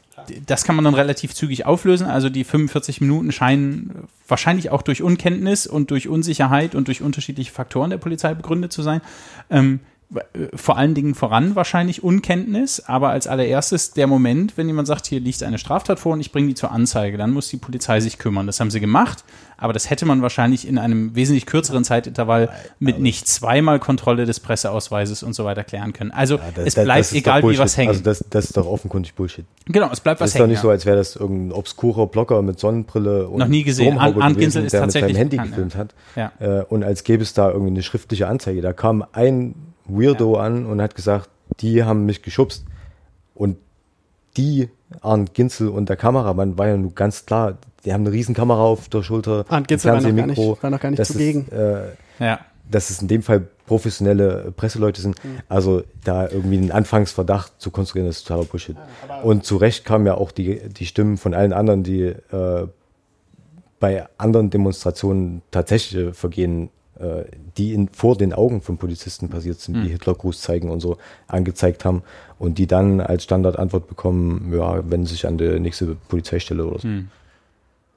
Das 0.45 0.63
kann 0.63 0.75
man 0.75 0.83
dann 0.83 0.95
relativ 0.95 1.33
zügig 1.33 1.65
auflösen. 1.65 2.07
Also 2.07 2.29
die 2.29 2.43
45 2.43 3.01
Minuten 3.01 3.31
scheinen 3.31 4.07
wahrscheinlich 4.27 4.71
auch 4.71 4.81
durch 4.81 5.03
Unkenntnis 5.03 5.67
und 5.67 5.91
durch 5.91 6.07
Unsicherheit 6.07 6.75
und 6.75 6.87
durch 6.87 7.01
unterschiedliche 7.01 7.51
Faktoren 7.51 7.91
der 7.91 7.97
Polizei 7.97 8.33
begründet 8.33 8.73
zu 8.73 8.81
sein. 8.81 9.01
Ähm, 9.49 9.79
vor 10.55 10.77
allen 10.77 10.93
Dingen 10.93 11.15
voran 11.15 11.55
wahrscheinlich 11.57 12.01
Unkenntnis, 12.01 12.79
aber 12.79 13.09
als 13.09 13.27
allererstes 13.27 13.91
der 13.91 14.07
Moment, 14.07 14.55
wenn 14.55 14.67
jemand 14.67 14.87
sagt, 14.87 15.05
hier 15.05 15.19
liegt 15.19 15.43
eine 15.43 15.57
Straftat 15.57 15.99
vor 15.99 16.13
und 16.13 16.21
ich 16.21 16.31
bringe 16.31 16.47
die 16.47 16.55
zur 16.55 16.71
Anzeige, 16.71 17.17
dann 17.17 17.31
muss 17.31 17.49
die 17.49 17.57
Polizei 17.57 17.99
sich 17.99 18.17
kümmern. 18.17 18.47
Das 18.47 18.61
haben 18.61 18.71
sie 18.71 18.79
gemacht, 18.79 19.25
aber 19.57 19.73
das 19.73 19.89
hätte 19.89 20.05
man 20.05 20.21
wahrscheinlich 20.21 20.65
in 20.65 20.77
einem 20.77 21.13
wesentlich 21.13 21.45
kürzeren 21.45 21.83
Zeitintervall 21.83 22.49
mit 22.79 22.99
nicht 22.99 23.27
zweimal 23.27 23.79
Kontrolle 23.79 24.25
des 24.25 24.39
Presseausweises 24.39 25.23
und 25.23 25.33
so 25.33 25.43
weiter 25.43 25.65
klären 25.65 25.91
können. 25.91 26.11
Also 26.11 26.37
das- 26.55 26.67
es 26.67 26.75
bleibt 26.75 26.99
das 26.99 27.11
egal, 27.13 27.43
wie 27.43 27.57
was 27.57 27.75
hängt. 27.75 27.89
Also 27.89 28.01
das, 28.01 28.23
das 28.29 28.45
ist 28.45 28.55
doch 28.55 28.65
offenkundig 28.65 29.13
Bullshit. 29.13 29.43
genau, 29.65 29.89
es 29.91 29.99
bleibt 29.99 30.21
was 30.21 30.29
ist 30.29 30.35
doch 30.35 30.39
hängen. 30.39 30.51
nicht 30.51 30.59
ja. 30.59 30.61
so, 30.63 30.69
als 30.69 30.85
wäre 30.85 30.95
das 30.95 31.17
irgendein 31.17 31.51
obskurer 31.51 32.07
Blogger 32.07 32.41
mit 32.43 32.59
Sonnenbrille 32.59 33.27
und 33.27 33.39
Noch 33.39 33.47
nie 33.49 33.63
gesehen. 33.63 33.95
Turmhaube 33.95 34.21
Arndt 34.21 34.37
gewesen, 34.39 34.63
ist 34.63 34.71
der 34.71 34.81
mit 34.81 34.93
tatsächlich 34.93 35.17
seinem 35.17 35.31
Handy 35.31 35.49
gefilmt 35.49 35.75
hat. 35.75 35.93
Ja. 36.15 36.31
Äh, 36.39 36.63
und 36.63 36.85
als 36.85 37.03
gäbe 37.03 37.23
es 37.23 37.33
da 37.33 37.49
irgendwie 37.49 37.71
eine 37.71 37.83
schriftliche 37.83 38.27
Anzeige. 38.27 38.61
Da 38.61 38.71
kam 38.71 39.03
ein 39.11 39.66
Weirdo 39.87 40.35
an 40.37 40.65
und 40.65 40.81
hat 40.81 40.95
gesagt, 40.95 41.29
die 41.59 41.83
haben 41.83 42.05
mich 42.05 42.21
geschubst. 42.21 42.65
Und 43.33 43.57
die, 44.35 44.69
Arndt 45.01 45.33
Ginzel 45.33 45.69
und 45.69 45.89
der 45.89 45.95
Kameramann, 45.97 46.57
war 46.57 46.67
ja 46.67 46.77
nun 46.77 46.93
ganz 46.95 47.25
klar, 47.25 47.57
die 47.85 47.93
haben 47.93 48.01
eine 48.01 48.11
riesen 48.11 48.35
Kamera 48.35 48.61
auf 48.61 48.89
der 48.89 49.03
Schulter. 49.03 49.45
Arndt 49.49 49.67
Ginzel 49.67 49.91
war 49.91 50.01
noch 50.01 50.15
gar 50.15 50.27
nicht- 50.27 50.63
war 50.63 50.69
noch 50.69 50.79
gar 50.79 50.89
nicht 50.89 50.99
Das 50.99 51.09
zugegen. 51.09 51.45
Ist, 51.45 51.51
äh, 51.53 51.81
ja. 52.19 52.39
dass 52.69 52.89
es 52.89 53.01
in 53.01 53.07
dem 53.07 53.21
Fall 53.23 53.47
professionelle 53.65 54.51
Presseleute 54.55 55.01
sind. 55.01 55.15
Also 55.49 55.83
da 56.03 56.27
irgendwie 56.29 56.57
einen 56.57 56.71
Anfangsverdacht 56.71 57.53
zu 57.59 57.69
konstruieren, 57.71 58.07
das 58.07 58.17
ist 58.17 58.27
totaler 58.27 58.45
Bullshit. 58.45 58.77
Und 59.23 59.45
zu 59.45 59.57
Recht 59.57 59.83
kamen 59.85 60.05
ja 60.05 60.15
auch 60.15 60.31
die, 60.31 60.69
die 60.69 60.85
Stimmen 60.85 61.17
von 61.17 61.33
allen 61.33 61.51
anderen, 61.53 61.83
die 61.83 62.03
äh, 62.03 62.67
bei 63.79 64.07
anderen 64.17 64.49
Demonstrationen 64.49 65.41
tatsächliche 65.51 66.13
Vergehen, 66.13 66.65
äh, 66.67 66.69
die 67.57 67.73
in, 67.73 67.89
vor 67.89 68.17
den 68.17 68.33
Augen 68.33 68.61
von 68.61 68.77
Polizisten 68.77 69.29
passiert 69.29 69.59
sind, 69.59 69.83
wie 69.83 69.89
Hitlergruß 69.89 70.41
zeigen 70.41 70.71
und 70.71 70.79
so, 70.79 70.97
angezeigt 71.27 71.85
haben 71.85 72.03
und 72.39 72.57
die 72.57 72.67
dann 72.67 73.01
als 73.01 73.23
Standardantwort 73.23 73.87
bekommen, 73.87 74.51
ja, 74.53 74.89
wenden 74.89 75.05
sich 75.05 75.27
an 75.27 75.37
die 75.37 75.59
nächste 75.59 75.95
Polizeistelle 76.07 76.65
oder 76.65 76.79
so. 76.79 76.87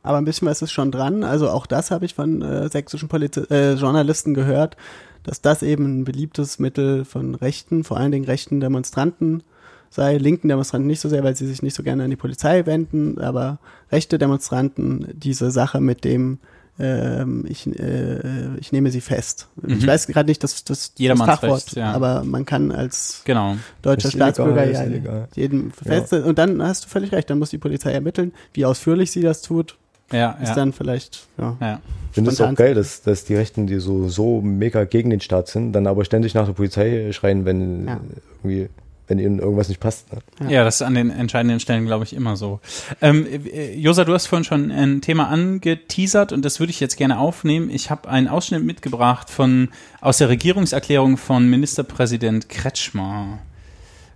Aber 0.03 0.19
ein 0.19 0.25
bisschen 0.25 0.49
was 0.49 0.63
ist 0.63 0.73
schon 0.73 0.91
dran. 0.91 1.25
Also 1.25 1.51
auch 1.51 1.67
das 1.67 1.91
habe 1.91 2.05
ich 2.05 2.15
von 2.15 2.43
äh, 2.43 2.69
sächsischen 2.69 3.09
Polizi 3.09 3.41
äh, 3.51 3.75
Journalisten 3.75 4.35
gehört, 4.35 4.77
dass 5.25 5.43
das 5.43 5.63
eben 5.63 6.01
ein 6.01 6.05
beliebtes 6.05 6.59
Mittel 6.59 7.05
von 7.05 7.35
rechten, 7.35 7.85
vor 7.85 7.99
allen 7.99 8.13
Dingen 8.13 8.25
rechten 8.25 8.61
Demonstranten 8.61 9.43
sei. 9.91 10.17
Linken 10.17 10.49
Demonstranten 10.49 10.87
nicht 10.87 11.01
so 11.01 11.09
sehr, 11.09 11.23
weil 11.23 11.37
sie 11.37 11.47
sich 11.47 11.63
nicht 11.63 11.77
so 11.77 11.83
gerne 11.83 12.05
an 12.05 12.11
die 12.11 12.17
Polizei 12.17 12.65
wenden, 12.65 13.19
aber 13.19 13.59
rechte 13.93 14.19
Demonstranten 14.19 15.09
diese 15.13 15.51
Sache 15.51 15.81
mit 15.81 16.05
dem 16.05 16.39
ähm, 16.81 17.45
ich, 17.49 17.67
äh, 17.67 18.57
ich 18.59 18.73
nehme 18.73 18.91
sie 18.91 19.01
fest. 19.01 19.49
Ich 19.67 19.87
weiß 19.87 20.07
gerade 20.09 20.29
nicht 20.29 20.43
das, 20.43 20.65
das, 20.65 20.95
das 20.95 21.19
Fachwort, 21.19 21.53
Recht, 21.67 21.77
ja. 21.77 21.93
aber 21.93 22.25
man 22.25 22.45
kann 22.45 22.73
als 22.73 23.23
Genau. 23.25 23.57
deutscher 23.83 24.09
Ist 24.09 24.15
Staatsbürger 24.15 24.71
ja 24.71 25.27
jeden 25.35 25.73
fest. 25.73 26.13
Und 26.13 26.39
dann 26.39 26.63
hast 26.63 26.85
du 26.85 26.89
völlig 26.89 27.13
recht, 27.13 27.31
dann 27.31 27.39
muss 27.39 27.51
die 27.51 27.59
Polizei 27.59 27.93
ermitteln. 27.93 28.33
Wie 28.53 28.65
ausführlich 28.65 29.11
sie 29.13 29.21
das 29.23 29.43
tut, 29.43 29.77
Ja, 30.13 30.33
ist 30.43 30.49
ja. 30.51 30.55
dann 30.55 30.73
vielleicht, 30.73 31.27
ja. 31.39 31.57
ja. 31.61 31.81
Ich 32.11 32.15
finde 32.15 32.31
es 32.31 32.41
auch 32.41 32.55
geil, 32.55 32.75
dass, 32.75 33.03
dass 33.03 33.25
die 33.25 33.37
Rechten, 33.37 33.67
die 33.69 33.79
so, 33.79 34.09
so 34.09 34.41
mega 34.41 34.85
gegen 34.85 35.11
den 35.11 35.21
Staat 35.21 35.47
sind, 35.49 35.73
dann 35.73 35.87
aber 35.87 36.05
ständig 36.05 36.35
nach 36.35 36.47
der 36.47 36.55
Polizei 36.55 37.13
schreien, 37.13 37.45
wenn 37.45 37.87
Ja. 37.87 38.01
irgendwie, 38.43 38.69
wenn 39.11 39.19
ihnen 39.19 39.41
irgendwas 39.41 39.69
nicht 39.69 39.81
passt. 39.81 40.07
Ne? 40.13 40.21
Ja, 40.51 40.65
das 40.65 40.77
ist 40.77 40.83
an 40.83 40.95
den 40.95 41.11
entscheidenden 41.11 41.61
Stellen, 41.61 41.85
glaube 41.85 42.05
ich, 42.05 42.15
immer 42.15 42.37
so. 42.37 42.61
Ähm, 43.03 43.27
äh, 43.27 43.75
Josa, 43.75 44.05
du 44.05 44.15
hast 44.15 44.29
vorhin 44.29 44.45
schon 44.45 44.71
ein 44.71 45.01
Thema 45.03 45.29
angeteasert 45.29 46.33
und 46.33 46.45
das 46.45 46.61
würde 46.61 46.71
ich 46.71 46.81
jetzt 46.81 46.97
gerne 46.97 47.19
aufnehmen. 47.19 47.69
Ich 47.71 47.91
habe 47.91 48.09
einen 48.09 48.29
Ausschnitt 48.29 48.65
mitgebracht 48.65 49.29
von 49.29 49.69
aus 50.01 50.19
der 50.19 50.29
Regierungserklärung 50.29 51.17
von 51.17 51.51
Ministerpräsident 51.51 52.49
Kretschmer. 52.49 53.41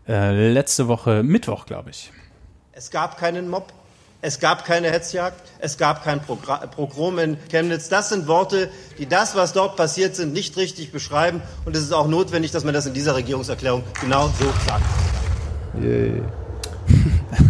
Äh, 0.06 0.52
letzte 0.52 0.86
Woche 0.86 1.22
Mittwoch, 1.22 1.66
glaube 1.66 1.90
ich. 1.90 2.12
Es 2.72 2.90
gab 2.90 3.18
keinen 3.18 3.50
Mob, 3.50 3.72
es 4.24 4.40
gab 4.40 4.64
keine 4.64 4.90
Hetzjagd, 4.90 5.38
es 5.58 5.76
gab 5.76 6.02
kein 6.02 6.22
Progra 6.22 6.66
Pogrom 6.66 7.18
in 7.18 7.36
Chemnitz. 7.50 7.90
Das 7.90 8.08
sind 8.08 8.26
Worte, 8.26 8.70
die 8.96 9.06
das, 9.06 9.36
was 9.36 9.52
dort 9.52 9.76
passiert 9.76 10.16
sind, 10.16 10.32
nicht 10.32 10.56
richtig 10.56 10.92
beschreiben. 10.92 11.42
Und 11.66 11.76
es 11.76 11.82
ist 11.82 11.92
auch 11.92 12.08
notwendig, 12.08 12.50
dass 12.50 12.64
man 12.64 12.72
das 12.72 12.86
in 12.86 12.94
dieser 12.94 13.16
Regierungserklärung 13.16 13.84
genau 14.00 14.28
so 14.38 14.46
sagt. 14.66 14.84
Yay. 15.78 16.22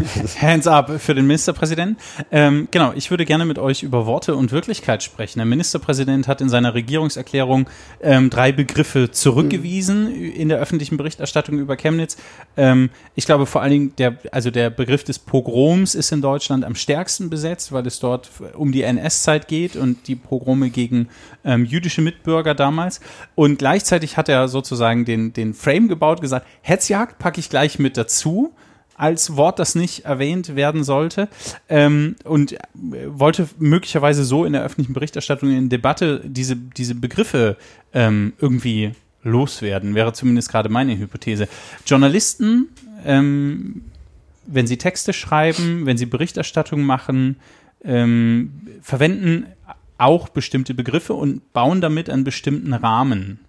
Hands 0.41 0.67
up 0.67 1.01
für 1.01 1.15
den 1.15 1.27
Ministerpräsidenten. 1.27 1.97
Ähm, 2.31 2.69
genau, 2.71 2.93
ich 2.95 3.11
würde 3.11 3.25
gerne 3.25 3.45
mit 3.45 3.59
euch 3.59 3.83
über 3.83 4.07
Worte 4.07 4.35
und 4.35 4.53
Wirklichkeit 4.53 5.03
sprechen. 5.03 5.39
Der 5.39 5.47
Ministerpräsident 5.47 6.29
hat 6.29 6.41
in 6.41 6.49
seiner 6.49 6.75
Regierungserklärung 6.75 7.69
ähm, 8.03 8.31
drei 8.31 8.53
Begriffe 8.53 9.11
zurückgewiesen 9.11 10.15
in 10.15 10.49
der 10.49 10.59
öffentlichen 10.59 10.97
Berichterstattung 10.97 11.59
über 11.59 11.77
Chemnitz. 11.77 12.17
Ähm, 12.57 12.91
ich 13.15 13.27
glaube 13.27 13.47
vor 13.47 13.63
allen 13.63 13.71
Dingen, 13.71 13.97
der, 13.97 14.19
also 14.33 14.51
der 14.51 14.71
Begriff 14.71 15.05
des 15.05 15.19
Pogroms 15.19 15.95
ist 15.95 16.13
in 16.13 16.21
Deutschland 16.21 16.65
am 16.65 16.75
stärksten 16.75 17.31
besetzt, 17.31 17.73
weil 17.73 17.87
es 17.87 18.01
dort 18.01 18.31
um 18.55 18.73
die 18.73 18.83
NS-Zeit 18.83 19.49
geht 19.49 19.77
und 19.77 20.09
die 20.09 20.17
Pogrome 20.17 20.71
gegen 20.71 21.09
ähm, 21.45 21.65
jüdische 21.65 22.03
Mitbürger 22.03 22.55
damals. 22.55 23.01
Und 23.35 23.59
gleichzeitig 23.59 24.17
hat 24.17 24.29
er 24.29 24.49
sozusagen 24.49 25.05
den, 25.05 25.33
den 25.33 25.55
Frame 25.55 25.89
gebaut, 25.89 26.21
gesagt, 26.21 26.47
Hetzjagd 26.63 27.19
packe 27.19 27.41
ich 27.41 27.51
gleich 27.51 27.79
mit 27.79 27.97
dazu 27.97 28.55
als 28.97 29.37
Wort, 29.37 29.59
das 29.59 29.75
nicht 29.75 30.05
erwähnt 30.05 30.57
werden 30.57 30.85
sollte 30.85 31.29
ähm, 31.69 32.17
und 32.25 32.53
äh, 32.53 32.59
wollte 33.07 33.49
möglicherweise 33.59 34.25
so 34.25 34.45
in 34.45 34.53
der 34.53 34.63
öffentlichen 34.63 34.93
Berichterstattung 34.93 35.51
in 35.51 35.69
Debatte 35.69 36.21
diese, 36.25 36.57
diese 36.57 36.95
Begriffe 36.95 37.57
ähm, 37.93 38.35
irgendwie 38.39 38.93
loswerden, 39.23 39.95
wäre 39.95 40.13
zumindest 40.13 40.51
gerade 40.51 40.69
meine 40.69 40.97
Hypothese. 40.99 41.49
Journalisten, 41.87 42.69
ähm, 43.05 43.83
wenn 44.47 44.67
sie 44.67 44.77
Texte 44.77 45.13
schreiben, 45.13 45.87
wenn 45.87 45.97
sie 45.97 46.07
Berichterstattung 46.07 46.83
machen, 46.83 47.37
ähm, 47.83 48.53
verwenden 48.83 49.47
auch 49.99 50.29
bestimmte 50.29 50.75
Begriffe 50.75 51.15
und 51.15 51.53
bauen 51.53 51.81
damit 51.81 52.11
einen 52.11 52.25
bestimmten 52.25 52.73
Rahmen. 52.73 53.41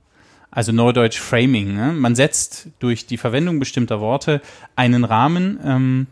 Also 0.55 0.71
Neudeutsch 0.71 1.19
Framing. 1.19 1.75
Ne? 1.75 1.91
Man 1.93 2.15
setzt 2.15 2.69
durch 2.79 3.05
die 3.05 3.17
Verwendung 3.17 3.59
bestimmter 3.59 3.99
Worte 3.99 4.41
einen 4.75 5.03
Rahmen, 5.03 5.59
ähm, 5.63 6.07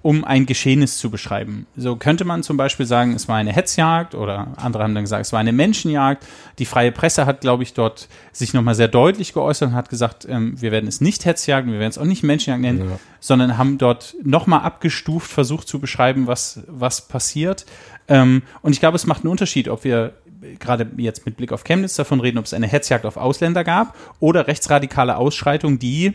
um 0.00 0.24
ein 0.24 0.46
Geschehnis 0.46 0.98
zu 0.98 1.10
beschreiben. 1.10 1.66
So 1.76 1.94
könnte 1.94 2.24
man 2.24 2.42
zum 2.42 2.56
Beispiel 2.56 2.86
sagen, 2.86 3.12
es 3.14 3.28
war 3.28 3.36
eine 3.36 3.52
Hetzjagd 3.52 4.16
oder 4.16 4.48
andere 4.56 4.82
haben 4.82 4.96
dann 4.96 5.04
gesagt, 5.04 5.24
es 5.26 5.32
war 5.32 5.38
eine 5.38 5.52
Menschenjagd. 5.52 6.26
Die 6.58 6.64
freie 6.64 6.90
Presse 6.90 7.24
hat, 7.24 7.40
glaube 7.42 7.62
ich, 7.62 7.72
dort 7.74 8.08
sich 8.32 8.52
nochmal 8.52 8.74
sehr 8.74 8.88
deutlich 8.88 9.32
geäußert 9.32 9.68
und 9.68 9.74
hat 9.76 9.90
gesagt, 9.90 10.26
ähm, 10.28 10.60
wir 10.60 10.72
werden 10.72 10.88
es 10.88 11.00
nicht 11.00 11.24
Hetzjagd, 11.24 11.68
wir 11.68 11.78
werden 11.78 11.90
es 11.90 11.98
auch 11.98 12.04
nicht 12.04 12.24
Menschenjagd 12.24 12.62
nennen, 12.62 12.90
Ja. 12.90 12.98
sondern 13.20 13.58
haben 13.58 13.78
dort 13.78 14.16
nochmal 14.24 14.62
abgestuft 14.62 15.30
versucht 15.30 15.68
zu 15.68 15.78
beschreiben, 15.78 16.26
was, 16.26 16.64
was 16.66 17.06
passiert. 17.06 17.64
Ähm, 18.08 18.42
und 18.62 18.72
ich 18.72 18.80
glaube, 18.80 18.96
es 18.96 19.06
macht 19.06 19.22
einen 19.22 19.30
Unterschied, 19.30 19.68
ob 19.68 19.84
wir 19.84 20.14
gerade 20.58 20.90
jetzt 20.96 21.24
mit 21.26 21.36
Blick 21.36 21.52
auf 21.52 21.64
Chemnitz 21.64 21.94
davon 21.96 22.20
reden, 22.20 22.38
ob 22.38 22.44
es 22.44 22.54
eine 22.54 22.66
Hetzjagd 22.66 23.06
auf 23.06 23.16
Ausländer 23.16 23.64
gab 23.64 23.96
oder 24.20 24.46
rechtsradikale 24.46 25.16
Ausschreitungen, 25.16 25.78
die 25.78 26.14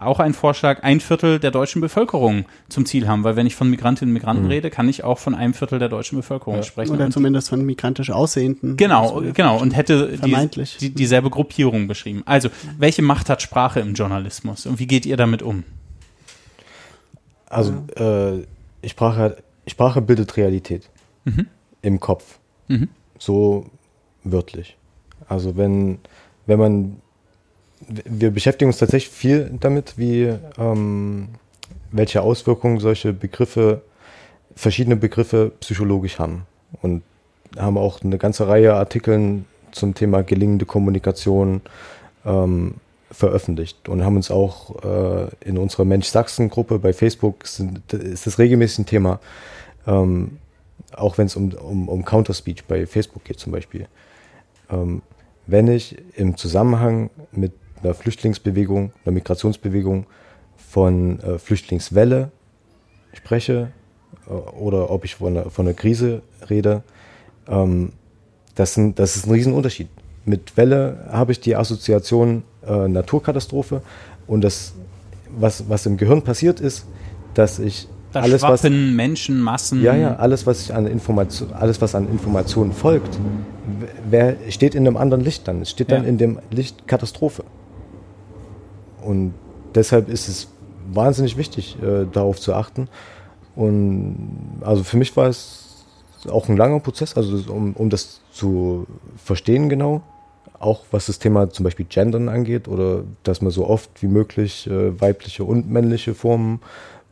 auch 0.00 0.20
ein 0.20 0.32
Vorschlag, 0.32 0.84
ein 0.84 1.00
Viertel 1.00 1.40
der 1.40 1.50
deutschen 1.50 1.80
Bevölkerung 1.80 2.44
zum 2.68 2.86
Ziel 2.86 3.08
haben. 3.08 3.24
Weil 3.24 3.34
wenn 3.34 3.48
ich 3.48 3.56
von 3.56 3.68
Migrantinnen 3.68 4.10
und 4.10 4.14
Migranten 4.14 4.44
Mhm. 4.44 4.50
rede, 4.50 4.70
kann 4.70 4.88
ich 4.88 5.02
auch 5.02 5.18
von 5.18 5.34
einem 5.34 5.54
Viertel 5.54 5.80
der 5.80 5.88
deutschen 5.88 6.16
Bevölkerung 6.16 6.62
sprechen. 6.62 6.92
Oder 6.92 7.06
Und 7.06 7.12
zumindest 7.12 7.48
von 7.48 7.66
migrantisch 7.66 8.10
Aussehenden. 8.10 8.76
Genau, 8.76 9.20
genau. 9.34 9.58
Und 9.58 9.72
hätte 9.76 10.16
die, 10.24 10.48
die, 10.80 10.90
dieselbe 10.94 11.30
Gruppierung 11.30 11.88
beschrieben. 11.88 12.22
Also, 12.26 12.48
welche 12.78 13.02
Macht 13.02 13.28
hat 13.28 13.42
Sprache 13.42 13.80
im 13.80 13.94
Journalismus 13.94 14.66
und 14.66 14.78
wie 14.78 14.86
geht 14.86 15.04
ihr 15.04 15.16
damit 15.16 15.42
um? 15.42 15.64
Also, 17.48 17.72
äh, 17.96 18.88
Sprache, 18.88 19.38
Sprache 19.66 20.00
bildet 20.02 20.36
Realität 20.36 20.88
Mhm. 21.24 21.46
im 21.82 21.98
Kopf. 21.98 22.38
Mhm. 22.68 22.88
So 23.18 23.66
wörtlich. 24.24 24.76
Also, 25.28 25.56
wenn, 25.56 25.98
wenn 26.46 26.58
man, 26.58 26.96
wir 27.88 28.30
beschäftigen 28.30 28.70
uns 28.70 28.78
tatsächlich 28.78 29.12
viel 29.12 29.50
damit, 29.60 29.98
wie, 29.98 30.34
ähm, 30.58 31.28
welche 31.90 32.22
Auswirkungen 32.22 32.80
solche 32.80 33.12
Begriffe, 33.12 33.82
verschiedene 34.54 34.96
Begriffe 34.96 35.52
psychologisch 35.60 36.18
haben. 36.18 36.46
Und 36.82 37.02
haben 37.56 37.78
auch 37.78 38.02
eine 38.02 38.18
ganze 38.18 38.46
Reihe 38.48 38.74
Artikeln 38.74 39.46
zum 39.72 39.94
Thema 39.94 40.22
gelingende 40.22 40.66
Kommunikation 40.66 41.62
ähm, 42.24 42.74
veröffentlicht 43.10 43.88
und 43.88 44.04
haben 44.04 44.16
uns 44.16 44.30
auch 44.30 44.84
äh, 44.84 45.28
in 45.40 45.56
unserer 45.56 45.84
Mensch 45.84 46.08
Sachsen-Gruppe 46.08 46.78
bei 46.78 46.92
Facebook 46.92 47.46
sind, 47.46 47.92
ist 47.92 48.26
das 48.26 48.38
regelmäßig 48.38 48.80
ein 48.80 48.86
Thema, 48.86 49.20
ähm, 49.86 50.38
auch 50.94 51.18
wenn 51.18 51.26
es 51.26 51.36
um, 51.36 51.52
um, 51.52 51.88
um 51.88 52.04
Counterspeech 52.04 52.64
bei 52.64 52.86
Facebook 52.86 53.24
geht 53.24 53.38
zum 53.38 53.52
Beispiel. 53.52 53.86
Ähm, 54.70 55.02
wenn 55.46 55.68
ich 55.68 55.96
im 56.14 56.36
Zusammenhang 56.36 57.10
mit 57.32 57.52
einer 57.82 57.94
Flüchtlingsbewegung, 57.94 58.92
einer 59.04 59.14
Migrationsbewegung 59.14 60.06
von 60.56 61.20
äh, 61.20 61.38
Flüchtlingswelle 61.38 62.30
spreche 63.12 63.72
äh, 64.26 64.30
oder 64.30 64.90
ob 64.90 65.04
ich 65.04 65.16
von 65.16 65.36
einer, 65.36 65.50
von 65.50 65.66
einer 65.66 65.74
Krise 65.74 66.22
rede, 66.48 66.82
ähm, 67.48 67.92
das, 68.54 68.74
sind, 68.74 68.98
das 68.98 69.16
ist 69.16 69.26
ein 69.26 69.32
Riesenunterschied. 69.32 69.88
Mit 70.24 70.56
Welle 70.56 71.06
habe 71.10 71.32
ich 71.32 71.40
die 71.40 71.56
Assoziation 71.56 72.42
äh, 72.66 72.88
Naturkatastrophe 72.88 73.82
und 74.26 74.42
das, 74.42 74.74
was, 75.30 75.68
was 75.68 75.86
im 75.86 75.96
Gehirn 75.96 76.22
passiert 76.22 76.60
ist, 76.60 76.86
dass 77.34 77.58
ich 77.58 77.88
Da 78.12 78.20
alles, 78.20 78.42
was, 78.42 78.62
Menschen, 78.62 79.40
Massen. 79.40 79.82
ja, 79.82 79.94
ja, 79.94 80.16
alles, 80.16 80.46
was 80.46 80.70
an 80.70 80.86
Information, 80.86 81.52
alles, 81.52 81.80
was 81.82 81.94
an 81.94 82.08
Informationen 82.08 82.72
folgt, 82.72 83.18
wer 84.08 84.36
steht 84.48 84.74
in 84.74 84.86
einem 84.86 84.96
anderen 84.96 85.22
Licht 85.22 85.46
dann? 85.46 85.60
Es 85.60 85.70
steht 85.70 85.90
dann 85.92 86.04
Ja. 86.04 86.08
in 86.08 86.16
dem 86.16 86.38
Licht 86.50 86.86
Katastrophe. 86.88 87.44
Und 89.04 89.34
deshalb 89.74 90.08
ist 90.08 90.28
es 90.28 90.48
wahnsinnig 90.92 91.36
wichtig, 91.36 91.76
äh, 91.82 92.06
darauf 92.10 92.40
zu 92.40 92.54
achten. 92.54 92.88
Und 93.54 94.60
also 94.62 94.84
für 94.84 94.96
mich 94.96 95.14
war 95.16 95.28
es 95.28 95.84
auch 96.30 96.48
ein 96.48 96.56
langer 96.56 96.80
Prozess, 96.80 97.16
also 97.16 97.52
um, 97.52 97.74
um 97.74 97.90
das 97.90 98.20
zu 98.32 98.86
verstehen 99.22 99.68
genau, 99.68 100.02
auch 100.58 100.82
was 100.90 101.06
das 101.06 101.18
Thema 101.18 101.50
zum 101.50 101.64
Beispiel 101.64 101.86
Gendern 101.88 102.28
angeht 102.28 102.66
oder 102.68 103.04
dass 103.22 103.42
man 103.42 103.50
so 103.52 103.66
oft 103.68 104.02
wie 104.02 104.08
möglich 104.08 104.66
äh, 104.68 105.00
weibliche 105.00 105.44
und 105.44 105.70
männliche 105.70 106.14
Formen 106.14 106.60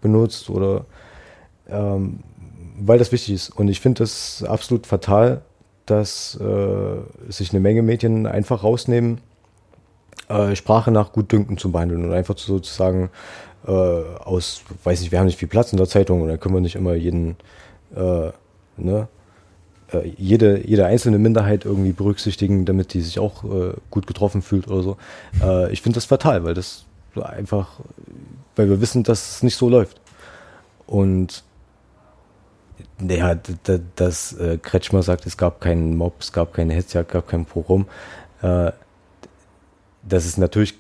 benutzt 0.01 0.51
oder 0.51 0.84
ähm, 1.68 2.20
weil 2.78 2.99
das 2.99 3.12
wichtig 3.12 3.34
ist. 3.34 3.51
Und 3.51 3.68
ich 3.68 3.80
finde 3.80 4.01
das 4.01 4.44
absolut 4.47 4.86
fatal, 4.86 5.42
dass 5.86 6.38
äh, 6.40 7.30
sich 7.30 7.51
eine 7.51 7.61
Menge 7.61 7.82
Medien 7.82 8.26
einfach 8.26 8.62
rausnehmen, 8.62 9.20
äh, 10.28 10.57
Sprache 10.57 10.90
nach 10.90 11.12
Gutdünken 11.12 11.59
zu 11.59 11.70
behandeln 11.70 12.05
und 12.05 12.12
einfach 12.12 12.36
sozusagen 12.36 13.11
äh, 13.66 13.70
aus, 13.70 14.62
weiß 14.84 15.01
nicht, 15.01 15.12
wir 15.12 15.18
haben 15.18 15.26
nicht 15.26 15.38
viel 15.38 15.49
Platz 15.49 15.72
in 15.72 15.78
der 15.78 15.88
Zeitung 15.88 16.22
und 16.22 16.28
dann 16.28 16.40
können 16.40 16.55
wir 16.55 16.61
nicht 16.61 16.76
immer 16.76 16.94
jeden, 16.94 17.36
äh, 17.94 18.30
ne, 18.76 19.09
äh, 19.92 20.09
jede, 20.16 20.66
jede 20.66 20.86
einzelne 20.86 21.18
Minderheit 21.18 21.64
irgendwie 21.64 21.92
berücksichtigen, 21.92 22.64
damit 22.64 22.92
die 22.92 23.01
sich 23.01 23.18
auch 23.20 23.44
äh, 23.44 23.74
gut 23.90 24.07
getroffen 24.07 24.42
fühlt 24.42 24.68
oder 24.68 24.82
so. 24.82 24.97
Ich 25.70 25.82
finde 25.82 25.97
das 25.97 26.07
fatal, 26.07 26.44
weil 26.44 26.55
das 26.55 26.84
einfach, 27.14 27.80
weil 28.57 28.68
wir 28.68 28.80
wissen, 28.80 29.02
dass 29.02 29.36
es 29.36 29.42
nicht 29.42 29.57
so 29.57 29.68
läuft. 29.68 30.00
Und 30.86 31.44
ja, 33.07 33.34
d- 33.34 33.80
dass 33.96 34.32
äh, 34.34 34.59
Kretschmer 34.59 35.02
sagt, 35.02 35.26
es 35.26 35.36
gab 35.36 35.61
keinen 35.61 35.96
Mob, 35.96 36.14
es 36.20 36.32
gab 36.32 36.52
keine 36.54 36.74
Hetzjagd, 36.74 37.09
es 37.11 37.12
gab 37.12 37.28
kein 37.28 37.44
Pogrom. 37.44 37.86
Äh, 38.42 38.72
das 40.02 40.24
ist 40.26 40.38
natürlich, 40.38 40.74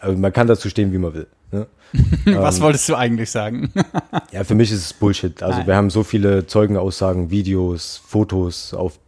also 0.00 0.16
man 0.18 0.32
kann 0.32 0.46
dazu 0.46 0.68
stehen, 0.68 0.92
wie 0.92 0.98
man 0.98 1.14
will. 1.14 1.26
Ne? 1.52 1.66
Was 2.36 2.56
Ähm, 2.56 2.62
wolltest 2.62 2.88
du 2.88 2.94
eigentlich 2.96 3.30
sagen? 3.30 3.72
ja, 4.32 4.44
für 4.44 4.54
mich 4.54 4.70
ist 4.72 4.80
es 4.84 4.92
Bullshit. 4.92 5.42
Also 5.42 5.58
Nein. 5.58 5.66
wir 5.68 5.76
haben 5.76 5.90
so 5.90 6.02
viele 6.02 6.46
Zeugenaussagen, 6.46 7.30
Videos, 7.30 8.02
Fotos, 8.06 8.74
auf 8.74 8.98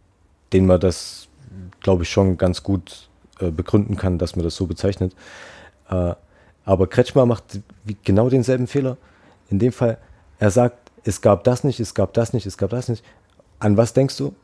denen 0.53 0.65
man 0.67 0.79
das, 0.79 1.27
glaube 1.81 2.03
ich, 2.03 2.09
schon 2.09 2.37
ganz 2.37 2.63
gut 2.63 3.09
äh, 3.39 3.51
begründen 3.51 3.95
kann, 3.97 4.17
dass 4.17 4.35
man 4.35 4.43
das 4.43 4.55
so 4.55 4.65
bezeichnet. 4.65 5.13
Äh, 5.89 6.13
aber 6.69 6.85
Kretschmer 6.85 7.25
macht 7.25 7.61
genau 8.03 8.29
denselben 8.29 8.67
Fehler. 8.67 8.97
In 9.49 9.57
dem 9.57 9.71
Fall, 9.71 9.97
er 10.37 10.51
sagt, 10.51 10.91
es 11.03 11.19
gab 11.21 11.43
das 11.43 11.63
nicht, 11.63 11.79
es 11.79 11.95
gab 11.95 12.13
das 12.13 12.31
nicht, 12.31 12.45
es 12.45 12.59
gab 12.59 12.69
das 12.69 12.89
nicht. 12.89 13.03
An 13.57 13.75
was 13.75 13.93
denkst 13.93 14.15
du? 14.17 14.35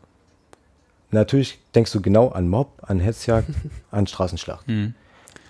Natürlich 1.12 1.60
denkst 1.76 1.92
du 1.92 2.02
genau 2.02 2.30
an 2.30 2.50
Mob, 2.50 2.72
an 2.82 3.00
Hetzjagd, 3.00 3.48
an 3.92 4.08
Straßenschlacht. 4.08 4.66
Hm. 4.66 4.96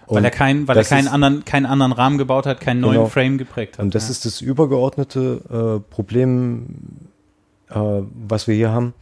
Und 0.08 0.16
Weil 0.18 0.26
er, 0.26 0.32
kein, 0.32 0.68
weil 0.68 0.76
er 0.76 0.84
keinen, 0.84 1.06
ist- 1.06 1.14
anderen, 1.14 1.46
keinen 1.46 1.66
anderen 1.66 1.94
Rahmen 1.94 2.18
gebaut 2.18 2.46
hat, 2.46 2.60
keinen 2.60 2.82
neuen 2.82 2.96
Genau. 2.96 3.08
Frame 3.08 3.38
geprägt 3.38 3.78
hat. 3.78 3.86
Und 3.86 3.96
das 3.96 4.08
ja. 4.08 4.12
ist 4.12 4.26
das 4.26 4.42
übergeordnete 4.42 5.80
äh, 5.80 5.94
Problem, 5.94 6.66
äh, 7.70 7.76
was 8.28 8.48
wir 8.48 8.56
hier 8.56 8.72
haben. 8.72 8.94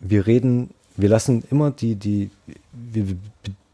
Wir 0.00 0.26
reden, 0.26 0.70
wir 0.96 1.10
lassen 1.10 1.44
immer 1.50 1.70
die, 1.70 1.96
die, 1.96 2.30
wir, 2.72 3.14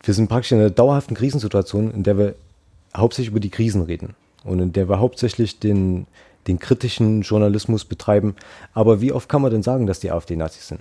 wir- 0.02 0.14
sind 0.14 0.28
praktisch 0.28 0.52
in 0.52 0.58
einer 0.58 0.70
dauerhaften 0.70 1.14
Krisensituation, 1.14 1.92
in 1.92 2.02
der 2.02 2.18
wir 2.18 2.34
hauptsächlich 2.96 3.30
über 3.30 3.40
die 3.40 3.50
Krisen 3.50 3.82
reden 3.82 4.14
und 4.44 4.58
in 4.60 4.72
der 4.72 4.88
wir 4.88 4.98
hauptsächlich 4.98 5.58
den, 5.60 6.06
den 6.46 6.58
kritischen 6.58 7.22
Journalismus 7.22 7.84
betreiben. 7.84 8.34
Aber 8.74 9.00
wie 9.00 9.12
oft 9.12 9.28
kann 9.28 9.42
man 9.42 9.50
denn 9.50 9.62
sagen, 9.62 9.86
dass 9.86 10.00
die 10.00 10.10
AfD 10.10 10.36
Nazis 10.36 10.68
sind? 10.68 10.80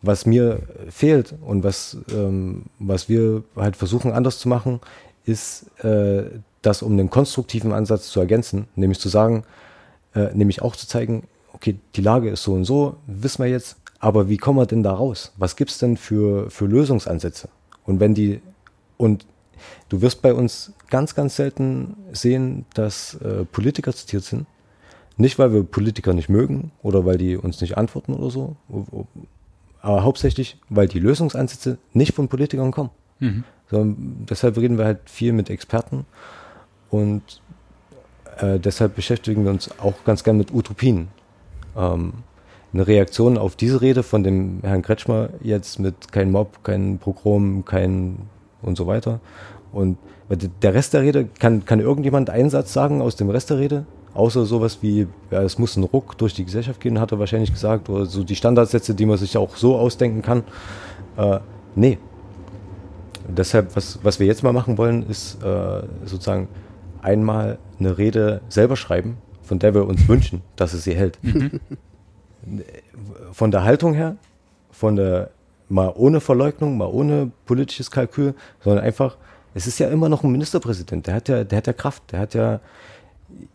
Was 0.00 0.26
mir 0.26 0.60
fehlt 0.90 1.34
und 1.44 1.64
was, 1.64 1.96
ähm, 2.12 2.66
was 2.78 3.08
wir 3.08 3.42
halt 3.56 3.74
versuchen 3.74 4.12
anders 4.12 4.38
zu 4.38 4.48
machen, 4.48 4.80
ist, 5.24 5.66
äh, 5.84 6.24
das 6.62 6.82
um 6.82 6.92
einen 6.92 7.10
konstruktiven 7.10 7.72
Ansatz 7.72 8.08
zu 8.08 8.20
ergänzen, 8.20 8.68
nämlich 8.76 9.00
zu 9.00 9.08
sagen, 9.08 9.44
äh, 10.14 10.32
nämlich 10.34 10.62
auch 10.62 10.76
zu 10.76 10.86
zeigen, 10.86 11.26
okay, 11.52 11.76
die 11.96 12.00
Lage 12.00 12.30
ist 12.30 12.44
so 12.44 12.52
und 12.52 12.64
so, 12.64 12.96
wissen 13.06 13.42
wir 13.42 13.50
jetzt, 13.50 13.76
aber 13.98 14.28
wie 14.28 14.36
kommen 14.36 14.58
wir 14.60 14.66
denn 14.66 14.84
da 14.84 14.92
raus? 14.92 15.32
Was 15.36 15.56
gibt's 15.56 15.78
denn 15.78 15.96
für, 15.96 16.48
für 16.50 16.66
Lösungsansätze? 16.66 17.48
Und 17.88 18.00
wenn 18.00 18.12
die, 18.12 18.42
und 18.98 19.26
du 19.88 20.02
wirst 20.02 20.20
bei 20.20 20.34
uns 20.34 20.74
ganz, 20.90 21.14
ganz 21.14 21.36
selten 21.36 21.96
sehen, 22.12 22.66
dass 22.74 23.14
äh, 23.14 23.46
Politiker 23.46 23.94
zitiert 23.94 24.24
sind. 24.24 24.46
Nicht, 25.16 25.38
weil 25.38 25.54
wir 25.54 25.64
Politiker 25.64 26.12
nicht 26.12 26.28
mögen 26.28 26.70
oder 26.82 27.06
weil 27.06 27.16
die 27.16 27.36
uns 27.36 27.60
nicht 27.62 27.78
antworten 27.78 28.12
oder 28.12 28.30
so, 28.30 28.56
aber 29.80 30.04
hauptsächlich, 30.04 30.58
weil 30.68 30.86
die 30.86 31.00
Lösungsansätze 31.00 31.78
nicht 31.92 32.14
von 32.14 32.28
Politikern 32.28 32.70
kommen. 32.70 32.90
Mhm. 33.18 33.44
So, 33.70 33.84
deshalb 34.28 34.58
reden 34.58 34.78
wir 34.78 34.84
halt 34.84 35.10
viel 35.10 35.32
mit 35.32 35.50
Experten 35.50 36.04
und 36.90 37.42
äh, 38.36 38.60
deshalb 38.60 38.94
beschäftigen 38.94 39.44
wir 39.44 39.50
uns 39.50 39.70
auch 39.80 40.04
ganz 40.04 40.22
gern 40.22 40.36
mit 40.36 40.52
Utopien. 40.52 41.08
Ähm, 41.76 42.12
eine 42.72 42.86
Reaktion 42.86 43.38
auf 43.38 43.56
diese 43.56 43.80
Rede 43.80 44.02
von 44.02 44.22
dem 44.22 44.60
Herrn 44.62 44.82
Kretschmer 44.82 45.30
jetzt 45.42 45.78
mit 45.78 46.12
kein 46.12 46.30
Mob, 46.30 46.62
kein 46.64 46.98
Pogrom, 46.98 47.64
kein 47.64 48.18
und 48.62 48.76
so 48.76 48.86
weiter. 48.86 49.20
Und 49.72 49.96
der 50.62 50.74
Rest 50.74 50.94
der 50.94 51.02
Rede, 51.02 51.26
kann, 51.38 51.64
kann 51.64 51.80
irgendjemand 51.80 52.30
einen 52.30 52.50
Satz 52.50 52.72
sagen 52.72 53.00
aus 53.00 53.16
dem 53.16 53.30
Rest 53.30 53.50
der 53.50 53.58
Rede? 53.58 53.86
Außer 54.14 54.46
sowas 54.46 54.78
wie, 54.82 55.06
ja, 55.30 55.42
es 55.42 55.58
muss 55.58 55.76
ein 55.76 55.84
Ruck 55.84 56.18
durch 56.18 56.34
die 56.34 56.44
Gesellschaft 56.44 56.80
gehen, 56.80 56.98
hat 56.98 57.12
er 57.12 57.18
wahrscheinlich 57.18 57.52
gesagt, 57.52 57.88
oder 57.88 58.06
so 58.06 58.24
die 58.24 58.36
Standardsätze, 58.36 58.94
die 58.94 59.06
man 59.06 59.16
sich 59.16 59.36
auch 59.36 59.56
so 59.56 59.76
ausdenken 59.76 60.22
kann. 60.22 60.42
Äh, 61.16 61.38
nee. 61.74 61.98
Deshalb, 63.28 63.76
was, 63.76 64.00
was 64.02 64.18
wir 64.18 64.26
jetzt 64.26 64.42
mal 64.42 64.52
machen 64.52 64.78
wollen, 64.78 65.08
ist 65.08 65.42
äh, 65.42 65.82
sozusagen 66.04 66.48
einmal 67.02 67.58
eine 67.78 67.96
Rede 67.98 68.40
selber 68.48 68.76
schreiben, 68.76 69.18
von 69.42 69.58
der 69.58 69.74
wir 69.74 69.86
uns 69.86 70.08
wünschen, 70.08 70.42
dass 70.56 70.72
es 70.72 70.84
sie 70.84 70.94
hält. 70.94 71.18
Von 73.32 73.50
der 73.50 73.64
Haltung 73.64 73.94
her, 73.94 74.16
von 74.70 74.96
der 74.96 75.30
mal 75.68 75.92
ohne 75.94 76.20
Verleugnung, 76.20 76.76
mal 76.76 76.86
ohne 76.86 77.30
politisches 77.46 77.90
Kalkül, 77.90 78.34
sondern 78.64 78.84
einfach, 78.84 79.16
es 79.54 79.66
ist 79.66 79.78
ja 79.78 79.88
immer 79.88 80.08
noch 80.08 80.24
ein 80.24 80.32
Ministerpräsident, 80.32 81.06
der 81.06 81.14
hat 81.14 81.28
ja, 81.28 81.44
der 81.44 81.58
hat 81.58 81.66
ja 81.66 81.72
Kraft, 81.72 82.02
der 82.12 82.20
hat 82.20 82.34
ja, 82.34 82.60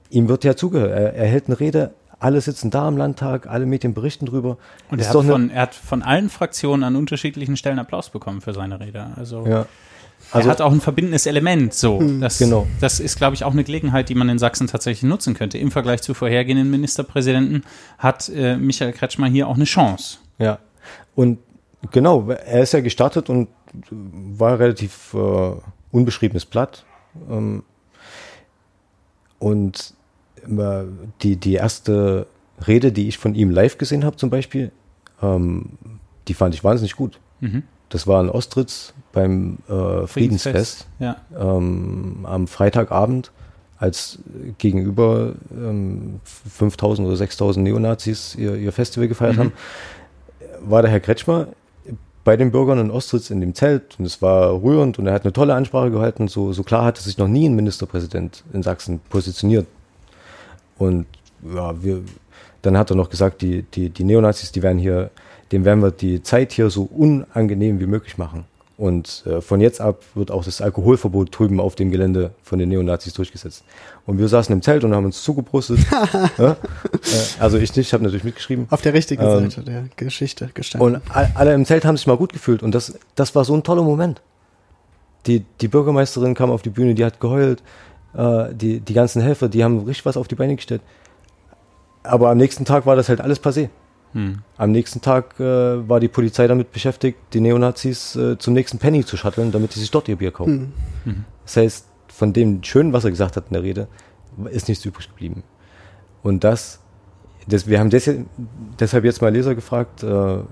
ihm 0.09 0.29
wird 0.29 0.43
ja 0.43 0.55
zugehört, 0.55 0.91
er, 0.91 1.13
er 1.13 1.27
hält 1.27 1.47
eine 1.47 1.59
Rede, 1.59 1.91
alle 2.19 2.39
sitzen 2.39 2.69
da 2.71 2.87
im 2.87 2.97
Landtag, 2.97 3.47
alle 3.47 3.65
Medien 3.65 3.93
berichten 3.93 4.25
drüber. 4.25 4.57
Und 4.89 4.99
er 4.99 5.09
hat, 5.09 5.25
von, 5.25 5.49
er 5.49 5.61
hat 5.61 5.75
von 5.75 6.01
allen 6.01 6.29
Fraktionen 6.29 6.83
an 6.83 6.95
unterschiedlichen 6.95 7.57
Stellen 7.57 7.79
Applaus 7.79 8.09
bekommen 8.09 8.39
für 8.39 8.53
seine 8.53 8.79
Rede. 8.79 9.07
Also, 9.17 9.45
Ja. 9.45 9.65
Also- 10.31 10.47
er 10.47 10.51
hat 10.51 10.61
auch 10.61 10.71
ein 10.71 10.81
verbindendes 10.81 11.25
Element. 11.27 11.73
So, 11.73 12.01
das, 12.19 12.39
Genau. 12.39 12.65
das 12.79 12.99
ist, 12.99 13.17
glaube 13.17 13.35
ich, 13.35 13.43
auch 13.43 13.51
eine 13.51 13.63
Gelegenheit, 13.63 14.09
die 14.09 14.15
man 14.15 14.29
in 14.29 14.39
Sachsen 14.39 14.67
tatsächlich 14.67 15.07
nutzen 15.07 15.33
könnte. 15.35 15.57
Im 15.57 15.69
Vergleich 15.71 16.01
zu 16.01 16.13
vorhergehenden 16.13 16.69
Ministerpräsidenten 16.71 17.63
hat 17.99 18.29
äh, 18.29 18.57
Michael 18.57 18.93
Kretschmer 18.93 19.27
hier 19.27 19.47
auch 19.47 19.55
eine 19.55 19.65
Chance. 19.65 20.17
Ja. 20.39 20.59
Und 21.15 21.37
genau, 21.91 22.29
er 22.29 22.61
ist 22.63 22.73
ja 22.73 22.81
gestartet 22.81 23.29
und 23.29 23.47
war 23.91 24.57
relativ 24.59 25.13
äh, 25.13 25.51
unbeschriebenes 25.91 26.45
Blatt. 26.45 26.85
Ähm, 27.29 27.63
und 29.39 29.93
äh, 30.47 30.83
die, 31.21 31.35
die 31.35 31.53
erste 31.53 32.27
Rede, 32.67 32.91
die 32.91 33.07
ich 33.07 33.17
von 33.17 33.35
ihm 33.35 33.49
live 33.49 33.77
gesehen 33.77 34.05
habe, 34.05 34.15
zum 34.17 34.29
Beispiel, 34.29 34.71
ähm, 35.21 35.71
die 36.27 36.33
fand 36.33 36.53
ich 36.55 36.63
wahnsinnig 36.63 36.95
gut. 36.95 37.19
Mhm. 37.39 37.63
Das 37.93 38.07
war 38.07 38.19
in 38.21 38.29
Ostritz 38.29 38.93
beim 39.11 39.59
äh, 39.69 40.07
Friedensfest, 40.07 40.87
Ja. 40.99 41.17
ähm, 41.39 42.19
am 42.23 42.47
Freitagabend, 42.47 43.31
als 43.77 44.17
gegenüber 44.57 45.33
ähm, 45.51 46.19
5000 46.23 47.07
oder 47.07 47.15
6000 47.17 47.63
Neonazis 47.63 48.35
ihr, 48.35 48.55
ihr 48.55 48.71
Festival 48.71 49.07
gefeiert 49.07 49.35
Mhm. 49.35 49.39
haben, 49.39 49.51
war 50.61 50.81
der 50.81 50.89
Herr 50.89 51.01
Kretschmer 51.01 51.47
bei 52.23 52.35
den 52.37 52.51
Bürgern 52.51 52.79
in 52.79 52.89
Ostritz 52.89 53.29
in 53.29 53.41
dem 53.41 53.53
Zelt 53.53 53.97
und 53.99 54.05
es 54.05 54.21
war 54.21 54.53
rührend 54.63 54.97
und 54.97 55.05
er 55.05 55.13
hat 55.13 55.23
eine 55.23 55.33
tolle 55.33 55.53
Ansprache 55.53 55.91
gehalten. 55.91 56.27
So, 56.29 56.51
so 56.53 56.63
klar 56.63 56.85
hatte 56.85 57.03
sich 57.03 57.17
noch 57.19 57.27
nie 57.27 57.47
ein 57.47 57.55
Ministerpräsident 57.55 58.43
in 58.53 58.63
Sachsen 58.63 59.01
positioniert. 59.09 59.67
Und 60.79 61.05
ja, 61.53 61.83
wir, 61.83 62.01
dann 62.63 62.77
hat 62.77 62.89
er 62.89 62.95
noch 62.95 63.09
gesagt, 63.09 63.41
die, 63.41 63.63
die, 63.63 63.89
die 63.89 64.03
Neonazis, 64.05 64.51
die 64.53 64.63
werden 64.63 64.79
hier, 64.79 65.11
dem 65.53 65.63
werden 65.63 65.81
wir 65.81 65.91
die 65.91 66.21
Zeit 66.21 66.51
hier 66.51 66.69
so 66.69 66.83
unangenehm 66.83 67.79
wie 67.79 67.85
möglich 67.85 68.17
machen. 68.17 68.43
Und 68.75 69.23
äh, 69.27 69.39
von 69.39 69.61
jetzt 69.61 69.79
ab 69.79 70.01
wird 70.15 70.31
auch 70.31 70.43
das 70.43 70.59
Alkoholverbot 70.59 71.37
drüben 71.37 71.59
auf 71.61 71.75
dem 71.75 71.91
Gelände 71.91 72.31
von 72.41 72.57
den 72.57 72.69
Neonazis 72.69 73.13
durchgesetzt. 73.13 73.63
Und 74.07 74.17
wir 74.17 74.27
saßen 74.27 74.51
im 74.51 74.61
Zelt 74.63 74.83
und 74.83 74.93
haben 74.95 75.05
uns 75.05 75.21
zugebrustet. 75.23 75.79
ja? 76.39 76.51
äh, 76.51 76.55
also 77.39 77.57
ich 77.59 77.69
nicht, 77.75 77.87
ich 77.87 77.93
habe 77.93 78.03
natürlich 78.03 78.23
mitgeschrieben. 78.25 78.65
Auf 78.71 78.81
der 78.81 78.93
richtigen 78.93 79.21
Ähm, 79.23 79.49
Seite 79.51 79.61
der 79.63 79.83
Geschichte 79.95 80.49
gestanden. 80.53 80.95
Und 80.95 81.01
all- 81.13 81.31
alle 81.35 81.53
im 81.53 81.65
Zelt 81.65 81.85
haben 81.85 81.95
sich 81.97 82.07
mal 82.07 82.17
gut 82.17 82.33
gefühlt. 82.33 82.63
Und 82.63 82.73
das, 82.73 82.97
das 83.15 83.35
war 83.35 83.45
so 83.45 83.53
ein 83.53 83.61
toller 83.63 83.83
Moment. 83.83 84.21
Die, 85.27 85.45
die 85.61 85.67
Bürgermeisterin 85.67 86.33
kam 86.33 86.49
auf 86.51 86.63
die 86.63 86.71
Bühne, 86.71 86.95
die 86.95 87.05
hat 87.05 87.19
geheult. 87.21 87.61
Äh, 88.17 88.53
die, 88.55 88.79
die 88.79 88.93
ganzen 88.93 89.21
Helfer, 89.21 89.49
die 89.49 89.63
haben 89.63 89.77
richtig 89.85 90.05
was 90.07 90.17
auf 90.17 90.27
die 90.27 90.35
Beine 90.35 90.55
gestellt. 90.55 90.81
Aber 92.01 92.31
am 92.31 92.37
nächsten 92.37 92.65
Tag 92.65 92.85
war 92.87 92.95
das 92.95 93.07
halt 93.07 93.21
alles 93.21 93.41
passé. 93.41 93.69
Hm. 94.13 94.39
Am 94.57 94.71
nächsten 94.71 95.01
Tag 95.01 95.39
äh, 95.39 95.43
war 95.89 95.99
die 95.99 96.07
Polizei 96.07 96.47
damit 96.47 96.71
beschäftigt, 96.71 97.17
die 97.33 97.39
Neonazis 97.41 98.15
äh, 98.15 98.37
zum 98.37 98.53
nächsten 98.53 98.77
Penny 98.77 99.03
zu 99.05 99.17
shutteln, 99.17 99.51
damit 99.51 99.73
sie 99.73 99.79
sich 99.79 99.91
dort 99.91 100.07
ihr 100.07 100.15
Bier 100.15 100.31
kaufen. 100.31 100.73
Mhm. 101.03 101.25
Das 101.43 101.57
heißt, 101.57 101.87
von 102.07 102.31
dem 102.31 102.63
Schönen, 102.63 102.93
was 102.93 103.03
er 103.03 103.09
gesagt 103.09 103.35
hat 103.35 103.45
in 103.47 103.53
der 103.53 103.63
Rede, 103.63 103.87
ist 104.51 104.67
nichts 104.67 104.85
übrig 104.85 105.09
geblieben. 105.09 105.43
Und 106.21 106.43
das, 106.43 106.79
das 107.47 107.67
wir 107.67 107.79
haben 107.79 107.89
des, 107.89 108.09
deshalb 108.79 109.03
jetzt 109.03 109.21
mal 109.21 109.33
Leser 109.33 109.55
gefragt, 109.55 110.03
äh, 110.03 110.07
wa- 110.07 110.43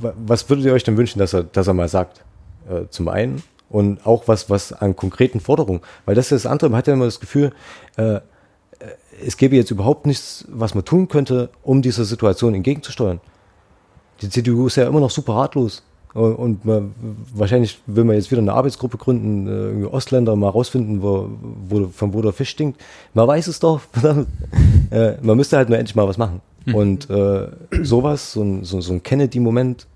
was 0.00 0.48
würdet 0.48 0.64
ihr 0.64 0.72
euch 0.72 0.84
denn 0.84 0.96
wünschen, 0.96 1.18
dass 1.18 1.34
er, 1.34 1.42
dass 1.42 1.66
er 1.66 1.74
mal 1.74 1.88
sagt? 1.88 2.24
Äh, 2.68 2.88
zum 2.90 3.08
einen 3.08 3.42
und 3.68 4.06
auch 4.06 4.28
was, 4.28 4.48
was 4.48 4.72
an 4.72 4.94
konkreten 4.94 5.40
Forderungen, 5.40 5.80
weil 6.04 6.14
das 6.14 6.30
ist 6.32 6.44
das 6.44 6.50
andere, 6.50 6.70
man 6.70 6.78
hat 6.78 6.86
ja 6.86 6.94
immer 6.94 7.04
das 7.04 7.20
Gefühl, 7.20 7.52
äh, 7.96 8.20
es 9.24 9.36
gäbe 9.36 9.56
jetzt 9.56 9.70
überhaupt 9.70 10.06
nichts, 10.06 10.44
was 10.48 10.74
man 10.74 10.84
tun 10.84 11.08
könnte, 11.08 11.50
um 11.62 11.82
dieser 11.82 12.04
Situation 12.04 12.54
entgegenzusteuern. 12.54 13.20
Die 14.22 14.28
CDU 14.30 14.66
ist 14.66 14.76
ja 14.76 14.86
immer 14.86 15.00
noch 15.00 15.10
super 15.10 15.34
ratlos. 15.34 15.82
Und- 16.14 16.64
man, 16.64 16.94
wahrscheinlich 17.34 17.78
will 17.86 18.04
man 18.04 18.16
jetzt 18.16 18.30
wieder 18.30 18.40
eine 18.40 18.54
Arbeitsgruppe 18.54 18.96
gründen, 18.96 19.82
äh, 19.82 19.86
Ostländer 19.86 20.34
mal 20.34 20.48
rausfinden, 20.48 21.02
wo, 21.02 21.28
wo, 21.68 21.88
von 21.88 22.14
wo 22.14 22.22
der 22.22 22.32
Fisch 22.32 22.48
stinkt. 22.50 22.80
Man 23.12 23.28
weiß 23.28 23.48
es 23.48 23.60
doch. 23.60 23.80
verdammt. 23.92 24.28
äh, 24.90 25.14
man 25.20 25.36
müsste 25.36 25.58
halt 25.58 25.68
nur 25.68 25.78
endlich 25.78 25.94
mal 25.94 26.08
was 26.08 26.16
machen. 26.16 26.40
Und 26.72 27.08
äh, 27.10 27.48
sowas, 27.82 28.32
so 28.32 28.42
ein, 28.42 28.64
so, 28.64 28.80
so 28.80 28.92
ein 28.94 29.02
Kennedy-Moment, 29.02 29.86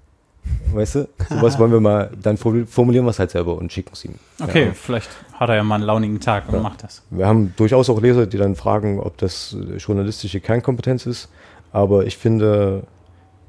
weißt 0.72 0.94
du, 0.96 1.08
sowas 1.28 1.58
wollen 1.58 1.72
wir 1.72 1.80
mal, 1.80 2.10
dann 2.20 2.36
formu- 2.36 2.66
formulieren 2.66 3.04
wir 3.04 3.10
es 3.10 3.18
halt 3.18 3.30
selber 3.30 3.56
und 3.56 3.72
schicken 3.72 3.90
es 3.92 4.04
ihm. 4.04 4.14
Okay, 4.40 4.66
Ja. 4.66 4.72
vielleicht 4.72 5.08
hat 5.32 5.48
er 5.48 5.56
ja 5.56 5.62
mal 5.64 5.76
einen 5.76 5.84
launigen 5.84 6.20
Tag 6.20 6.48
und 6.48 6.54
Ja. 6.54 6.60
macht 6.60 6.82
das. 6.82 7.02
Wir 7.10 7.26
haben 7.26 7.52
durchaus 7.56 7.90
auch 7.90 8.00
Leser, 8.00 8.26
die 8.26 8.36
dann 8.38 8.54
fragen, 8.56 9.00
ob 9.00 9.16
das 9.18 9.54
äh, 9.54 9.76
journalistische 9.76 10.40
Kernkompetenz 10.40 11.06
ist. 11.06 11.28
Aber 11.72 12.04
ich 12.06 12.16
finde, 12.16 12.84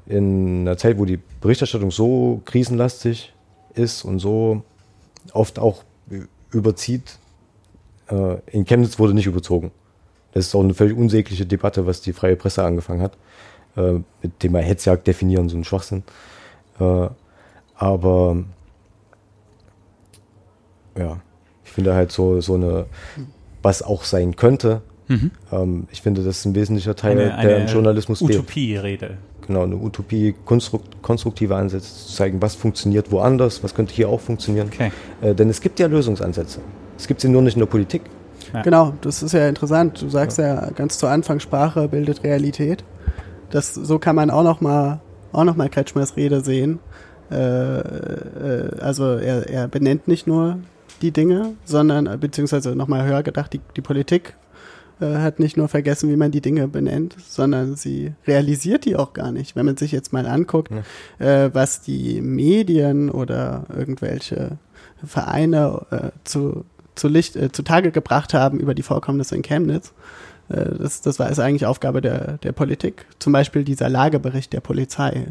in 0.06 0.62
einer 0.62 0.76
Zeit, 0.76 0.98
wo 0.98 1.04
die 1.04 1.18
Berichterstattung 1.40 1.90
so 1.90 2.40
krisenlastig 2.44 3.32
ist 3.74 4.04
und 4.04 4.18
so 4.18 4.62
oft 5.32 5.58
auch 5.58 5.82
überzieht, 6.50 7.18
äh, 8.10 8.36
in 8.50 8.64
Chemnitz 8.64 8.98
wurde 8.98 9.14
nicht 9.14 9.26
überzogen. 9.26 9.70
Das 10.34 10.46
ist 10.46 10.54
auch 10.54 10.62
eine 10.62 10.74
völlig 10.74 10.96
unsägliche 10.96 11.46
Debatte, 11.46 11.86
was 11.86 12.00
die 12.00 12.12
freie 12.12 12.36
Presse 12.36 12.64
angefangen 12.64 13.02
hat, 13.02 13.12
äh, 13.76 14.00
mit 14.22 14.42
dem 14.42 14.52
wir 14.52 14.60
Hetzjagd 14.60 15.06
definieren, 15.06 15.48
so 15.48 15.56
ein 15.56 15.64
Schwachsinn. 15.64 16.02
Äh, 16.80 17.08
aber 17.74 18.36
ja, 20.98 21.20
ich 21.64 21.70
finde 21.70 21.94
halt 21.94 22.12
so, 22.12 22.40
so 22.40 22.54
eine, 22.54 22.86
was 23.62 23.82
auch 23.82 24.04
sein 24.04 24.36
könnte, 24.36 24.82
Mhm. 25.08 25.30
ähm, 25.50 25.86
ich 25.90 26.00
finde, 26.00 26.22
das 26.22 26.38
ist 26.38 26.44
ein 26.46 26.54
wesentlicher 26.54 26.94
Teil, 26.94 27.12
Eine, 27.12 27.24
der 27.24 27.36
eine 27.38 27.54
im 27.56 27.66
Journalismus. 27.66 28.22
Utopie-Rede. 28.22 29.18
Genau, 29.46 29.64
eine 29.64 29.76
Utopie, 29.76 30.34
konstrukt, 30.44 31.02
konstruktive 31.02 31.56
Ansätze 31.56 31.92
zu 31.92 32.14
zeigen, 32.14 32.40
was 32.40 32.54
funktioniert 32.54 33.10
woanders, 33.10 33.64
was 33.64 33.74
könnte 33.74 33.92
hier 33.92 34.08
auch 34.08 34.20
funktionieren. 34.20 34.68
Okay. 34.72 34.92
Äh, 35.20 35.34
denn 35.34 35.50
es 35.50 35.60
gibt 35.60 35.80
ja 35.80 35.88
Lösungsansätze. 35.88 36.60
Es 36.96 37.08
gibt 37.08 37.20
sie 37.20 37.28
nur 37.28 37.42
nicht 37.42 37.54
in 37.54 37.60
der 37.60 37.66
Politik. 37.66 38.02
Ja. 38.54 38.62
Genau, 38.62 38.92
das 39.00 39.22
ist 39.22 39.32
ja 39.32 39.48
interessant. 39.48 40.00
Du 40.00 40.08
sagst 40.08 40.38
ja, 40.38 40.70
ganz 40.70 40.98
zu 40.98 41.08
Anfang, 41.08 41.40
Sprache 41.40 41.88
bildet 41.88 42.22
Realität. 42.22 42.84
Das, 43.50 43.74
so 43.74 43.98
kann 43.98 44.14
man 44.14 44.30
auch 44.30 44.44
noch 44.44 44.60
mal, 44.60 45.00
auch 45.32 45.44
noch 45.44 45.56
mal 45.56 45.68
Kretschmers 45.68 46.16
Rede 46.16 46.40
sehen. 46.42 46.78
Äh, 47.30 47.34
äh, 47.36 48.78
also 48.80 49.16
er, 49.16 49.48
er 49.48 49.68
benennt 49.68 50.08
nicht 50.08 50.26
nur 50.26 50.58
die 51.00 51.10
Dinge, 51.10 51.54
sondern, 51.64 52.06
äh, 52.06 52.16
beziehungsweise 52.18 52.76
noch 52.76 52.88
mal 52.88 53.04
höher 53.06 53.22
gedacht, 53.22 53.52
die, 53.52 53.60
die 53.76 53.80
Politik 53.80 54.34
äh, 55.00 55.16
hat 55.16 55.40
nicht 55.40 55.56
nur 55.56 55.68
vergessen, 55.68 56.10
wie 56.10 56.16
man 56.16 56.30
die 56.30 56.40
Dinge 56.40 56.68
benennt, 56.68 57.16
sondern 57.18 57.76
sie 57.76 58.12
realisiert 58.26 58.84
die 58.84 58.96
auch 58.96 59.12
gar 59.12 59.32
nicht. 59.32 59.56
Wenn 59.56 59.66
man 59.66 59.76
sich 59.76 59.92
jetzt 59.92 60.12
mal 60.12 60.26
anguckt, 60.26 60.70
äh, 61.18 61.50
was 61.52 61.80
die 61.80 62.20
Medien 62.20 63.10
oder 63.10 63.64
irgendwelche 63.74 64.58
Vereine 65.04 65.86
äh, 65.90 66.10
zu, 66.24 66.64
zu 66.94 67.08
Licht, 67.08 67.36
äh, 67.36 67.50
zutage 67.50 67.90
gebracht 67.90 68.34
haben 68.34 68.60
über 68.60 68.74
die 68.74 68.82
Vorkommnisse 68.82 69.34
in 69.34 69.42
Chemnitz. 69.42 69.92
Äh, 70.48 70.76
das, 70.78 71.00
das 71.00 71.18
war 71.18 71.30
ist 71.30 71.38
eigentlich 71.38 71.66
Aufgabe 71.66 72.00
der, 72.00 72.38
der 72.38 72.52
Politik. 72.52 73.06
Zum 73.18 73.32
Beispiel 73.32 73.64
dieser 73.64 73.88
Lagebericht 73.88 74.52
der 74.52 74.60
Polizei 74.60 75.26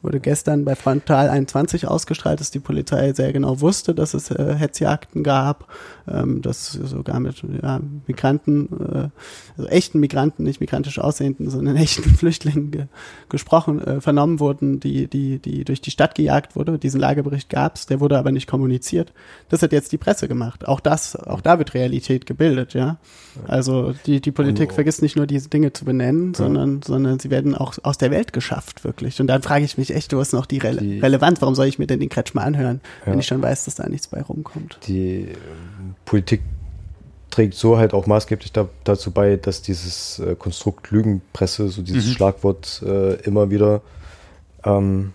wurde 0.00 0.20
gestern 0.20 0.64
bei 0.64 0.76
Frontal 0.76 1.28
21 1.28 1.88
ausgestrahlt, 1.88 2.38
dass 2.38 2.52
die 2.52 2.60
Polizei 2.60 3.12
sehr 3.12 3.32
genau 3.32 3.60
wusste, 3.60 3.94
dass 3.94 4.14
es 4.14 4.30
äh, 4.30 4.54
Hetzjagden 4.56 5.24
gab, 5.24 5.66
ähm, 6.06 6.40
dass 6.40 6.72
sogar 6.72 7.18
mit 7.18 7.42
ja, 7.62 7.80
Migranten, 8.06 8.68
äh, 8.72 9.08
also 9.56 9.68
echten 9.68 9.98
Migranten, 9.98 10.44
nicht 10.44 10.60
migrantisch 10.60 11.00
aussehenden, 11.00 11.50
sondern 11.50 11.76
echten 11.88 12.10
Flüchtlingen 12.10 12.70
ge 12.70 12.86
gesprochen, 13.28 13.82
äh, 13.84 14.00
vernommen 14.00 14.38
wurden, 14.38 14.78
die, 14.78 15.08
die, 15.08 15.40
die 15.40 15.64
durch 15.64 15.80
die 15.80 15.90
Stadt 15.90 16.14
gejagt 16.14 16.54
wurde. 16.54 16.78
Diesen 16.78 17.00
Lagebericht 17.00 17.50
gab's, 17.50 17.86
der 17.86 17.98
wurde 17.98 18.18
aber 18.18 18.30
nicht 18.30 18.46
kommuniziert. 18.46 19.12
Das 19.48 19.62
hat 19.62 19.72
jetzt 19.72 19.90
die 19.90 19.98
Presse 19.98 20.28
gemacht. 20.28 20.68
Auch 20.68 20.80
das, 20.80 21.16
auch 21.16 21.40
da 21.40 21.58
wird 21.58 21.74
Realität 21.74 22.24
gebildet, 22.24 22.74
ja. 22.74 22.98
Also 23.46 23.94
die, 24.06 24.20
die 24.20 24.32
Politik 24.32 24.70
Und- 24.70 24.74
vergisst 24.74 25.02
nicht 25.02 25.16
nur 25.16 25.26
diese 25.26 25.48
Dinge 25.48 25.72
zu 25.72 25.84
benennen, 25.84 26.34
sondern, 26.34 26.82
sondern 26.82 27.18
sie 27.18 27.30
werden 27.30 27.54
auch 27.54 27.74
aus 27.82 27.98
der 27.98 28.10
Welt 28.10 28.32
geschafft, 28.32 28.84
wirklich. 28.84 29.20
Und 29.20 29.26
dann 29.26 29.42
frage 29.42 29.64
ich 29.64 29.76
mich 29.76 29.87
echt, 29.90 30.12
wo 30.14 30.20
ist 30.20 30.32
noch 30.32 30.46
die, 30.46 30.58
Rele 30.58 30.80
Die- 30.80 31.00
Relevanz? 31.00 31.40
Warum 31.40 31.54
soll 31.54 31.66
ich 31.66 31.78
mir 31.78 31.86
denn 31.86 32.00
den 32.00 32.08
Kretschmer 32.08 32.42
anhören, 32.42 32.80
wenn 33.04 33.14
Ja. 33.14 33.20
ich 33.20 33.26
schon 33.26 33.42
weiß, 33.42 33.64
dass 33.64 33.76
da 33.76 33.88
nichts 33.88 34.08
bei 34.08 34.22
rumkommt? 34.22 34.78
Die 34.86 35.22
ähm, 35.28 35.94
Politik 36.04 36.42
trägt 37.30 37.54
so 37.54 37.76
halt 37.78 37.92
auch 37.94 38.06
maßgeblich 38.06 38.52
da, 38.52 38.68
dazu 38.84 39.10
bei, 39.10 39.36
dass 39.36 39.60
dieses 39.62 40.18
äh, 40.18 40.34
Konstrukt 40.34 40.90
Lügenpresse, 40.90 41.68
so 41.68 41.82
dieses 41.82 42.06
Mhm. 42.06 42.10
Schlagwort 42.12 42.82
äh, 42.86 43.14
immer 43.22 43.50
wieder 43.50 43.82
ähm, 44.64 45.12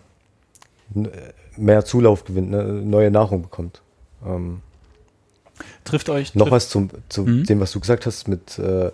mehr 1.58 1.86
Zulauf 1.86 2.24
gewinnt, 2.26 2.52
ne, 2.52 2.64
neue 2.64 3.12
Nahrung 3.12 3.42
bekommt. 3.42 3.82
Ähm, 4.26 4.62
Trifft 5.84 6.10
euch. 6.10 6.34
noch 6.36 6.46
trifft, 6.46 6.52
was 6.56 6.70
zum, 6.70 6.90
zu 7.10 7.24
Mhm. 7.24 7.44
dem, 7.46 7.60
was 7.60 7.72
du 7.72 7.80
gesagt 7.80 8.06
hast, 8.06 8.28
mit 8.28 8.58
äh, 8.60 8.92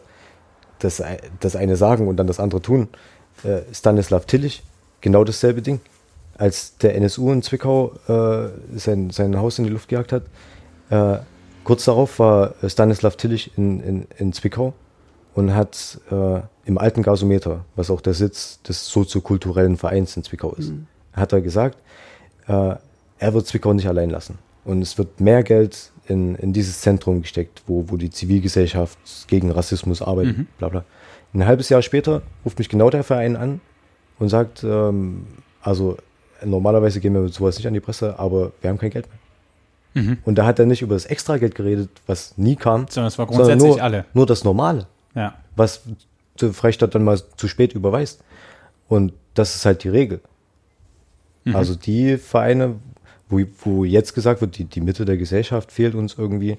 das, 0.79 1.03
das 1.39 1.55
eine 1.55 1.75
sagen 1.75 2.07
und 2.07 2.17
dann 2.17 2.27
das 2.27 2.39
andere 2.39 2.61
tun. 2.61 2.87
Äh, 3.43 3.61
Stanislav 3.73 4.25
Tillich, 4.25 4.63
genau 5.01 5.23
dasselbe 5.23 5.61
Ding. 5.61 5.79
Als 6.37 6.77
der 6.77 6.95
NSU 6.95 7.31
in 7.31 7.41
Zwickau 7.41 7.93
äh, 8.07 8.49
sein, 8.77 9.09
sein 9.09 9.37
Haus 9.37 9.59
in 9.59 9.65
die 9.65 9.71
Luft 9.71 9.89
gejagt 9.89 10.13
hat, 10.13 10.23
äh, 10.89 11.21
kurz 11.65 11.85
darauf 11.85 12.17
war 12.19 12.53
Stanislav 12.65 13.17
Tillich 13.17 13.51
in, 13.57 13.81
in, 13.81 14.07
in 14.17 14.31
Zwickau 14.33 14.73
und 15.35 15.53
hat 15.53 15.99
äh, 16.11 16.39
im 16.65 16.77
alten 16.77 17.01
Gasometer, 17.03 17.65
was 17.75 17.89
auch 17.89 17.99
der 18.01 18.13
Sitz 18.13 18.61
des 18.61 18.87
soziokulturellen 18.87 19.75
Vereins 19.77 20.15
in 20.15 20.23
Zwickau 20.23 20.53
ist, 20.53 20.69
Mhm. 20.69 20.87
hat 21.13 21.33
er 21.33 21.41
gesagt, 21.41 21.77
äh, 22.47 22.75
er 23.21 23.33
wird 23.33 23.45
Zwickau 23.47 23.73
nicht 23.73 23.87
allein 23.87 24.09
lassen. 24.09 24.37
Und 24.63 24.81
es 24.81 24.97
wird 24.97 25.19
mehr 25.19 25.43
Geld 25.43 25.91
in, 26.07 26.35
in 26.35 26.53
dieses 26.53 26.79
Zentrum 26.81 27.21
gesteckt, 27.21 27.63
wo, 27.67 27.85
wo 27.87 27.97
die 27.97 28.11
Zivilgesellschaft 28.11 28.97
gegen 29.27 29.51
Rassismus 29.51 30.01
arbeitet, 30.01 30.37
Mhm. 30.37 30.47
bla 30.57 30.69
bla. 30.69 30.85
Ein 31.33 31.45
halbes 31.45 31.69
Jahr 31.69 31.81
später 31.81 32.21
ruft 32.45 32.57
mich 32.59 32.69
genau 32.69 32.89
der 32.89 33.03
Verein 33.03 33.35
an 33.35 33.59
und 34.19 34.29
sagt, 34.29 34.63
ähm, 34.63 35.25
also 35.61 35.97
normalerweise 36.43 36.99
gehen 36.99 37.13
wir 37.13 37.21
mit 37.21 37.33
sowas 37.33 37.57
nicht 37.57 37.67
an 37.67 37.73
die 37.73 37.79
Presse, 37.79 38.17
aber 38.19 38.51
wir 38.61 38.69
haben 38.69 38.77
kein 38.77 38.91
Geld 38.91 39.07
mehr. 39.07 40.03
Mhm. 40.03 40.17
Und 40.23 40.35
da 40.35 40.45
hat 40.45 40.59
er 40.59 40.65
nicht 40.65 40.81
über 40.81 40.93
das 40.95 41.05
Extrageld 41.05 41.55
geredet, 41.55 41.89
was 42.05 42.37
nie 42.37 42.55
kam, 42.55 42.85
Sondern 42.89 43.07
es 43.07 43.17
war 43.17 43.25
grundsätzlich 43.25 43.71
nur, 43.75 43.81
alle. 43.81 44.05
nur 44.13 44.25
das 44.25 44.43
Normale, 44.43 44.85
Ja. 45.15 45.35
was 45.55 45.81
die 46.39 46.53
Freistaat 46.53 46.95
dann 46.95 47.03
mal 47.03 47.19
zu 47.37 47.47
spät 47.47 47.73
überweist. 47.73 48.21
Und 48.87 49.13
das 49.33 49.55
ist 49.55 49.65
halt 49.65 49.83
die 49.83 49.89
Regel. 49.89 50.21
Mhm. 51.43 51.55
Also 51.55 51.75
die 51.75 52.17
Vereine, 52.17 52.75
wo, 53.29 53.41
wo 53.63 53.83
jetzt 53.83 54.13
gesagt 54.13 54.41
wird, 54.41 54.57
die, 54.57 54.65
die 54.65 54.81
Mitte 54.81 55.05
der 55.05 55.17
Gesellschaft 55.17 55.71
fehlt 55.71 55.95
uns 55.95 56.15
irgendwie, 56.17 56.57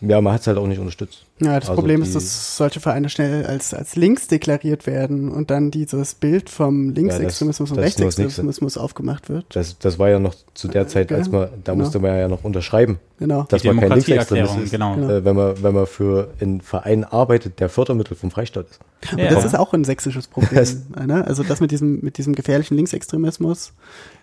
ja, 0.00 0.20
man 0.20 0.32
hat 0.34 0.40
es 0.42 0.46
halt 0.46 0.58
auch 0.58 0.66
nicht 0.66 0.78
unterstützt. 0.78 1.24
Ja, 1.40 1.58
das 1.58 1.68
Also 1.68 1.80
Problem 1.80 2.02
ist, 2.02 2.14
dass 2.14 2.56
solche 2.56 2.78
Vereine 2.78 3.08
schnell 3.08 3.44
als, 3.46 3.74
als 3.74 3.96
links 3.96 4.28
deklariert 4.28 4.86
werden 4.86 5.30
und 5.30 5.50
dann 5.50 5.70
dieses 5.70 6.14
Bild 6.14 6.48
vom 6.48 6.90
Linksextremismus 6.90 7.70
und 7.70 7.76
das 7.76 7.98
nur 7.98 8.06
das 8.08 8.18
Rechtsextremismus 8.18 8.76
aufgemacht 8.76 9.28
wird. 9.28 9.46
Das, 9.48 9.78
das 9.78 9.98
war 9.98 10.10
ja 10.10 10.18
noch 10.20 10.34
zu 10.54 10.68
der 10.68 10.86
Zeit, 10.88 11.10
als 11.10 11.30
man, 11.30 11.48
da 11.64 11.72
Genau. 11.72 11.84
musste 11.84 11.98
man 11.98 12.16
ja 12.16 12.28
noch 12.28 12.44
unterschreiben, 12.44 12.98
Genau. 13.18 13.44
dass 13.48 13.62
Die 13.62 13.68
man 13.68 13.78
kein 13.80 13.88
Demokratieerklärung, 13.90 14.58
Linksextremist 14.58 14.96
ist, 14.96 15.06
genau. 15.06 15.18
äh, 15.18 15.24
wenn, 15.24 15.34
man, 15.36 15.62
wenn 15.62 15.74
man 15.74 15.86
für 15.86 16.30
einen 16.40 16.60
Verein 16.60 17.04
arbeitet, 17.04 17.58
der 17.58 17.68
Fördermittel 17.68 18.16
vom 18.16 18.30
Freistaat 18.30 18.66
ist. 18.70 18.80
Und 19.12 19.18
Ja. 19.18 19.30
das 19.30 19.44
ist 19.44 19.56
auch 19.58 19.72
ein 19.72 19.84
sächsisches 19.84 20.28
Problem. 20.28 20.64
ne? 21.06 21.24
Also 21.26 21.42
das 21.42 21.60
mit 21.60 21.70
diesem, 21.72 22.00
mit 22.00 22.18
diesem 22.18 22.34
gefährlichen 22.34 22.76
Linksextremismus, 22.76 23.72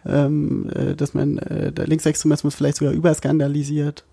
ähm, 0.05 0.69
äh, 0.73 0.95
dass 0.95 1.13
man 1.13 1.39
äh, 1.39 1.71
der 1.73 1.87
Linksextremismus 1.87 2.55
vielleicht 2.55 2.77
sogar 2.77 2.93
überskandalisiert. 2.93 4.03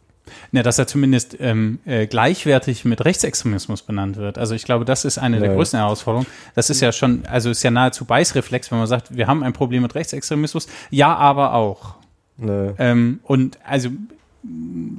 Ja, 0.53 0.63
dass 0.63 0.79
er 0.79 0.87
zumindest 0.87 1.37
ähm, 1.41 1.79
äh, 1.85 2.07
gleichwertig 2.07 2.85
mit 2.85 3.05
Rechtsextremismus 3.05 3.83
benannt 3.83 4.17
wird. 4.17 4.39
Also 4.39 4.55
ich 4.55 4.65
glaube, 4.65 4.85
das 4.85 5.05
ist 5.05 5.19
eine 5.19 5.39
der 5.39 5.51
Ja. 5.51 5.55
größten 5.55 5.79
Herausforderungen. 5.79 6.27
Das 6.55 6.71
ist 6.71 6.81
ja 6.81 6.93
schon, 6.93 7.25
also 7.27 7.51
ist 7.51 7.63
ja 7.63 7.71
nahezu 7.71 8.05
Beißreflex, 8.05 8.71
wenn 8.71 8.79
man 8.79 8.87
sagt, 8.87 9.17
wir 9.17 9.27
haben 9.27 9.43
ein 9.43 9.53
Problem 9.53 9.83
mit 9.83 9.95
Rechtsextremismus. 9.95 10.67
Ja, 10.91 11.15
aber 11.17 11.55
auch. 11.55 11.95
Ne, 12.37 12.75
Ähm, 12.79 13.21
und 13.25 13.59
also, 13.65 13.89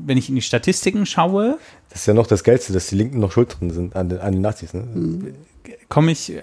wenn 0.05 0.17
ich 0.17 0.29
in 0.29 0.35
die 0.35 0.41
Statistiken 0.41 1.05
schaue, 1.05 1.57
das 1.89 2.01
ist 2.01 2.05
ja 2.07 2.13
noch 2.13 2.27
das 2.27 2.43
Geilste, 2.43 2.71
dass 2.73 2.87
die 2.87 2.95
Linken 2.95 3.19
noch 3.19 3.31
schuld 3.31 3.57
drin 3.59 3.71
sind 3.71 3.95
an 3.95 4.09
den, 4.09 4.19
an 4.19 4.33
den 4.33 4.41
Nazis. 4.41 4.73
Ne? 4.73 5.33
komme 5.89 6.11
ich, 6.11 6.33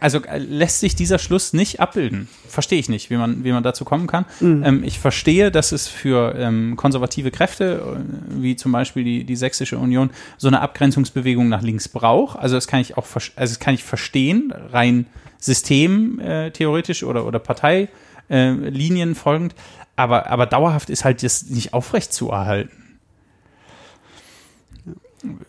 also 0.00 0.22
äh, 0.24 0.38
lässt 0.38 0.80
sich 0.80 0.94
dieser 0.94 1.18
Schluss 1.18 1.52
nicht 1.52 1.80
abbilden. 1.80 2.28
Verstehe 2.46 2.78
ich 2.78 2.88
nicht, 2.88 3.10
wie 3.10 3.16
man, 3.16 3.44
wie 3.44 3.52
man 3.52 3.62
dazu 3.62 3.84
kommen 3.84 4.06
kann. 4.06 4.26
Ähm, 4.40 4.84
ich 4.84 4.98
verstehe, 4.98 5.50
dass 5.50 5.72
es 5.72 5.88
für 5.88 6.34
ähm, 6.36 6.76
konservative 6.76 7.30
Kräfte, 7.30 7.82
äh, 7.82 8.42
wie 8.42 8.56
zum 8.56 8.72
Beispiel 8.72 9.02
die, 9.02 9.24
die 9.24 9.36
Sächsische 9.36 9.78
Union, 9.78 10.10
so 10.36 10.48
eine 10.48 10.60
Abgrenzungsbewegung 10.60 11.48
nach 11.48 11.62
links 11.62 11.88
braucht. 11.88 12.38
Also 12.38 12.56
das 12.56 12.66
kann 12.66 12.80
ich 12.80 12.96
auch, 12.98 13.06
also 13.14 13.30
das 13.36 13.58
kann 13.58 13.74
ich 13.74 13.82
verstehen, 13.82 14.52
rein 14.70 15.06
systemtheoretisch 15.38 17.02
äh, 17.02 17.06
oder, 17.06 17.26
oder 17.26 17.38
Parteilinien 17.38 17.88
äh, 18.28 18.52
Linien 18.52 19.14
folgend. 19.14 19.54
Aber, 20.00 20.30
aber 20.30 20.46
dauerhaft 20.46 20.88
ist 20.88 21.04
halt 21.04 21.22
das 21.22 21.44
nicht 21.50 21.74
aufrecht 21.74 22.12
zu 22.12 22.30
erhalten. 22.30 22.98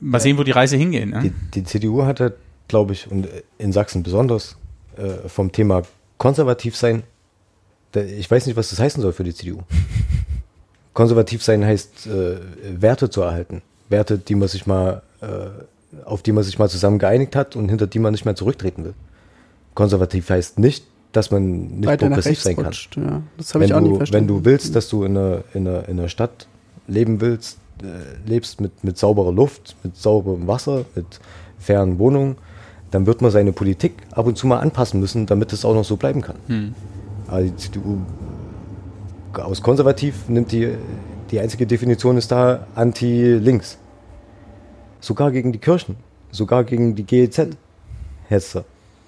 Mal 0.02 0.20
sehen, 0.20 0.38
wo 0.38 0.43
die 0.43 0.52
Reise 0.52 0.76
hingeht. 0.76 1.08
Ne? 1.08 1.22
Die, 1.22 1.62
die 1.62 1.64
CDU 1.64 2.04
hatte, 2.04 2.36
glaube 2.68 2.91
ich, 2.91 3.10
und 3.10 3.30
in 3.58 3.72
Sachsen 3.72 4.04
besonders 4.04 4.58
äh, 4.97 5.30
vom 5.30 5.54
Thema 5.54 5.84
konservativ 6.18 6.76
sein, 6.76 7.04
ich 7.95 8.30
weiß 8.30 8.45
nicht, 8.45 8.58
was 8.58 8.70
das 8.70 8.80
heißen 8.80 9.02
soll 9.02 9.14
für 9.14 9.24
die 9.24 9.34
CDU. 9.34 9.60
konservativ 10.93 11.43
sein 11.43 11.66
heißt, 11.66 12.08
äh, 12.08 12.38
Werte 12.78 13.10
zu 13.10 13.22
erhalten. 13.22 13.62
Werte, 13.88 14.18
die 14.18 14.36
man 14.36 14.49
sich 14.49 14.68
mal, 14.68 15.02
äh, 15.22 16.04
auf 16.04 16.24
die 16.24 16.34
man 16.34 16.43
sich 16.43 16.60
mal 16.60 16.70
zusammen 16.70 16.99
geeinigt 16.99 17.38
hat 17.38 17.56
und 17.56 17.70
hinter 17.70 17.88
die 17.88 17.99
man 17.99 18.12
nicht 18.12 18.26
mehr 18.26 18.36
zurücktreten 18.36 18.84
will. 18.84 18.93
Konservativ 19.76 20.30
heißt 20.30 20.60
nicht, 20.60 20.86
dass 21.12 21.32
man 21.32 21.80
nicht 21.80 21.86
Weiter 21.88 22.07
progressiv 22.07 22.41
sein 22.41 22.55
kann. 22.55 22.66
rutscht. 22.66 22.97
Ja, 22.97 23.22
das 23.38 23.53
habe 23.53 23.66
ich 23.66 23.72
wenn, 23.72 23.78
auch 23.78 23.82
du, 23.82 23.95
verstanden. 23.97 24.30
wenn 24.30 24.36
du 24.36 24.45
willst, 24.45 24.76
dass 24.76 24.89
du 24.89 25.03
in 25.03 25.18
einer, 25.18 25.43
in 25.53 25.68
einer, 25.68 25.89
in 25.89 25.99
einer 25.99 26.09
Stadt 26.09 26.47
leben 26.88 27.22
willst, 27.22 27.57
äh, 27.84 28.30
lebst 28.30 28.62
mit, 28.62 28.84
mit 28.84 28.97
sauberer 28.97 29.32
Luft, 29.32 29.76
mit 29.84 29.97
sauberem 29.97 30.47
Wasser, 30.47 30.86
mit 30.95 31.20
fairen 31.59 31.99
Wohnungen, 31.99 32.38
dann 32.91 33.05
wird 33.05 33.22
man 33.22 33.32
seine 33.32 33.53
Politik 33.53 33.93
ab 34.12 34.26
und 34.26 34.38
zu 34.38 34.47
mal 34.47 34.59
anpassen 34.59 34.99
müssen, 34.99 35.26
damit 35.26 35.53
es 35.53 35.66
auch 35.66 35.74
noch 35.74 35.86
so 35.86 35.95
bleiben 35.95 36.22
kann. 36.22 36.36
Hm. 36.47 36.76
Aber 37.28 37.41
die 37.41 37.55
CDU 37.55 37.99
aus 39.34 39.62
konservativ 39.62 40.28
nimmt 40.28 40.51
die, 40.51 40.76
die 41.32 41.39
einzige 41.39 41.66
Definition 41.66 42.18
ist 42.18 42.32
da 42.32 42.68
anti-links. 42.76 43.78
Sogar 44.99 45.32
gegen 45.32 45.51
die 45.51 45.59
Kirchen, 45.59 45.95
sogar 46.32 46.64
gegen 46.64 46.95
die 46.95 47.03
GEZ. 47.03 47.47
Hetzer. 48.28 48.66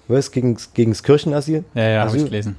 Was? 0.08 0.30
Gegen, 0.30 0.56
gegen 0.74 0.92
das 0.92 1.02
Kirchenasyl? 1.02 1.64
Ja, 1.74 1.88
ja, 1.88 2.04
habe 2.06 2.16
ich 2.16 2.24
gelesen. 2.24 2.56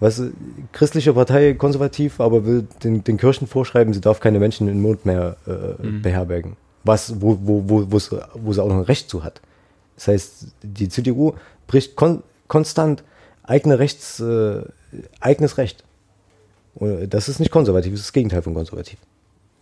Du, 0.00 0.30
christliche 0.72 1.12
Partei 1.12 1.52
konservativ, 1.54 2.20
aber 2.20 2.46
will 2.46 2.66
den, 2.82 3.04
den 3.04 3.18
Kirchen 3.18 3.46
vorschreiben, 3.46 3.92
sie 3.92 4.00
darf 4.00 4.18
keine 4.20 4.38
Menschen 4.38 4.66
in 4.66 4.80
Not 4.80 5.04
mehr 5.04 5.36
äh, 5.46 5.86
Mhm. 5.86 6.02
beherbergen. 6.02 6.56
Was, 6.84 7.20
wo, 7.20 7.38
wo, 7.42 7.62
wo, 7.66 7.92
wo, 7.92 7.98
sie, 7.98 8.18
wo 8.34 8.52
sie 8.54 8.62
auch 8.62 8.68
noch 8.68 8.76
ein 8.76 8.82
Recht 8.84 9.10
zu 9.10 9.22
hat. 9.22 9.42
Das 9.96 10.08
heißt, 10.08 10.46
die 10.62 10.88
CDU 10.88 11.34
bricht 11.66 11.96
kon 11.96 12.22
konstant 12.48 13.04
eigene 13.42 13.78
Rechts, 13.78 14.18
äh, 14.20 14.62
eigenes 15.20 15.58
Recht. 15.58 15.84
Und 16.74 17.10
das 17.12 17.28
ist 17.28 17.38
nicht 17.38 17.50
konservativ, 17.50 17.92
das 17.92 18.00
ist 18.00 18.06
das 18.08 18.12
Gegenteil 18.14 18.40
von 18.42 18.54
konservativ. 18.54 18.98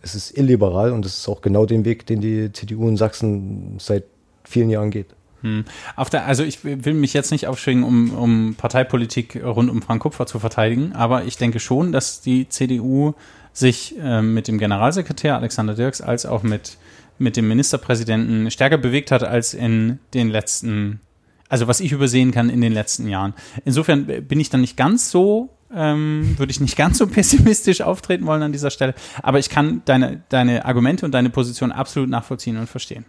Es 0.01 0.15
ist 0.15 0.37
illiberal 0.37 0.93
und 0.93 1.03
das 1.03 1.17
ist 1.17 1.27
auch 1.27 1.41
genau 1.41 1.65
den 1.65 1.83
Weg, 1.83 2.05
den 2.05 2.21
die 2.21 2.51
CDU 2.53 2.87
in 2.87 2.95
Sachsen 2.95 3.75
seit 3.79 4.05
vielen 4.45 4.69
Jahren 4.69 4.91
geht. 4.91 5.07
Hm. 5.41 5.65
Auf 5.95 6.09
der, 6.09 6.25
also 6.25 6.43
ich 6.43 6.63
will 6.63 6.93
mich 6.93 7.13
jetzt 7.13 7.31
nicht 7.31 7.47
aufschwingen, 7.47 7.83
um, 7.83 8.11
um 8.11 8.55
Parteipolitik 8.55 9.41
rund 9.43 9.69
um 9.69 9.81
Frank 9.81 10.01
Kupfer 10.01 10.25
zu 10.25 10.39
verteidigen, 10.39 10.93
aber 10.93 11.25
ich 11.25 11.37
denke 11.37 11.59
schon, 11.59 11.91
dass 11.91 12.21
die 12.21 12.49
CDU 12.49 13.13
sich 13.53 13.95
ähm, 13.99 14.33
mit 14.33 14.47
dem 14.47 14.57
Generalsekretär 14.57 15.35
Alexander 15.35 15.75
Dirks 15.75 16.01
als 16.01 16.25
auch 16.25 16.43
mit, 16.43 16.77
mit 17.17 17.37
dem 17.37 17.47
Ministerpräsidenten 17.47 18.51
stärker 18.51 18.77
bewegt 18.77 19.11
hat 19.11 19.23
als 19.23 19.53
in 19.53 19.99
den 20.13 20.29
letzten, 20.29 21.01
also 21.47 21.67
was 21.67 21.79
ich 21.79 21.91
übersehen 21.91 22.31
kann 22.31 22.49
in 22.49 22.61
den 22.61 22.73
letzten 22.73 23.07
Jahren. 23.07 23.33
Insofern 23.65 24.05
bin 24.05 24.39
ich 24.39 24.49
dann 24.49 24.61
nicht 24.61 24.77
ganz 24.77 25.09
so, 25.09 25.49
ähm, 25.73 26.35
würde 26.37 26.51
ich 26.51 26.59
nicht 26.59 26.77
ganz 26.77 26.97
so 26.97 27.07
pessimistisch 27.07 27.81
auftreten 27.81 28.25
wollen 28.25 28.43
an 28.43 28.51
dieser 28.51 28.71
Stelle, 28.71 28.93
aber 29.23 29.39
ich 29.39 29.49
kann 29.49 29.83
deine, 29.85 30.23
deine 30.29 30.65
Argumente 30.65 31.05
und 31.05 31.13
deine 31.13 31.29
Position 31.29 31.71
absolut 31.71 32.09
nachvollziehen 32.09 32.57
und 32.57 32.67
verstehen. 32.67 33.05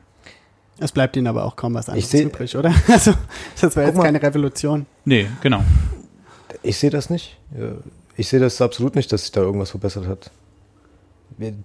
Es 0.80 0.92
bleibt 0.92 1.16
ihnen 1.16 1.26
aber 1.26 1.44
auch 1.44 1.56
kaum 1.56 1.74
was 1.74 1.88
anderes 1.88 2.10
seh- 2.10 2.22
übrig, 2.24 2.56
oder? 2.56 2.74
Also, 2.88 3.12
das 3.60 3.76
wäre 3.76 3.86
jetzt 3.88 3.96
mal. 3.96 4.04
keine 4.04 4.22
Revolution. 4.22 4.86
Nee, 5.04 5.26
genau. 5.42 5.62
Ich 6.62 6.78
sehe 6.78 6.90
das 6.90 7.10
nicht. 7.10 7.36
Ich 8.16 8.28
sehe 8.28 8.40
das 8.40 8.60
absolut 8.60 8.96
nicht, 8.96 9.12
dass 9.12 9.22
sich 9.22 9.32
da 9.32 9.40
irgendwas 9.40 9.70
verbessert 9.70 10.06
hat. 10.06 10.30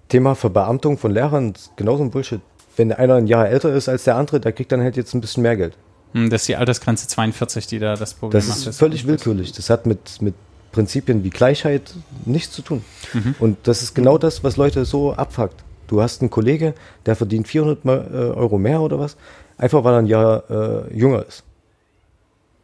Thema 0.08 0.34
Verbeamtung 0.34 0.96
von 0.96 1.10
Lehrern 1.10 1.52
ist 1.54 1.70
genauso 1.76 2.02
ein 2.02 2.10
Bullshit. 2.10 2.40
Wenn 2.76 2.92
einer 2.92 3.14
ein 3.16 3.26
Jahr 3.26 3.48
älter 3.48 3.72
ist 3.74 3.88
als 3.88 4.04
der 4.04 4.16
andere, 4.16 4.40
der 4.40 4.52
kriegt 4.52 4.70
dann 4.72 4.80
halt 4.80 4.96
jetzt 4.96 5.14
ein 5.14 5.20
bisschen 5.20 5.42
mehr 5.42 5.56
Geld. 5.56 5.76
Hm, 6.12 6.30
Das 6.30 6.42
ist 6.42 6.48
die 6.48 6.56
Altersgrenze 6.56 7.08
42, 7.08 7.66
die 7.66 7.78
da 7.78 7.96
das 7.96 8.14
Problem 8.14 8.38
Das 8.40 8.48
macht. 8.48 8.66
ist 8.66 8.78
völlig 8.78 9.06
willkürlich. 9.06 9.52
Das 9.52 9.68
hat 9.70 9.86
mit, 9.86 10.20
mit 10.22 10.34
Prinzipien 10.72 11.24
wie 11.24 11.30
Gleichheit 11.30 11.94
nichts 12.24 12.52
zu 12.52 12.62
tun. 12.62 12.84
Mhm. 13.12 13.34
Und 13.38 13.58
das 13.64 13.82
ist 13.82 13.94
genau 13.94 14.18
das, 14.18 14.44
was 14.44 14.56
Leute 14.56 14.84
so 14.84 15.12
abfuckt. 15.14 15.62
Du 15.86 16.02
hast 16.02 16.20
einen 16.20 16.30
Kollege, 16.30 16.74
der 17.06 17.16
verdient 17.16 17.48
400 17.48 17.84
mal, 17.84 18.08
äh, 18.12 18.16
Euro 18.36 18.58
mehr 18.58 18.80
oder 18.80 18.98
was, 18.98 19.16
einfach 19.56 19.84
weil 19.84 19.94
er 19.94 19.98
ein 19.98 20.06
Jahr 20.06 20.50
äh, 20.50 20.96
jünger 20.96 21.24
ist. 21.26 21.44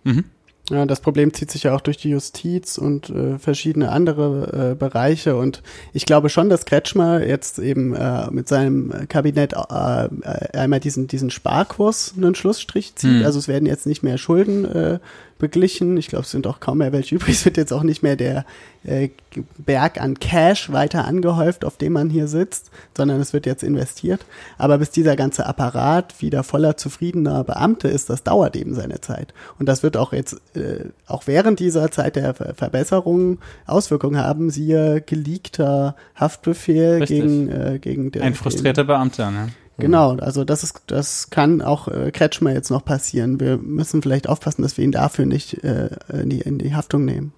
Mhm. 0.05 0.25
Ja, 0.71 0.87
das 0.87 1.01
Problem 1.01 1.35
zieht 1.35 1.51
sich 1.51 1.65
ja 1.65 1.75
auch 1.75 1.81
durch 1.81 1.97
die 1.97 2.11
Justiz 2.11 2.79
und 2.79 3.11
äh, 3.11 3.39
verschiedene 3.39 3.91
andere 3.91 4.71
äh, 4.71 4.75
Bereiche. 4.77 5.37
Und 5.37 5.61
ich 5.93 6.07
glaube 6.07 6.29
schon, 6.29 6.49
dass 6.49 6.65
Kretschmer 6.65 7.27
jetzt 7.27 7.59
eben 7.59 7.95
äh, 7.95 8.31
mit 8.31 8.47
seinem 8.49 9.09
Kabinett 9.09 9.55
äh, 9.55 10.09
einmal 10.57 10.79
diesen, 10.79 11.09
diesen 11.09 11.31
Sparkurs 11.31 12.15
einen 12.17 12.37
Schlussstrich 12.37 12.95
zieht. 12.95 13.19
Hm. 13.19 13.25
Also 13.25 13.41
es 13.41 13.49
werden 13.49 13.67
jetzt 13.67 13.87
nicht 13.87 14.05
mehr 14.05 14.19
Schulden 14.19 14.65
äh, 14.65 14.99
beglichen. 15.43 15.97
Ich 15.97 16.07
glaube, 16.07 16.25
es 16.25 16.31
sind 16.31 16.47
auch 16.47 16.61
kaum 16.61 16.79
mehr 16.79 16.93
welche 16.93 17.15
übrig. 17.17 17.35
Es 17.35 17.45
wird 17.45 17.59
jetzt 17.59 17.73
auch 17.73 17.83
nicht 17.83 18.03
mehr 18.03 18.17
der 18.17 18.47
äh, 18.85 19.11
Berg 19.59 20.01
an 20.01 20.19
Cash 20.19 20.73
weiter 20.73 21.05
angehäuft, 21.05 21.65
auf 21.65 21.77
dem 21.77 21.95
man 21.95 22.09
hier 22.09 22.29
sitzt, 22.29 22.71
sondern 22.97 23.21
es 23.21 23.33
wird 23.33 23.45
jetzt 23.45 23.63
investiert. 23.63 24.25
Aber 24.57 24.79
bis 24.79 24.91
dieser 24.91 25.17
ganze 25.17 25.45
Apparat 25.45 26.23
wieder 26.23 26.45
voller 26.45 26.77
zufriedener 26.77 27.45
Beamte 27.45 27.89
ist, 27.89 28.09
das 28.09 28.23
dauert 28.23 28.57
eben 28.57 28.75
seine 28.75 29.01
Zeit. 29.01 29.35
Und 29.59 29.67
das 29.69 29.83
wird 29.83 29.97
auch 29.97 30.13
jetzt, 30.13 30.41
äh, 30.55 30.87
auch 31.07 31.27
während 31.27 31.59
dieser 31.59 31.91
Zeit 31.91 32.17
der 32.17 32.35
Ver 32.35 32.55
Verbesserungen 32.55 33.39
Auswirkungen 33.67 34.19
haben. 34.19 34.51
Siehe 34.51 35.01
geleakter 35.01 35.97
Haftbefehl 36.15 36.99
Richtig. 37.01 37.21
gegen, 37.21 37.49
äh, 37.49 37.79
gegen 37.81 38.13
den, 38.13 38.23
Ein 38.23 38.35
frustrierter 38.35 38.85
Beamter, 38.85 39.31
ne? 39.31 39.49
Den, 39.83 39.91
Genau, 39.91 40.17
also 40.17 40.45
das 40.45 40.63
ist, 40.63 40.83
das 40.87 41.31
kann 41.31 41.61
auch 41.61 41.89
äh, 41.89 42.11
Kretschmer 42.11 42.53
jetzt 42.53 42.71
noch 42.71 42.85
passieren. 42.85 43.41
Wir 43.41 43.59
müssen 43.59 44.03
vielleicht 44.03 44.29
aufpassen, 44.29 44.63
dass 44.63 44.77
wir 44.77 44.85
ihn 44.85 44.93
dafür 44.93 45.27
nicht 45.27 45.63
äh, 45.65 45.91
in, 46.13 46.31
die, 46.31 46.41
in 46.41 46.59
die 46.59 46.75
Haftung 46.75 47.05
nehmen. 47.05 47.33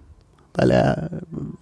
Weil 0.57 0.71
er 0.71 1.11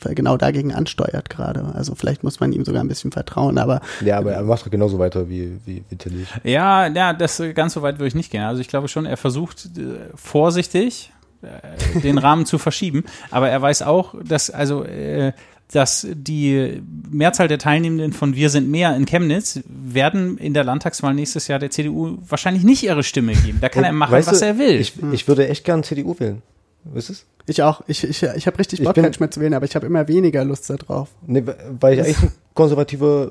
äh, 0.04 0.14
genau 0.14 0.36
dagegen 0.36 0.74
ansteuert 0.74 1.30
gerade. 1.30 1.64
Also 1.74 1.94
vielleicht 1.94 2.24
muss 2.24 2.40
man 2.40 2.52
ihm 2.52 2.64
sogar 2.64 2.84
ein 2.84 2.88
bisschen 2.88 3.10
vertrauen, 3.10 3.56
aber 3.56 3.80
Ja, 4.04 4.18
aber 4.18 4.32
er 4.32 4.42
macht 4.42 4.66
doch 4.66 4.70
genauso 4.70 4.98
weiter 4.98 5.30
wie, 5.30 5.58
wie, 5.64 5.82
wie 5.88 5.96
Tillich. 5.96 6.28
Ja, 6.44 6.86
ja, 6.88 7.14
das 7.14 7.42
ganz 7.54 7.72
so 7.72 7.80
weit 7.80 7.98
würde 7.98 8.08
ich 8.08 8.14
nicht 8.14 8.30
gehen. 8.30 8.42
Also 8.42 8.60
ich 8.60 8.68
glaube 8.68 8.88
schon, 8.88 9.06
er 9.06 9.16
versucht 9.16 9.70
äh, 9.78 10.10
vorsichtig 10.14 11.10
äh, 11.40 12.00
den 12.00 12.18
Rahmen 12.18 12.44
zu 12.44 12.58
verschieben, 12.58 13.04
aber 13.30 13.48
er 13.48 13.62
weiß 13.62 13.82
auch, 13.82 14.14
dass 14.22 14.50
also 14.50 14.84
äh, 14.84 15.32
dass 15.72 16.06
die 16.12 16.80
Mehrzahl 17.10 17.48
der 17.48 17.58
Teilnehmenden 17.58 18.12
von 18.12 18.34
Wir 18.36 18.50
sind 18.50 18.70
mehr 18.70 18.94
in 18.96 19.06
Chemnitz 19.06 19.60
werden 19.66 20.38
in 20.38 20.54
der 20.54 20.64
Landtagswahl 20.64 21.14
nächstes 21.14 21.48
Jahr 21.48 21.58
der 21.58 21.70
CDU 21.70 22.18
wahrscheinlich 22.28 22.62
nicht 22.64 22.82
ihre 22.84 23.02
Stimme 23.02 23.32
geben. 23.34 23.58
Da 23.60 23.68
kann 23.68 23.84
er 23.84 23.92
machen, 23.92 24.12
was 24.12 24.26
du, 24.38 24.44
er 24.44 24.58
will. 24.58 24.80
Ich, 24.80 24.94
ich 25.12 25.26
würde 25.28 25.48
echt 25.48 25.64
gern 25.64 25.82
CDU 25.82 26.14
wählen. 26.18 26.42
Wisst 26.84 27.10
ihr 27.10 27.16
ich 27.46 27.62
auch. 27.62 27.82
Ich, 27.88 28.04
ich, 28.04 28.22
ich 28.22 28.46
habe 28.46 28.58
richtig 28.58 28.80
Ich 28.80 28.84
Bock, 28.86 28.94
bin- 28.94 29.04
Kretschmer 29.04 29.30
zu 29.30 29.40
wählen, 29.40 29.54
aber 29.54 29.64
ich 29.64 29.74
habe 29.74 29.84
immer 29.86 30.06
weniger 30.08 30.44
Lust 30.44 30.68
da 30.70 30.76
drauf. 30.76 31.08
Nee, 31.26 31.42
weil 31.80 31.94
ich 31.94 32.00
eigentlich 32.04 32.22
ein 32.22 32.32
konservativer, 32.54 33.30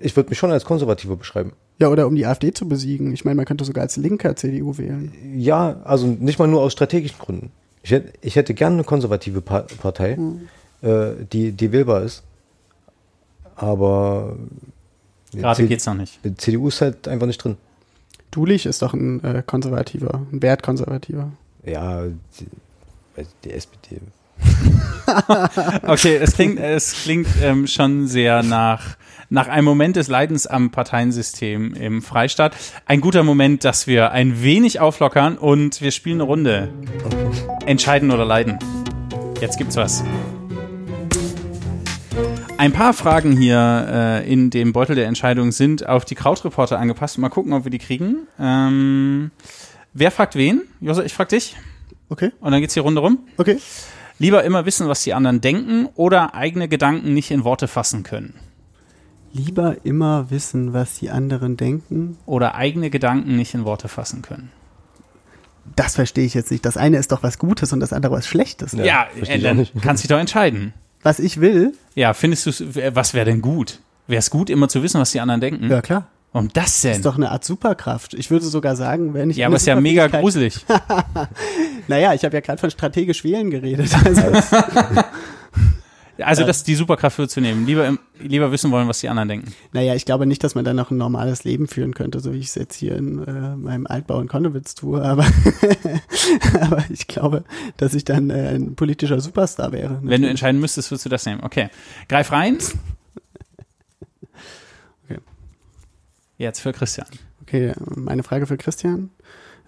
ich 0.00 0.14
würde 0.16 0.30
mich 0.30 0.38
schon 0.38 0.52
als 0.52 0.64
konservativer 0.64 1.16
beschreiben. 1.16 1.52
Ja, 1.80 1.88
oder 1.88 2.06
um 2.06 2.14
die 2.14 2.24
AfD 2.26 2.52
zu 2.52 2.68
besiegen. 2.68 3.12
Ich 3.12 3.24
meine, 3.24 3.34
man 3.36 3.44
könnte 3.46 3.64
sogar 3.64 3.82
als 3.82 3.96
Linker 3.96 4.36
CDU 4.36 4.78
wählen. 4.78 5.12
Ja, 5.36 5.80
also 5.84 6.06
nicht 6.06 6.38
mal 6.38 6.46
nur 6.48 6.60
aus 6.62 6.72
strategischen 6.72 7.18
Gründen. 7.18 7.50
Ich 7.82 7.90
hätte, 7.92 8.12
ich 8.20 8.36
hätte 8.36 8.54
gerne 8.54 8.74
eine 8.76 8.84
konservative 8.84 9.40
Pa- 9.40 9.66
Partei, 9.80 10.16
Hm. 10.16 10.40
Äh, 10.82 11.10
die, 11.32 11.52
die 11.52 11.72
wählbar 11.72 12.02
ist. 12.02 12.22
Aber 13.56 14.36
Gerade 15.32 15.56
C- 15.62 15.66
geht's 15.66 15.86
noch 15.86 15.94
nicht. 15.94 16.20
die 16.24 16.34
CDU 16.36 16.68
ist 16.68 16.80
halt 16.80 17.08
einfach 17.08 17.26
nicht 17.26 17.42
drin. 17.42 17.56
Dulich 18.30 18.66
ist 18.66 18.82
doch 18.82 18.94
ein 18.94 19.22
äh, 19.24 19.42
Konservativer, 19.44 20.22
ein 20.32 20.42
Wertkonservativer. 20.42 21.32
Ja, 21.64 22.02
die, 22.04 22.46
ich, 23.16 23.26
die 23.44 23.50
SPD. 23.52 24.00
Okay, 25.86 26.16
es 26.16 26.34
klingt, 26.34 26.60
es 26.60 26.92
klingt 26.92 27.26
ähm, 27.42 27.66
schon 27.66 28.06
sehr 28.06 28.42
nach, 28.42 28.96
nach 29.30 29.48
einem 29.48 29.64
Moment 29.64 29.96
des 29.96 30.08
Leidens 30.08 30.46
am 30.46 30.70
Parteiensystem 30.70 31.72
im 31.74 32.02
Freistaat. 32.02 32.54
Ein 32.84 33.00
guter 33.00 33.22
Moment, 33.24 33.64
dass 33.64 33.86
wir 33.86 34.12
ein 34.12 34.42
wenig 34.42 34.80
auflockern 34.80 35.38
und 35.38 35.80
wir 35.80 35.90
spielen 35.92 36.16
eine 36.20 36.24
Runde. 36.24 36.68
Entscheiden 37.66 38.10
oder 38.10 38.26
leiden. 38.26 38.58
Jetzt 39.40 39.56
gibt's 39.56 39.76
was. 39.76 40.04
Ein 42.58 42.72
paar 42.72 42.92
Fragen 42.92 43.36
hier 43.36 43.86
äh, 43.88 44.32
in 44.32 44.50
dem 44.50 44.72
Beutel 44.72 44.96
der 44.96 45.06
Entscheidung 45.06 45.52
sind 45.52 45.88
auf 45.88 46.04
die 46.04 46.16
Krautreporter 46.16 46.76
angepasst. 46.76 47.16
Mal 47.16 47.28
gucken, 47.28 47.52
ob 47.52 47.62
wir 47.62 47.70
die 47.70 47.78
kriegen. 47.78 48.26
Ähm, 48.36 49.30
wer 49.92 50.10
fragt 50.10 50.34
wen? 50.34 50.62
Josa, 50.80 51.04
ich 51.04 51.14
frag 51.14 51.28
dich. 51.28 51.54
Okay. 52.08 52.32
Und 52.40 52.50
dann 52.50 52.60
geht's 52.60 52.74
die 52.74 52.80
Runde 52.80 53.00
rum. 53.00 53.20
Okay. 53.36 53.58
Lieber 54.18 54.42
immer 54.42 54.66
wissen, 54.66 54.88
was 54.88 55.04
die 55.04 55.14
anderen 55.14 55.40
denken 55.40 55.88
oder 55.94 56.34
eigene 56.34 56.66
Gedanken 56.66 57.14
nicht 57.14 57.30
in 57.30 57.44
Worte 57.44 57.68
fassen 57.68 58.02
können. 58.02 58.34
Lieber 59.32 59.76
immer 59.84 60.28
wissen, 60.32 60.72
was 60.72 60.98
die 60.98 61.10
anderen 61.10 61.56
denken. 61.56 62.18
Oder 62.26 62.56
eigene 62.56 62.90
Gedanken 62.90 63.36
nicht 63.36 63.54
in 63.54 63.66
Worte 63.66 63.86
fassen 63.86 64.22
können. 64.22 64.50
Das 65.76 65.94
verstehe 65.94 66.24
ich 66.24 66.34
jetzt 66.34 66.50
nicht. 66.50 66.66
Das 66.66 66.76
eine 66.76 66.96
ist 66.96 67.12
doch 67.12 67.22
was 67.22 67.38
Gutes 67.38 67.72
und 67.72 67.78
das 67.78 67.92
andere 67.92 68.14
was 68.14 68.26
Schlechtes. 68.26 68.72
Ja, 68.72 69.06
äh, 69.14 69.38
dann 69.38 69.64
kannst 69.80 70.02
du 70.02 70.08
dich 70.08 70.12
doch 70.12 70.18
entscheiden. 70.18 70.74
Was 71.02 71.18
ich 71.20 71.40
will? 71.40 71.74
Ja, 71.94 72.12
findest 72.14 72.46
du, 72.46 72.94
was 72.94 73.14
wäre 73.14 73.26
denn 73.26 73.40
gut? 73.40 73.80
Wäre 74.06 74.18
es 74.18 74.30
gut, 74.30 74.50
immer 74.50 74.68
zu 74.68 74.82
wissen, 74.82 75.00
was 75.00 75.12
die 75.12 75.20
anderen 75.20 75.40
denken? 75.40 75.70
Ja, 75.70 75.80
klar. 75.80 76.08
Warum 76.32 76.50
das 76.52 76.82
denn? 76.82 76.92
Ist 76.92 77.06
doch 77.06 77.16
eine 77.16 77.30
Art 77.30 77.44
Superkraft. 77.44 78.12
Ich 78.12 78.30
würde 78.30 78.44
sogar 78.44 78.76
sagen, 78.76 79.14
wenn 79.14 79.30
ich. 79.30 79.38
Ja, 79.38 79.46
aber 79.46 79.56
ist 79.56 79.66
ja 79.66 79.80
mega 79.80 80.08
gruselig. 80.08 80.64
naja, 81.88 82.12
ich 82.12 82.24
habe 82.24 82.34
ja 82.34 82.40
gerade 82.40 82.58
von 82.58 82.70
strategisch 82.70 83.24
wählen 83.24 83.50
geredet. 83.50 83.90
Also, 84.04 84.22
Also, 86.20 86.44
das 86.44 86.64
die 86.64 86.74
Superkraft 86.74 87.16
für 87.16 87.28
zu 87.28 87.40
nehmen. 87.40 87.66
Lieber, 87.66 87.96
lieber 88.18 88.50
wissen 88.50 88.70
wollen, 88.70 88.88
was 88.88 89.00
die 89.00 89.08
anderen 89.08 89.28
denken. 89.28 89.54
naja, 89.72 89.94
ich 89.94 90.04
glaube 90.04 90.26
nicht, 90.26 90.42
dass 90.42 90.54
man 90.54 90.64
dann 90.64 90.76
noch 90.76 90.90
ein 90.90 90.96
normales 90.96 91.44
Leben 91.44 91.68
führen 91.68 91.94
könnte, 91.94 92.20
so 92.20 92.32
wie 92.32 92.38
ich 92.38 92.46
es 92.46 92.54
jetzt 92.56 92.74
hier 92.74 92.96
in 92.96 93.22
äh, 93.24 93.56
meinem 93.56 93.86
Altbau 93.86 94.20
in 94.20 94.28
Konnewitz 94.28 94.74
tue. 94.74 95.02
Aber, 95.02 95.24
aber 96.60 96.84
ich 96.90 97.06
glaube, 97.06 97.44
dass 97.76 97.94
ich 97.94 98.04
dann 98.04 98.30
äh, 98.30 98.48
ein 98.54 98.74
politischer 98.74 99.20
Superstar 99.20 99.72
wäre. 99.72 100.00
Wenn 100.02 100.22
du 100.22 100.28
entscheiden 100.28 100.60
müsstest, 100.60 100.90
würdest 100.90 101.06
du 101.06 101.10
das 101.10 101.24
nehmen. 101.26 101.42
Okay. 101.42 101.68
Greif 102.08 102.32
rein. 102.32 102.58
Okay. 105.10 105.20
Jetzt 106.36 106.60
für 106.60 106.72
Christian. 106.72 107.06
Okay, 107.42 107.72
meine 107.96 108.22
Frage 108.22 108.46
für 108.46 108.58
Christian. 108.58 109.10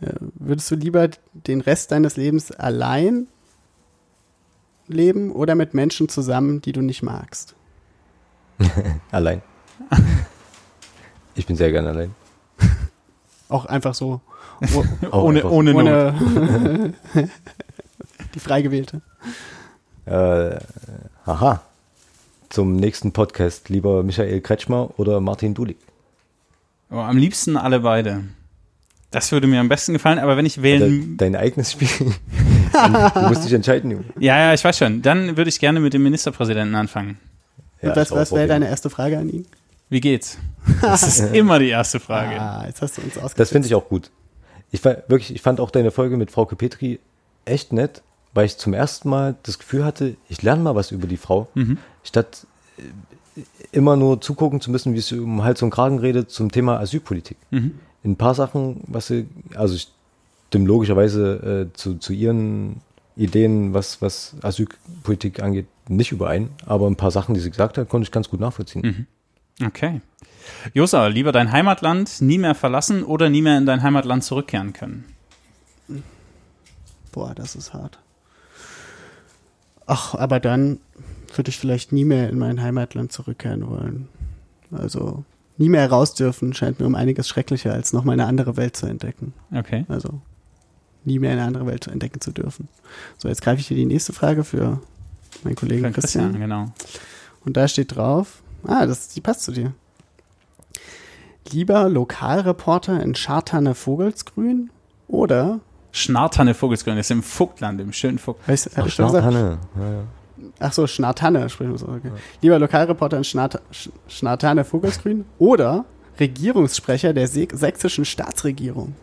Äh, 0.00 0.12
Würdest 0.34 0.70
du 0.70 0.74
lieber 0.74 1.08
den 1.32 1.60
Rest 1.60 1.92
deines 1.92 2.16
Lebens 2.16 2.52
allein 2.52 3.26
leben 4.92 5.30
oder 5.32 5.54
mit 5.54 5.74
Menschen 5.74 6.08
zusammen, 6.08 6.60
die 6.62 6.72
du 6.72 6.80
nicht 6.82 7.02
magst? 7.02 7.54
Allein. 9.10 9.42
Ich 11.36 11.46
bin 11.46 11.56
sehr 11.56 11.70
gerne 11.70 11.88
allein. 11.90 12.14
Auch 13.48 13.64
einfach 13.64 13.94
so. 13.94 14.20
Oh, 14.74 14.84
Auch 15.10 15.22
ohne, 15.22 15.38
einfach- 15.38 15.50
ohne 15.52 15.72
Not. 15.72 15.84
ohne 15.84 16.94
die 18.34 18.40
frei 18.40 18.60
gewählte. 18.62 19.00
Äh, 20.06 20.56
aha. 21.24 21.62
Zum 22.50 22.76
nächsten 22.76 23.12
Podcast 23.12 23.68
lieber 23.68 24.02
Michael 24.02 24.40
Kretschmer 24.40 24.90
oder 24.98 25.20
Martin 25.20 25.54
Dulik. 25.54 25.78
Oh, 26.90 26.96
am 26.96 27.16
liebsten 27.16 27.56
alle 27.56 27.80
beide. 27.80 28.24
Das 29.12 29.30
würde 29.32 29.46
mir 29.46 29.60
am 29.60 29.68
besten 29.68 29.92
gefallen, 29.92 30.18
aber 30.18 30.36
wenn 30.36 30.46
ich 30.46 30.60
wählen. 30.62 31.16
Dein, 31.16 31.32
dein 31.32 31.36
eigenes 31.40 31.72
Spiel. 31.72 31.88
Du 32.72 33.20
musst 33.28 33.44
dich 33.44 33.52
entscheiden, 33.52 33.90
Junge. 33.90 34.04
Ja, 34.18 34.38
ja, 34.38 34.54
ich 34.54 34.62
weiß 34.64 34.78
schon. 34.78 35.02
Dann 35.02 35.36
würde 35.36 35.48
ich 35.48 35.58
gerne 35.60 35.80
mit 35.80 35.92
dem 35.94 36.02
Ministerpräsidenten 36.02 36.74
anfangen. 36.74 37.18
Ja, 37.82 37.90
Und 37.90 37.96
was, 37.96 38.10
was 38.12 38.32
wäre 38.32 38.46
deine 38.46 38.68
erste 38.68 38.90
Frage 38.90 39.18
an 39.18 39.28
ihn? 39.28 39.46
Wie 39.88 40.00
geht's? 40.00 40.38
Das 40.82 41.02
ist 41.02 41.20
immer 41.34 41.58
die 41.58 41.68
erste 41.70 41.98
Frage. 42.00 42.40
Ah, 42.40 42.64
jetzt 42.66 42.80
hast 42.82 42.98
du 42.98 43.02
uns 43.02 43.16
ausgesetzt. 43.16 43.40
Das 43.40 43.50
finde 43.50 43.66
ich 43.66 43.74
auch 43.74 43.88
gut. 43.88 44.10
Ich 44.70 44.84
war 44.84 44.98
wirklich, 45.08 45.34
ich 45.34 45.42
fand 45.42 45.58
auch 45.60 45.70
deine 45.70 45.90
Folge 45.90 46.16
mit 46.16 46.30
Frau 46.30 46.44
Petri 46.44 47.00
echt 47.44 47.72
nett, 47.72 48.02
weil 48.34 48.46
ich 48.46 48.56
zum 48.56 48.72
ersten 48.74 49.08
Mal 49.08 49.34
das 49.42 49.58
Gefühl 49.58 49.84
hatte, 49.84 50.14
ich 50.28 50.42
lerne 50.42 50.62
mal 50.62 50.74
was 50.76 50.92
über 50.92 51.06
die 51.08 51.16
Frau, 51.16 51.48
Mhm. 51.54 51.78
statt 52.04 52.46
äh, 52.78 53.42
immer 53.72 53.96
nur 53.96 54.20
zugucken 54.20 54.60
zu 54.60 54.70
müssen, 54.70 54.94
wie 54.94 55.00
sie 55.00 55.18
um 55.18 55.42
Hals 55.42 55.62
und 55.62 55.70
Kragen 55.70 55.98
redet 55.98 56.30
zum 56.30 56.52
Thema 56.52 56.78
Asylpolitik. 56.78 57.36
Mhm. 57.50 57.80
In 58.04 58.12
ein 58.12 58.16
paar 58.16 58.34
Sachen, 58.34 58.82
was 58.86 59.08
sie, 59.08 59.26
also 59.54 59.74
ich 59.74 59.88
stimme 60.50 60.66
logischerweise 60.66 61.68
äh, 61.70 61.76
zu, 61.76 61.98
zu 61.98 62.12
ihren 62.12 62.80
Ideen, 63.14 63.72
was, 63.72 64.02
was 64.02 64.34
Asylpolitik 64.42 65.40
angeht, 65.40 65.66
nicht 65.88 66.10
überein, 66.10 66.50
aber 66.66 66.88
ein 66.88 66.96
paar 66.96 67.12
Sachen, 67.12 67.34
die 67.34 67.40
sie 67.40 67.50
gesagt 67.50 67.78
hat, 67.78 67.88
konnte 67.88 68.04
ich 68.04 68.10
ganz 68.10 68.28
gut 68.28 68.40
nachvollziehen. 68.40 69.06
Mhm. 69.60 69.66
Okay. 69.66 70.00
Josa, 70.74 71.06
lieber 71.06 71.30
dein 71.30 71.52
Heimatland 71.52 72.20
nie 72.20 72.38
mehr 72.38 72.56
verlassen 72.56 73.04
oder 73.04 73.30
nie 73.30 73.42
mehr 73.42 73.58
in 73.58 73.66
dein 73.66 73.82
Heimatland 73.82 74.24
zurückkehren 74.24 74.72
können? 74.72 75.04
Boah, 77.12 77.32
das 77.34 77.54
ist 77.54 77.72
hart. 77.72 77.98
Ach, 79.86 80.14
aber 80.16 80.40
dann 80.40 80.80
würde 81.36 81.50
ich 81.50 81.58
vielleicht 81.58 81.92
nie 81.92 82.04
mehr 82.04 82.28
in 82.28 82.38
mein 82.38 82.60
Heimatland 82.60 83.12
zurückkehren 83.12 83.68
wollen. 83.68 84.08
Also 84.72 85.24
nie 85.58 85.68
mehr 85.68 85.88
raus 85.88 86.14
dürfen 86.14 86.54
scheint 86.54 86.80
mir 86.80 86.86
um 86.86 86.96
einiges 86.96 87.28
schrecklicher, 87.28 87.72
als 87.72 87.92
nochmal 87.92 88.14
eine 88.14 88.26
andere 88.26 88.56
Welt 88.56 88.76
zu 88.76 88.86
entdecken. 88.86 89.32
Okay. 89.52 89.84
Also 89.88 90.20
nie 91.04 91.18
mehr 91.18 91.32
eine 91.32 91.44
andere 91.44 91.66
Welt 91.66 91.86
entdecken 91.86 92.20
zu 92.20 92.30
dürfen. 92.32 92.68
So, 93.18 93.28
jetzt 93.28 93.42
greife 93.42 93.60
ich 93.60 93.68
dir 93.68 93.76
die 93.76 93.86
nächste 93.86 94.12
Frage 94.12 94.44
für 94.44 94.80
meinen 95.44 95.56
Kollegen 95.56 95.84
Für 95.86 95.92
Christian. 95.92 96.32
Christian, 96.32 96.40
genau. 96.48 96.66
Und 97.44 97.56
da 97.56 97.66
steht 97.68 97.96
drauf, 97.96 98.42
ah, 98.66 98.84
das, 98.86 99.08
die 99.08 99.20
passt 99.20 99.42
zu 99.42 99.52
dir. 99.52 99.72
Lieber 101.50 101.88
Lokalreporter 101.88 103.02
in 103.02 103.14
Schartaner 103.14 103.74
Vogelsgrün 103.74 104.70
oder, 105.08 105.60
Schnarthanne 105.92 106.54
Vogelsgrün 106.54 106.98
ist 106.98 107.10
im 107.10 107.22
Vogtland, 107.22 107.80
im 107.80 107.92
schönen 107.92 108.18
Vogtland. 108.18 108.48
weißt, 108.48 108.70
Ach, 108.76 108.86
ich 108.86 108.94
schon 108.94 109.06
gesagt? 109.06 109.24
Schnarrtanne. 109.24 109.58
Ja, 109.76 109.92
ja. 109.92 110.02
Ach 110.60 110.72
so, 110.72 110.86
Schnartanne 110.86 111.48
sprechen 111.50 111.72
wir 111.72 111.78
so. 111.78 111.88
Okay. 111.88 112.12
Lieber 112.42 112.58
Lokalreporter 112.58 113.16
in 113.16 113.24
Schnart 113.24 113.60
Sch- 113.72 113.90
Schnartanne 114.08 114.64
Vogelsgrün 114.64 115.24
oder 115.38 115.84
Regierungssprecher 116.20 117.12
der 117.12 117.26
sächsischen 117.26 118.04
Staatsregierung. 118.04 118.94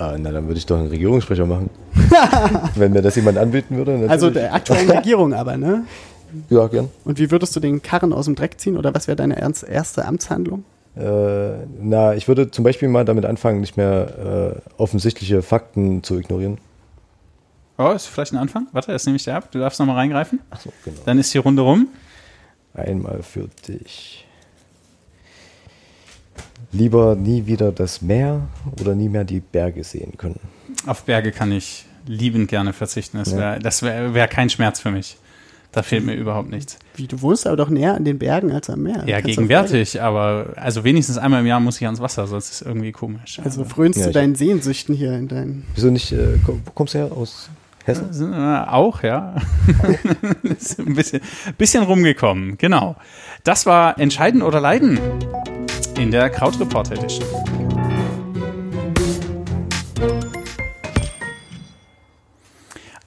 Ah, 0.00 0.16
na, 0.18 0.32
dann 0.32 0.46
würde 0.46 0.56
ich 0.56 0.64
doch 0.64 0.78
einen 0.78 0.88
Regierungssprecher 0.88 1.44
machen. 1.44 1.68
Wenn 2.74 2.92
mir 2.92 3.02
das 3.02 3.16
jemand 3.16 3.36
anbieten 3.36 3.76
würde. 3.76 3.90
Natürlich. 3.92 4.10
Also 4.10 4.30
der 4.30 4.54
aktuellen 4.54 4.90
Regierung 4.96 5.34
aber, 5.34 5.58
ne? 5.58 5.84
ja, 6.48 6.66
gern. 6.68 6.88
Und 7.04 7.18
wie 7.18 7.30
würdest 7.30 7.54
du 7.54 7.60
den 7.60 7.82
Karren 7.82 8.14
aus 8.14 8.24
dem 8.24 8.34
Dreck 8.34 8.58
ziehen 8.58 8.78
oder 8.78 8.94
was 8.94 9.08
wäre 9.08 9.16
deine 9.16 9.36
ernst, 9.36 9.62
erste 9.62 10.06
Amtshandlung? 10.06 10.64
Äh, 10.96 11.66
na, 11.82 12.14
ich 12.14 12.28
würde 12.28 12.50
zum 12.50 12.64
Beispiel 12.64 12.88
mal 12.88 13.04
damit 13.04 13.26
anfangen, 13.26 13.60
nicht 13.60 13.76
mehr 13.76 14.56
äh, 14.56 14.80
offensichtliche 14.80 15.42
Fakten 15.42 16.02
zu 16.02 16.18
ignorieren. 16.18 16.56
Oh, 17.76 17.90
ist 17.90 18.06
vielleicht 18.06 18.32
ein 18.32 18.38
Anfang? 18.38 18.68
Warte, 18.72 18.92
das 18.92 19.04
nehme 19.04 19.16
ich 19.16 19.24
dir 19.24 19.34
ab. 19.34 19.50
Du 19.50 19.58
darfst 19.58 19.78
nochmal 19.80 19.96
reingreifen. 19.96 20.40
Ach 20.48 20.60
so, 20.60 20.72
genau. 20.82 21.00
Dann 21.04 21.18
ist 21.18 21.34
die 21.34 21.38
Runde 21.38 21.60
rum. 21.60 21.88
Einmal 22.72 23.22
für 23.22 23.48
dich. 23.68 24.26
Lieber 26.72 27.14
nie 27.16 27.46
wieder 27.46 27.72
das 27.72 28.02
Meer 28.02 28.42
oder 28.80 28.94
nie 28.94 29.08
mehr 29.08 29.24
die 29.24 29.40
Berge 29.40 29.84
sehen 29.84 30.12
können. 30.16 30.38
Auf 30.86 31.02
Berge 31.04 31.32
kann 31.32 31.52
ich 31.52 31.84
liebend 32.06 32.48
gerne 32.48 32.72
verzichten. 32.72 33.18
Das 33.18 33.32
Ja. 33.32 33.38
wäre 33.38 33.58
das 33.60 33.82
wär, 33.82 34.14
wär 34.14 34.28
kein 34.28 34.50
Schmerz 34.50 34.80
für 34.80 34.90
mich. 34.90 35.16
Da 35.72 35.82
fehlt 35.84 36.04
mir 36.04 36.14
überhaupt 36.14 36.50
nichts. 36.50 36.78
Wie, 36.96 37.06
du 37.06 37.20
wohnst 37.22 37.46
aber 37.46 37.56
doch 37.56 37.68
näher 37.70 37.94
an 37.94 38.04
den 38.04 38.18
Bergen 38.18 38.50
als 38.50 38.68
am 38.68 38.82
Meer. 38.82 39.04
Ja, 39.06 39.20
gegenwärtig, 39.20 40.02
aber 40.02 40.54
also 40.56 40.82
wenigstens 40.82 41.16
einmal 41.16 41.42
im 41.42 41.46
Jahr 41.46 41.60
muss 41.60 41.76
ich 41.80 41.86
ans 41.86 42.00
Wasser, 42.00 42.26
sonst 42.26 42.46
ist 42.50 42.60
es 42.62 42.66
irgendwie 42.66 42.90
komisch. 42.90 43.40
Also 43.44 43.62
frönst 43.64 44.00
Ja, 44.00 44.06
du 44.06 44.12
deinen 44.12 44.34
Sehnsüchten 44.34 44.96
hier 44.96 45.12
in 45.12 45.28
deinen. 45.28 45.64
Wieso 45.76 45.90
nicht, 45.90 46.10
äh, 46.10 46.38
kommst 46.74 46.94
du 46.94 46.98
her? 46.98 47.12
Aus 47.12 47.50
Hessen? 47.90 48.32
Äh, 48.32 48.64
Auch, 48.68 49.02
ja. 49.02 49.34
ist 50.42 50.78
ein 50.78 50.94
bisschen, 50.94 51.20
bisschen 51.58 51.82
rumgekommen, 51.82 52.56
genau. 52.58 52.96
Das 53.44 53.66
war 53.66 53.98
Entscheiden 53.98 54.42
oder 54.42 54.60
Leiden 54.60 54.98
in 55.98 56.10
der 56.10 56.30
Krautreporter 56.30 56.94
Edition. 56.94 57.26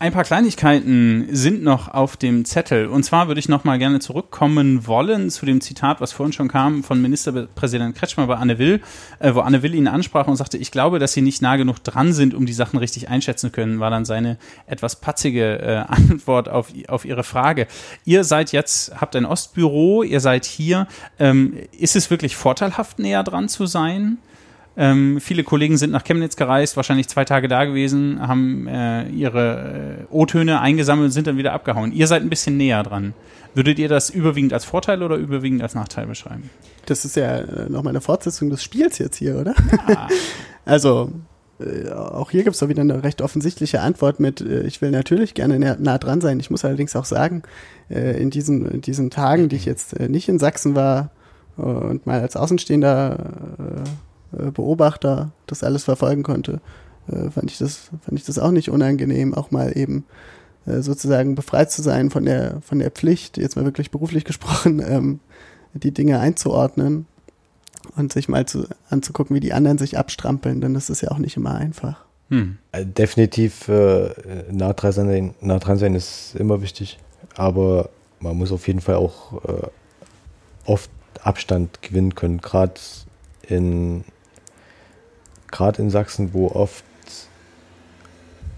Ein 0.04 0.12
paar 0.12 0.26
Kleinigkeiten 0.26 1.30
sind 1.32 1.64
noch 1.64 1.88
auf 1.88 2.18
dem 2.18 2.44
Zettel. 2.44 2.88
Und 2.88 3.04
zwar 3.04 3.30
würde 3.30 3.40
ich 3.40 3.48
noch 3.48 3.64
mal 3.64 3.80
gerne 3.80 4.02
zurückkommen 4.02 4.86
wollen 4.86 5.30
zu 5.30 5.46
dem 5.46 5.62
Zitat, 5.62 6.02
was 6.02 6.12
vorhin 6.12 6.34
schon 6.34 6.50
kam 6.50 6.84
von 6.84 7.02
Ministerpräsident 7.02 7.96
Kretschmer 7.96 8.28
bei 8.28 8.36
Anne 8.36 8.60
Will, 8.60 8.82
äh, 9.20 9.34
wo 9.34 9.40
Anne 9.40 9.64
Will 9.64 9.74
ihn 9.74 9.88
ansprach 9.88 10.28
und 10.28 10.36
sagte, 10.36 10.58
ich 10.58 10.72
glaube, 10.72 11.00
dass 11.00 11.14
sie 11.14 11.22
nicht 11.22 11.42
nah 11.42 11.56
genug 11.56 11.82
dran 11.86 12.12
sind, 12.12 12.34
um 12.34 12.46
die 12.46 12.52
Sachen 12.52 12.80
richtig 12.80 13.08
einschätzen 13.08 13.54
können, 13.54 13.80
war 13.80 13.92
dann 13.92 14.04
seine 14.04 14.38
etwas 14.68 14.98
patzige 14.98 15.60
äh, 15.60 15.76
Antwort 15.88 16.50
auf, 16.50 16.74
auf 16.90 17.06
ihre 17.06 17.24
Frage. 17.24 17.68
Ihr 18.04 18.26
seid 18.26 18.52
jetzt, 18.52 19.00
habt 19.00 19.16
ein 19.16 19.26
Ostbüro, 19.26 20.04
ihr 20.04 20.20
seid 20.20 20.44
hier. 20.44 20.86
Ähm, 21.18 21.56
ist 21.80 21.96
es 21.96 22.10
wirklich 22.10 22.36
vorteilhaft, 22.36 23.00
näher 23.00 23.24
dran 23.24 23.48
zu 23.48 23.68
sein? 23.68 24.18
Ähm, 24.76 25.20
viele 25.22 25.44
Kollegen 25.44 25.78
sind 25.78 25.92
nach 25.92 26.04
Chemnitz 26.04 26.36
gereist, 26.36 26.76
wahrscheinlich 26.78 27.08
zwei 27.08 27.26
Tage 27.26 27.48
da 27.48 27.66
gewesen, 27.66 28.20
haben 28.28 28.68
äh, 28.68 29.08
ihre 29.10 30.00
äh, 30.02 30.14
O-Töne 30.14 30.62
eingesammelt 30.62 31.06
und 31.06 31.12
sind 31.12 31.28
dann 31.28 31.38
wieder 31.38 31.54
abgehauen. 31.54 31.92
Ihr 31.92 32.08
seid 32.08 32.24
ein 32.24 32.30
bisschen 32.30 32.58
näher 32.58 32.82
dran. 32.82 33.14
Würdet 33.54 33.78
ihr 33.78 33.88
das 33.88 34.10
überwiegend 34.10 34.52
als 34.52 34.66
Vorteil 34.66 35.04
oder 35.04 35.16
überwiegend 35.16 35.62
als 35.62 35.76
Nachteil 35.76 36.08
beschreiben? 36.08 36.50
Das 36.88 37.06
ist 37.06 37.16
ja 37.16 37.38
äh, 37.38 37.70
nochmal 37.70 37.92
eine 37.92 38.02
Fortsetzung 38.02 38.50
des 38.50 38.64
Spiels 38.64 38.98
jetzt 38.98 39.18
hier, 39.18 39.38
oder? 39.38 39.54
also, 40.66 41.12
äh, 41.60 41.92
auch 41.92 42.32
hier 42.32 42.44
gibt 42.44 42.56
es 42.56 42.60
doch 42.60 42.70
wieder 42.70 42.82
eine 42.82 43.04
recht 43.04 43.22
offensichtliche 43.22 43.82
Antwort 43.82 44.20
mit, 44.20 44.42
äh, 44.42 44.64
ich 44.64 44.82
will 44.82 44.90
natürlich 44.90 45.36
gerne 45.36 45.60
nah, 45.60 45.76
nah 45.78 46.00
dran 46.00 46.20
sein. 46.20 46.40
Ich 46.40 46.50
muss 46.50 46.66
allerdings 46.66 46.96
auch 46.96 47.06
sagen, 47.06 47.44
in, 47.90 48.32
diesen, 48.32 48.66
in 48.72 48.82
diesen 48.82 49.12
Tagen, 49.12 49.50
die 49.50 49.58
ich 49.58 49.66
jetzt 49.66 50.00
nicht 50.00 50.28
in 50.30 50.40
Sachsen 50.40 50.74
war 50.74 51.12
und 51.58 52.08
mal 52.08 52.22
als 52.22 52.36
Außenstehender 52.36 53.84
Beobachter 54.52 55.32
das 55.48 55.64
alles 55.64 55.84
verfolgen 55.84 56.24
konnte, 56.24 56.62
äh, 57.08 57.30
fand, 57.30 57.52
ich 57.52 57.58
das, 57.58 57.92
fand 58.02 58.20
ich 58.20 58.26
das 58.26 58.40
auch 58.40 58.52
nicht 58.52 58.70
unangenehm, 58.70 59.34
auch 59.34 59.52
mal 59.52 59.78
eben 59.78 60.06
äh, 60.66 60.82
sozusagen 60.82 61.36
befreit 61.36 61.72
zu 61.72 61.82
sein 61.82 62.10
von 62.10 62.26
der, 62.26 62.62
von 62.62 62.80
der 62.80 62.92
Pflicht, 62.92 63.38
jetzt 63.38 63.56
mal 63.56 63.66
wirklich 63.66 63.92
beruflich 63.92 64.24
gesprochen, 64.26 64.82
ähm, 64.86 65.20
die 65.74 65.92
Dinge 65.92 66.20
einzuordnen 66.20 67.06
und 67.96 68.14
sich 68.14 68.30
mal 68.30 68.46
zu, 68.46 68.68
anzugucken, 68.90 69.36
wie 69.36 69.42
die 69.42 69.54
anderen 69.54 69.78
sich 69.78 69.98
abstrampeln, 69.98 70.62
denn 70.62 70.74
das 70.74 70.90
ist 70.90 71.02
ja 71.02 71.12
auch 71.12 71.18
nicht 71.18 71.36
immer 71.36 71.56
einfach. 71.56 72.06
Hm. 72.30 72.58
Äh, 72.72 72.86
Definitiv 72.86 73.68
äh, 73.68 74.10
nah, 74.52 74.74
dran 74.74 74.92
sein, 74.92 75.36
nah 75.42 75.60
dran 75.60 75.78
sein 75.78 75.96
ist 75.96 76.36
immer 76.36 76.62
wichtig, 76.62 77.00
aber 77.36 77.90
man 78.20 78.38
muss 78.38 78.52
auf 78.52 78.68
jeden 78.68 78.82
Fall 78.82 78.96
auch 78.96 79.44
äh, 79.44 79.68
oft 80.66 80.90
Abstand 81.22 81.82
gewinnen 81.82 82.16
können, 82.16 82.40
gerade 82.40 82.80
in, 83.48 84.04
gerade 85.54 85.82
in 85.82 85.90
Sachsen, 85.90 86.34
wo 86.34 86.48
oft, 86.48 86.84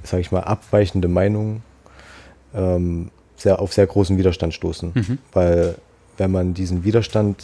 sage 0.03 0.21
ich 0.21 0.31
mal, 0.31 0.41
abweichende 0.41 1.07
Meinungen 1.07 1.61
ähm, 2.55 3.11
sehr, 3.35 3.59
auf 3.59 3.73
sehr 3.73 3.85
großen 3.85 4.17
Widerstand 4.17 4.53
stoßen. 4.53 4.91
Mhm. 4.95 5.17
Weil 5.33 5.75
wenn 6.17 6.31
man 6.31 6.53
diesen 6.53 6.83
Widerstand 6.83 7.43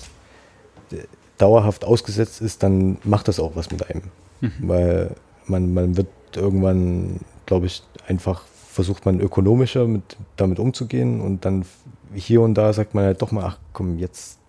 äh, 0.91 0.95
dauerhaft 1.37 1.83
ausgesetzt 1.83 2.41
ist, 2.41 2.63
dann 2.63 2.97
macht 3.03 3.27
das 3.27 3.39
auch 3.39 3.55
was 3.55 3.69
mit 3.71 3.87
einem. 3.89 4.03
Mhm. 4.39 4.51
Weil 4.61 5.15
man, 5.45 5.73
man 5.73 5.97
wird 5.97 6.07
irgendwann, 6.35 7.19
glaube 7.45 7.65
ich, 7.65 7.83
einfach 8.07 8.43
versucht 8.69 9.05
man 9.05 9.19
ökonomischer 9.19 9.85
mit, 9.85 10.15
damit 10.37 10.59
umzugehen 10.59 11.19
und 11.19 11.43
dann 11.43 11.65
hier 12.13 12.41
und 12.41 12.53
da 12.53 12.71
sagt 12.71 12.95
man 12.95 13.03
halt 13.03 13.21
doch 13.21 13.31
mal, 13.31 13.43
ach 13.43 13.57
komm, 13.73 13.99
jetzt 13.99 14.39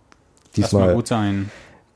Lass 0.57 0.73
mal 0.73 0.79
diesmal, 0.79 0.95
gut 0.95 1.09
sein. 1.09 1.51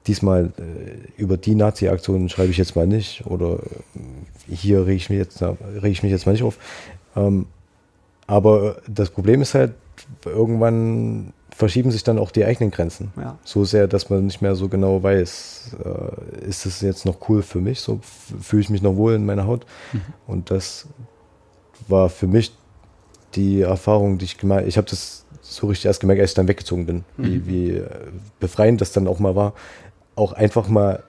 Diesmal 0.06 0.52
äh, 0.58 1.20
über 1.20 1.36
die 1.36 1.54
Nazi-Aktion 1.54 2.28
schreibe 2.28 2.50
ich 2.50 2.58
jetzt 2.58 2.76
mal 2.76 2.86
nicht 2.86 3.26
oder 3.26 3.58
äh, 3.58 4.54
hier 4.54 4.86
rege 4.86 4.96
ich 4.96 5.10
mich 5.10 5.18
jetzt, 5.18 5.42
rege 5.42 5.88
ich 5.88 6.02
mich 6.02 6.12
jetzt 6.12 6.26
mal 6.26 6.32
nicht 6.32 6.42
auf. 6.44 6.58
Ähm, 7.16 7.46
aber 8.26 8.76
das 8.88 9.10
Problem 9.10 9.42
ist 9.42 9.54
halt, 9.54 9.74
irgendwann 10.24 11.32
verschieben 11.50 11.90
sich 11.90 12.04
dann 12.04 12.18
auch 12.18 12.30
die 12.30 12.44
eigenen 12.44 12.70
Grenzen. 12.70 13.12
Ja. 13.16 13.38
So 13.44 13.64
sehr, 13.64 13.86
dass 13.88 14.10
man 14.10 14.26
nicht 14.26 14.42
mehr 14.42 14.54
so 14.54 14.68
genau 14.68 15.02
weiß, 15.02 15.76
äh, 15.84 16.46
ist 16.46 16.66
es 16.66 16.80
jetzt 16.82 17.06
noch 17.06 17.28
cool 17.28 17.42
für 17.42 17.60
mich, 17.60 17.80
so 17.80 18.00
fühle 18.02 18.62
ich 18.62 18.68
mich 18.68 18.82
noch 18.82 18.96
wohl 18.96 19.14
in 19.14 19.24
meiner 19.24 19.46
Haut. 19.46 19.64
Mhm. 19.92 20.00
Und 20.26 20.50
das 20.50 20.86
war 21.88 22.10
für 22.10 22.26
mich 22.26 22.52
die 23.34 23.62
Erfahrung, 23.62 24.18
die 24.18 24.24
ich 24.26 24.38
gemerkt 24.38 24.66
ich 24.68 24.76
habe 24.76 24.88
das 24.88 25.24
so 25.40 25.68
richtig 25.68 25.86
erst 25.86 26.00
gemerkt, 26.00 26.20
als 26.20 26.32
ich 26.32 26.34
dann 26.34 26.48
weggezogen 26.48 26.86
bin, 26.86 27.04
wie, 27.16 27.36
Mhm. 27.36 27.46
wie 27.46 27.70
äh, 27.70 27.88
befreiend 28.40 28.80
das 28.80 28.92
dann 28.92 29.06
auch 29.06 29.18
mal 29.20 29.36
war, 29.36 29.54
auch 30.16 30.32
einfach 30.32 30.68
mal 30.68 31.02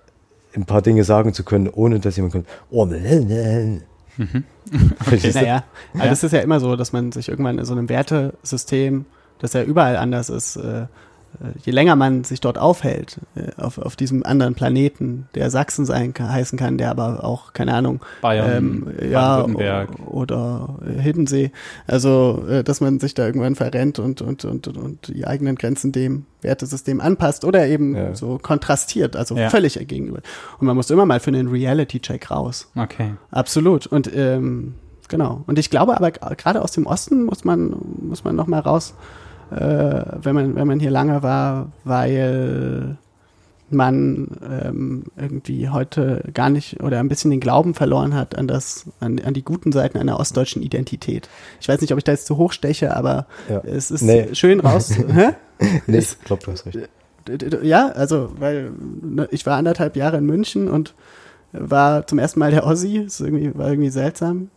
ein 0.55 0.65
paar 0.65 0.81
Dinge 0.81 1.03
sagen 1.03 1.33
zu 1.33 1.43
können, 1.43 1.67
ohne 1.69 1.99
dass 1.99 2.15
jemand 2.15 2.33
kommt, 2.33 2.47
oh, 2.69 2.85
ne. 2.85 3.81
Mhm. 4.17 4.43
Naja, 5.33 5.63
aber 5.93 6.03
Ja. 6.03 6.09
das 6.09 6.23
ist 6.23 6.31
ja 6.31 6.39
immer 6.39 6.59
so, 6.59 6.75
dass 6.75 6.91
man 6.91 7.11
sich 7.11 7.29
irgendwann 7.29 7.57
in 7.57 7.65
so 7.65 7.73
einem 7.73 7.89
Wertesystem, 7.89 9.05
das 9.39 9.53
ja 9.53 9.63
überall 9.63 9.95
anders 9.97 10.29
ist, 10.29 10.55
äh, 10.57 10.87
je 11.63 11.71
länger 11.71 11.95
man 11.95 12.23
sich 12.23 12.41
dort 12.41 12.57
aufhält, 12.57 13.19
äh, 13.35 13.51
auf, 13.61 13.77
auf 13.77 13.95
diesem 13.95 14.25
anderen 14.25 14.55
Planeten, 14.55 15.27
der 15.35 15.49
Sachsen 15.49 15.85
sein 15.85 16.13
kann, 16.13 16.31
heißen 16.31 16.57
kann, 16.57 16.77
der 16.77 16.89
aber 16.91 17.23
auch, 17.23 17.53
keine 17.53 17.73
Ahnung, 17.73 18.01
Bayern, 18.21 18.51
ähm, 18.51 18.87
ja, 19.09 19.45
oder 20.05 20.77
äh, 20.85 20.99
Hiddensee, 20.99 21.51
also 21.85 22.43
äh, 22.49 22.63
dass 22.63 22.81
man 22.81 22.99
sich 22.99 23.13
da 23.13 23.25
irgendwann 23.25 23.55
verrennt 23.55 23.99
und, 23.99 24.21
und, 24.21 24.45
und, 24.45 24.67
und, 24.67 25.07
die 25.07 25.25
eigenen 25.27 25.55
Grenzen 25.55 25.91
dem 25.91 26.25
Wertesystem 26.41 27.01
anpasst 27.01 27.45
oder 27.45 27.67
eben 27.67 27.95
Ja. 27.95 28.15
so 28.15 28.37
kontrastiert, 28.41 29.15
also 29.15 29.35
Ja. 29.35 29.49
völlig 29.49 29.75
gegenüber. 29.87 30.19
Und 30.59 30.67
man 30.67 30.75
muss 30.75 30.89
immer 30.89 31.05
mal 31.05 31.19
für 31.19 31.29
einen 31.31 31.47
Reality-Check 31.47 32.31
raus. 32.31 32.71
Okay. 32.75 33.13
Absolut. 33.31 33.87
Und 33.87 34.09
ähm, 34.15 34.75
genau. 35.07 35.43
Und 35.47 35.59
ich 35.59 35.69
glaube 35.69 35.95
aber 35.97 36.11
gerade 36.11 36.61
aus 36.61 36.71
dem 36.71 36.85
Osten 36.85 37.23
muss 37.23 37.43
man 37.43 37.75
muss 38.01 38.23
man 38.23 38.35
noch 38.35 38.47
mal 38.47 38.59
raus, 38.59 38.93
äh, 39.51 40.03
wenn 40.21 40.35
man 40.35 40.55
wenn 40.55 40.67
man 40.67 40.79
hier 40.79 40.91
lange 40.91 41.23
war, 41.23 41.71
weil 41.83 42.97
man 43.69 44.27
ähm, 44.49 45.03
irgendwie 45.17 45.67
heute 45.69 46.23
gar 46.33 46.49
nicht 46.49 46.81
oder 46.81 46.99
ein 46.99 47.09
bisschen 47.09 47.31
den 47.31 47.41
Glauben 47.41 47.73
verloren 47.73 48.13
hat 48.15 48.37
an 48.37 48.47
das 48.47 48.85
an, 49.01 49.19
an 49.19 49.33
die 49.33 49.43
guten 49.43 49.73
Seiten 49.73 49.97
einer 49.97 50.19
ostdeutschen 50.19 50.61
Identität. 50.61 51.27
Ich 51.59 51.67
weiß 51.67 51.81
nicht, 51.81 51.91
ob 51.91 51.97
ich 51.97 52.05
da 52.05 52.13
jetzt 52.13 52.27
zu 52.27 52.37
hoch 52.37 52.53
steche, 52.53 52.95
aber 52.95 53.25
Ja. 53.49 53.59
es 53.65 53.91
ist 53.91 54.03
Nee. 54.03 54.33
schön 54.33 54.61
raus. 54.61 54.91
Hä? 55.13 55.31
Nee, 55.85 55.97
ich 55.97 56.19
glaube, 56.21 56.43
du 56.45 56.51
hast 56.53 56.65
recht. 56.65 56.79
Ja, 57.61 57.89
also, 57.89 58.29
weil 58.39 58.71
ne, 59.01 59.27
ich 59.31 59.45
war 59.45 59.57
anderthalb 59.57 59.97
Jahre 59.97 60.17
in 60.17 60.25
München 60.25 60.69
und 60.69 60.93
war 61.51 62.07
zum 62.07 62.19
ersten 62.19 62.39
Mal 62.39 62.51
der 62.51 62.65
Ossi. 62.65 63.01
Das 63.03 63.19
irgendwie, 63.19 63.53
war 63.57 63.67
irgendwie 63.69 63.89
seltsam. 63.89 64.49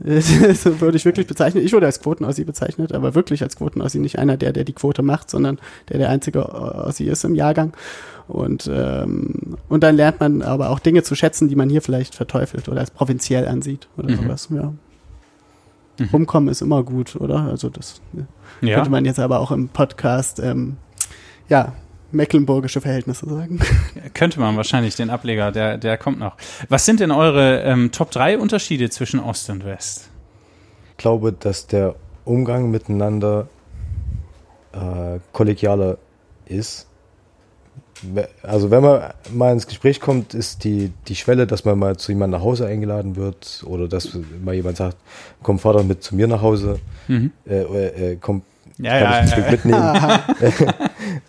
so 0.54 0.80
würde 0.80 0.96
ich 0.96 1.04
wirklich 1.04 1.26
bezeichnen. 1.26 1.64
Ich 1.64 1.72
wurde 1.72 1.86
als 1.86 2.00
Quoten-Ossi 2.00 2.44
bezeichnet, 2.44 2.92
aber 2.92 3.14
wirklich 3.14 3.42
als 3.42 3.56
Quoten-Ossi. 3.56 3.98
Nicht 3.98 4.18
einer, 4.18 4.36
der, 4.36 4.52
der 4.52 4.64
die 4.64 4.72
Quote 4.72 5.02
macht, 5.02 5.30
sondern 5.30 5.58
der 5.88 5.98
der 5.98 6.10
einzige 6.10 6.48
Ossi 6.48 7.04
ist 7.04 7.24
im 7.24 7.34
Jahrgang. 7.34 7.72
Und, 8.26 8.68
ähm, 8.72 9.56
und 9.68 9.82
dann 9.82 9.96
lernt 9.96 10.20
man 10.20 10.42
aber 10.42 10.70
auch 10.70 10.80
Dinge 10.80 11.02
zu 11.02 11.14
schätzen, 11.14 11.48
die 11.48 11.56
man 11.56 11.70
hier 11.70 11.80
vielleicht 11.82 12.14
verteufelt 12.14 12.68
oder 12.68 12.80
als 12.80 12.90
provinziell 12.90 13.48
ansieht 13.48 13.88
oder 13.96 14.10
Mhm. 14.10 14.16
sowas. 14.22 14.48
Ja. 14.50 14.72
Mhm. 15.98 16.08
Rumkommen 16.12 16.48
ist 16.50 16.60
immer 16.60 16.82
gut, 16.82 17.16
oder? 17.16 17.40
Also 17.40 17.70
das 17.70 18.00
Ja. 18.60 18.74
könnte 18.76 18.90
man 18.90 19.04
jetzt 19.04 19.18
aber 19.18 19.40
auch 19.40 19.50
im 19.50 19.68
Podcast, 19.68 20.40
ähm, 20.40 20.76
ja, 21.48 21.72
mecklenburgische 22.10 22.80
Verhältnisse 22.80 23.28
sagen. 23.28 23.60
Könnte 24.14 24.40
man 24.40 24.56
wahrscheinlich, 24.56 24.96
den 24.96 25.10
Ableger, 25.10 25.52
der, 25.52 25.78
der 25.78 25.98
kommt 25.98 26.18
noch. 26.18 26.36
Was 26.68 26.84
sind 26.86 27.00
denn 27.00 27.10
eure 27.10 27.62
ähm, 27.62 27.92
Top 27.92 28.10
3 28.10 28.38
Unterschiede 28.38 28.88
zwischen 28.90 29.20
Ost 29.20 29.50
und 29.50 29.64
West? 29.64 30.08
Ich 30.92 30.96
glaube, 30.96 31.32
dass 31.32 31.66
der 31.66 31.94
Umgang 32.24 32.70
miteinander 32.70 33.48
äh, 34.72 35.18
kollegialer 35.32 35.98
ist. 36.46 36.86
Also 38.42 38.70
wenn 38.70 38.82
man 38.82 39.12
mal 39.32 39.52
ins 39.52 39.66
Gespräch 39.66 40.00
kommt, 40.00 40.32
ist 40.32 40.62
die, 40.62 40.92
die 41.08 41.16
Schwelle, 41.16 41.46
dass 41.48 41.64
man 41.64 41.78
mal 41.78 41.96
zu 41.96 42.12
jemandem 42.12 42.38
nach 42.38 42.44
Hause 42.44 42.66
eingeladen 42.66 43.16
wird 43.16 43.64
oder 43.66 43.88
dass 43.88 44.16
mal 44.44 44.54
jemand 44.54 44.76
sagt, 44.76 44.96
komm, 45.42 45.58
fahr 45.58 45.72
doch 45.72 45.82
mit 45.84 46.02
zu 46.02 46.14
mir 46.14 46.28
nach 46.28 46.40
Hause, 46.40 46.78
Mhm. 47.08 47.32
äh, 47.46 47.62
äh, 47.62 48.12
äh, 48.12 48.16
komm, 48.20 48.42
Ja, 48.78 48.92
kann 48.92 49.02
ja, 49.02 49.10
ich 49.10 49.16
ein 49.16 49.26
ja. 49.26 49.32
Stück 49.32 49.50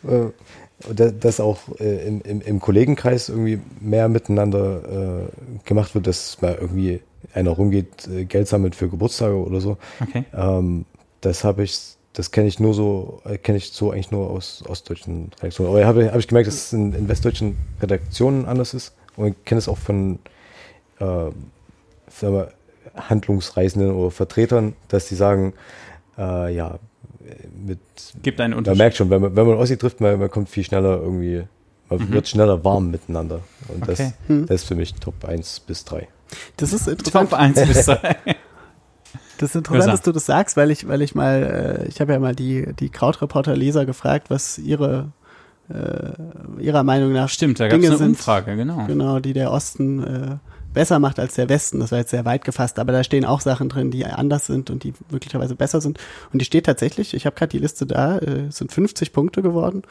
mitnehmen. 0.03 0.33
Da- 0.95 1.11
dass 1.11 1.39
auch 1.39 1.59
äh, 1.79 2.07
im, 2.07 2.21
im, 2.21 2.41
im 2.41 2.59
Kollegenkreis 2.59 3.27
irgendwie 3.29 3.59
mehr 3.81 4.07
miteinander 4.07 5.27
äh, 5.27 5.67
gemacht 5.67 5.93
wird, 5.93 6.07
dass 6.07 6.41
mal 6.41 6.57
irgendwie 6.59 7.01
einer 7.33 7.51
rumgeht, 7.51 8.07
äh, 8.07 8.23
Geld 8.25 8.47
sammelt 8.47 8.75
für 8.75 8.87
Geburtstage 8.87 9.35
oder 9.35 9.59
so. 9.59 9.77
Okay. 9.99 10.23
Ähm, 10.33 10.85
das 11.21 11.43
habe 11.43 11.63
ich, 11.63 11.77
das 12.13 12.31
kenne 12.31 12.47
ich 12.47 12.59
nur 12.61 12.73
so, 12.73 13.21
äh, 13.25 13.37
kenne 13.37 13.57
ich 13.57 13.71
so 13.71 13.91
eigentlich 13.91 14.11
nur 14.11 14.29
aus 14.29 14.63
ostdeutschen 14.67 15.31
Redaktionen. 15.41 15.71
Aber 15.71 15.85
habe 15.85 16.11
hab 16.11 16.19
ich 16.19 16.27
gemerkt, 16.29 16.47
dass 16.47 16.55
es 16.55 16.73
in, 16.73 16.93
in 16.93 17.09
westdeutschen 17.09 17.57
Redaktionen 17.81 18.45
anders 18.45 18.73
ist. 18.73 18.93
Und 19.17 19.27
ich 19.27 19.45
kenne 19.45 19.59
es 19.59 19.67
auch 19.67 19.77
von 19.77 20.19
äh, 20.99 21.29
wir, 22.21 22.51
Handlungsreisenden 22.95 23.91
oder 23.91 24.11
Vertretern, 24.11 24.75
dass 24.87 25.07
die 25.09 25.15
sagen, 25.15 25.53
äh, 26.17 26.53
ja, 26.55 26.79
mit 27.65 27.79
Gibt 28.21 28.39
einen 28.41 28.51
man 28.51 28.57
Unterschied. 28.59 28.77
merkt 28.79 28.97
schon, 28.97 29.09
wenn 29.09 29.21
man, 29.21 29.35
wenn 29.35 29.47
man 29.47 29.57
Ossi 29.57 29.77
trifft, 29.77 30.01
man, 30.01 30.19
man 30.19 30.29
kommt 30.31 30.49
viel 30.49 30.63
schneller 30.63 30.99
irgendwie, 31.01 31.43
man 31.89 31.99
Mhm. 31.99 32.11
wird 32.13 32.27
schneller 32.27 32.63
warm 32.63 32.91
miteinander. 32.91 33.41
Und 33.67 33.83
Okay. 33.83 34.13
das, 34.27 34.27
Hm. 34.27 34.45
das 34.47 34.61
ist 34.61 34.67
für 34.67 34.75
mich 34.75 34.93
Top 34.95 35.25
1 35.25 35.59
bis 35.61 35.85
3. 35.85 36.07
Das 36.57 36.73
ist 36.73 36.87
interessant. 36.87 37.31
Top 37.31 37.39
1 37.39 37.65
bis 37.65 37.85
3. 37.85 38.15
Das 39.39 39.49
ist 39.51 39.55
interessant, 39.55 39.65
Größer. 39.85 39.91
dass 39.91 40.01
du 40.01 40.11
das 40.11 40.25
sagst, 40.25 40.57
weil 40.57 40.69
ich, 40.69 40.87
weil 40.87 41.01
ich 41.01 41.15
mal, 41.15 41.81
äh, 41.83 41.87
ich 41.87 42.01
habe 42.01 42.11
ja 42.13 42.19
mal 42.19 42.35
die, 42.35 42.73
die 42.79 42.89
Krautreporter-Leser 42.89 43.85
gefragt, 43.85 44.29
was 44.29 44.57
ihre, 44.59 45.11
äh, 45.69 46.61
ihrer 46.61 46.83
Meinung 46.83 47.13
nach 47.13 47.29
Stimmt, 47.29 47.59
da 47.59 47.67
gab 47.69 47.79
es 47.79 47.85
eine 47.87 47.97
sind, 47.97 48.09
Umfrage, 48.09 48.55
genau. 48.57 48.85
Genau, 48.85 49.19
die 49.19 49.33
der 49.33 49.51
Osten 49.51 50.03
äh, 50.03 50.37
besser 50.73 50.99
macht 50.99 51.19
als 51.19 51.35
der 51.35 51.49
Westen. 51.49 51.79
Das 51.79 51.91
war 51.91 51.99
jetzt 51.99 52.11
sehr 52.11 52.25
weit 52.25 52.45
gefasst, 52.45 52.79
aber 52.79 52.91
da 52.91 53.03
stehen 53.03 53.25
auch 53.25 53.41
Sachen 53.41 53.69
drin, 53.69 53.91
die 53.91 54.05
anders 54.05 54.45
sind 54.45 54.69
und 54.69 54.83
die 54.83 54.93
möglicherweise 55.11 55.55
besser 55.55 55.81
sind. 55.81 55.99
Und 56.31 56.39
die 56.41 56.45
steht 56.45 56.65
tatsächlich, 56.65 57.13
ich 57.13 57.25
habe 57.25 57.35
gerade 57.35 57.49
die 57.51 57.57
Liste 57.57 57.85
da, 57.85 58.17
äh, 58.19 58.47
es 58.49 58.57
sind 58.57 58.71
50 58.71 59.11
Punkte 59.13 59.41
geworden. 59.41 59.81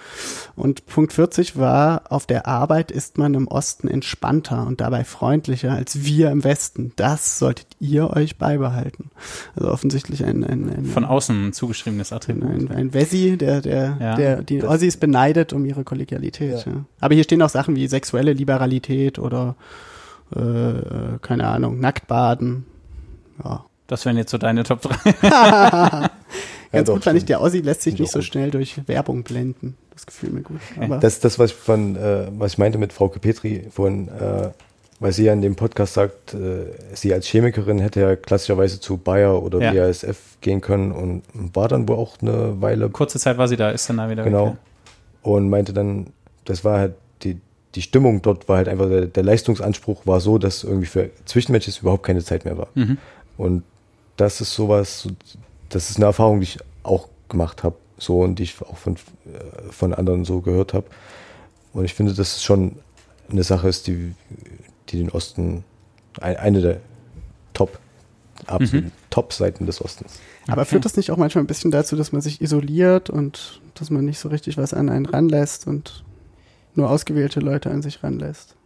Und 0.56 0.86
Punkt 0.86 1.12
40 1.12 1.56
war, 1.56 2.02
auf 2.10 2.26
der 2.26 2.46
Arbeit 2.46 2.90
ist 2.90 3.18
man 3.18 3.34
im 3.34 3.48
Osten 3.48 3.88
entspannter 3.88 4.66
und 4.66 4.80
dabei 4.80 5.04
freundlicher 5.04 5.72
als 5.72 6.04
wir 6.04 6.30
im 6.30 6.44
Westen. 6.44 6.92
Das 6.96 7.38
solltet 7.38 7.66
ihr 7.80 8.10
euch 8.10 8.36
beibehalten. 8.38 9.10
Also 9.56 9.70
offensichtlich 9.70 10.24
ein, 10.24 10.44
ein, 10.44 10.68
ein 10.70 10.84
Von 10.86 11.04
außen 11.04 11.52
zugeschriebenes 11.52 12.12
Attribut. 12.12 12.48
ein, 12.48 12.70
ein 12.70 12.94
Wessi, 12.94 13.36
der, 13.36 13.60
der, 13.60 13.96
Ja. 14.00 14.14
der 14.14 14.42
die 14.42 14.62
Ossis 14.62 14.96
beneidet 14.96 15.52
um 15.52 15.64
ihre 15.64 15.84
Kollegialität. 15.84 16.64
Ja. 16.66 16.72
Aber 17.00 17.14
hier 17.14 17.24
stehen 17.24 17.42
auch 17.42 17.48
Sachen 17.48 17.74
wie 17.76 17.88
sexuelle 17.88 18.32
Liberalität 18.32 19.18
oder 19.18 19.56
äh, 20.34 20.40
äh, 20.40 21.18
keine 21.22 21.46
Ahnung, 21.48 21.80
Nacktbaden. 21.80 22.66
Ja. 23.42 23.64
Das 23.86 24.04
wären 24.04 24.16
jetzt 24.18 24.30
so 24.30 24.38
deine 24.38 24.64
Top 24.64 24.82
3. 24.82 25.12
Ganz 26.72 26.86
doch, 26.86 26.94
gut 26.94 27.04
fand 27.04 27.16
ich, 27.16 27.24
der 27.24 27.40
Ossi 27.40 27.60
lässt 27.60 27.82
sich 27.82 27.94
nicht 27.94 28.02
ich 28.02 28.10
so 28.10 28.20
schnell 28.20 28.50
durch 28.50 28.86
Werbung 28.86 29.22
blenden. 29.22 29.76
Das 29.94 30.04
gefühl 30.06 30.30
mir 30.30 30.42
gut. 30.42 30.60
Aber 30.78 30.98
Das 30.98 31.14
ist 31.14 31.24
das, 31.24 31.38
was 31.38 31.50
ich 31.52 31.56
von, 31.56 31.96
äh, 31.96 32.26
was 32.36 32.52
ich 32.52 32.58
meinte 32.58 32.76
mit 32.78 32.92
Frauke 32.92 33.18
Petri 33.18 33.66
vorhin, 33.70 34.08
äh, 34.08 34.50
weil 35.00 35.12
sie 35.12 35.24
ja 35.24 35.32
in 35.32 35.40
dem 35.40 35.56
Podcast 35.56 35.94
sagt, 35.94 36.34
äh, 36.34 36.66
sie 36.92 37.14
als 37.14 37.26
Chemikerin 37.26 37.78
hätte 37.78 38.00
ja 38.00 38.16
klassischerweise 38.16 38.80
zu 38.80 38.98
Bayer 38.98 39.42
oder 39.42 39.60
Ja. 39.60 39.72
BASF 39.72 40.18
gehen 40.42 40.60
können 40.60 40.92
und 40.92 41.22
war 41.54 41.68
dann 41.68 41.88
wohl 41.88 41.96
auch 41.96 42.16
eine 42.20 42.60
Weile 42.60 42.90
Kurze 42.90 43.18
Zeit 43.18 43.38
war 43.38 43.48
sie 43.48 43.56
da, 43.56 43.70
ist 43.70 43.88
dann 43.88 43.96
da 43.96 44.10
wieder 44.10 44.24
Genau. 44.24 44.48
weg. 44.48 44.54
Und 45.22 45.48
meinte 45.48 45.72
dann, 45.72 46.08
das 46.44 46.64
war 46.64 46.78
halt 46.78 46.94
die, 47.74 47.82
Stimmung 47.82 48.22
dort 48.22 48.48
war 48.48 48.56
halt 48.58 48.68
einfach, 48.68 48.88
der, 48.88 49.06
der 49.06 49.22
Leistungsanspruch 49.22 50.06
war 50.06 50.20
so, 50.20 50.38
dass 50.38 50.64
irgendwie 50.64 50.86
für 50.86 51.10
Zwischenmenschlich 51.24 51.80
überhaupt 51.80 52.04
keine 52.04 52.22
Zeit 52.24 52.44
mehr 52.44 52.56
war. 52.58 52.68
Mhm. 52.74 52.98
Und 53.36 53.62
das 54.16 54.40
ist 54.40 54.54
sowas, 54.54 55.08
das 55.68 55.90
ist 55.90 55.96
eine 55.96 56.06
Erfahrung, 56.06 56.40
die 56.40 56.44
ich 56.44 56.58
auch 56.82 57.08
gemacht 57.28 57.62
habe, 57.62 57.76
so 57.98 58.20
und 58.20 58.38
die 58.38 58.44
ich 58.44 58.60
auch 58.62 58.76
von, 58.76 58.94
äh, 58.94 59.70
von 59.70 59.94
anderen 59.94 60.24
so 60.24 60.40
gehört 60.40 60.74
habe. 60.74 60.86
Und 61.72 61.84
ich 61.84 61.94
finde, 61.94 62.14
dass 62.14 62.36
es 62.36 62.42
schon 62.42 62.76
eine 63.30 63.42
Sache 63.44 63.68
ist, 63.68 63.86
die, 63.86 64.14
die 64.88 64.98
den 64.98 65.10
Osten, 65.10 65.64
ein, 66.20 66.36
eine 66.36 66.60
der 66.60 66.80
Top, 67.54 67.78
absoluten 68.46 68.86
Mhm. 68.88 68.92
Top-Seiten 69.10 69.66
des 69.66 69.84
Ostens. 69.84 70.14
Aber 70.46 70.62
Okay. 70.62 70.70
führt 70.70 70.84
das 70.84 70.96
nicht 70.96 71.10
auch 71.10 71.16
manchmal 71.16 71.44
ein 71.44 71.48
bisschen 71.48 71.70
dazu, 71.70 71.96
dass 71.96 72.12
man 72.12 72.22
sich 72.22 72.40
isoliert 72.40 73.10
und 73.10 73.60
dass 73.74 73.90
man 73.90 74.04
nicht 74.04 74.18
so 74.18 74.28
richtig 74.28 74.56
was 74.56 74.72
an 74.72 74.88
einen 74.88 75.06
ranlässt 75.06 75.66
und 75.66 76.04
nur 76.78 76.90
ausgewählte 76.90 77.40
Leute 77.40 77.70
an 77.70 77.82
sich 77.82 78.02
ranlässt? 78.02 78.56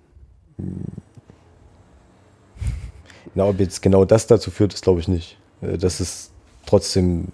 Na, 3.35 3.47
ob 3.47 3.59
jetzt 3.61 3.83
genau 3.83 4.05
das 4.05 4.27
dazu 4.27 4.51
führt, 4.51 4.75
ist 4.75 4.83
glaube 4.85 5.01
ich 5.01 5.09
nicht. 5.09 5.39
Äh, 5.63 5.79
Dass 5.79 6.01
es 6.01 6.31
trotzdem 6.67 7.29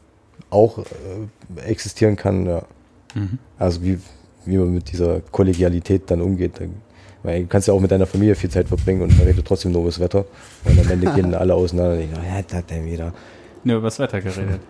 auch 0.51 0.79
äh, 0.79 1.61
existieren 1.67 2.17
kann, 2.17 2.47
ja. 2.47 2.63
Mhm. 3.15 3.39
Also 3.59 3.83
wie, 3.83 3.99
wie 4.45 4.57
man 4.57 4.73
mit 4.73 4.93
dieser 4.93 5.21
Kollegialität 5.21 6.11
dann 6.11 6.21
umgeht. 6.23 6.61
Dann- 6.61 6.75
Weil 7.23 7.43
du 7.43 7.47
kannst 7.49 7.69
ja 7.69 7.75
auch 7.75 7.81
mit 7.81 7.91
deiner 7.91 8.07
Familie 8.07 8.35
viel 8.35 8.51
Zeit 8.51 8.69
verbringen 8.69 9.03
und 9.03 9.17
man 9.19 9.27
redet 9.27 9.47
trotzdem 9.47 9.73
nur 9.73 9.83
über 9.83 9.91
das 9.91 9.99
Wetter. 10.01 10.25
Und 10.65 10.79
am 10.79 10.91
Ende 10.91 11.13
gehen 11.13 11.35
alle 11.35 11.55
auseinander 11.55 11.93
und 11.93 11.99
denken, 11.99 12.15
ja, 12.17 12.31
hat 12.33 12.53
das 12.53 12.67
denn 12.67 12.87
wieder. 12.87 13.13
Nur 13.65 13.79
über 13.79 13.87
das 13.89 13.99
Wetter 13.99 14.21
geredet. 14.21 14.61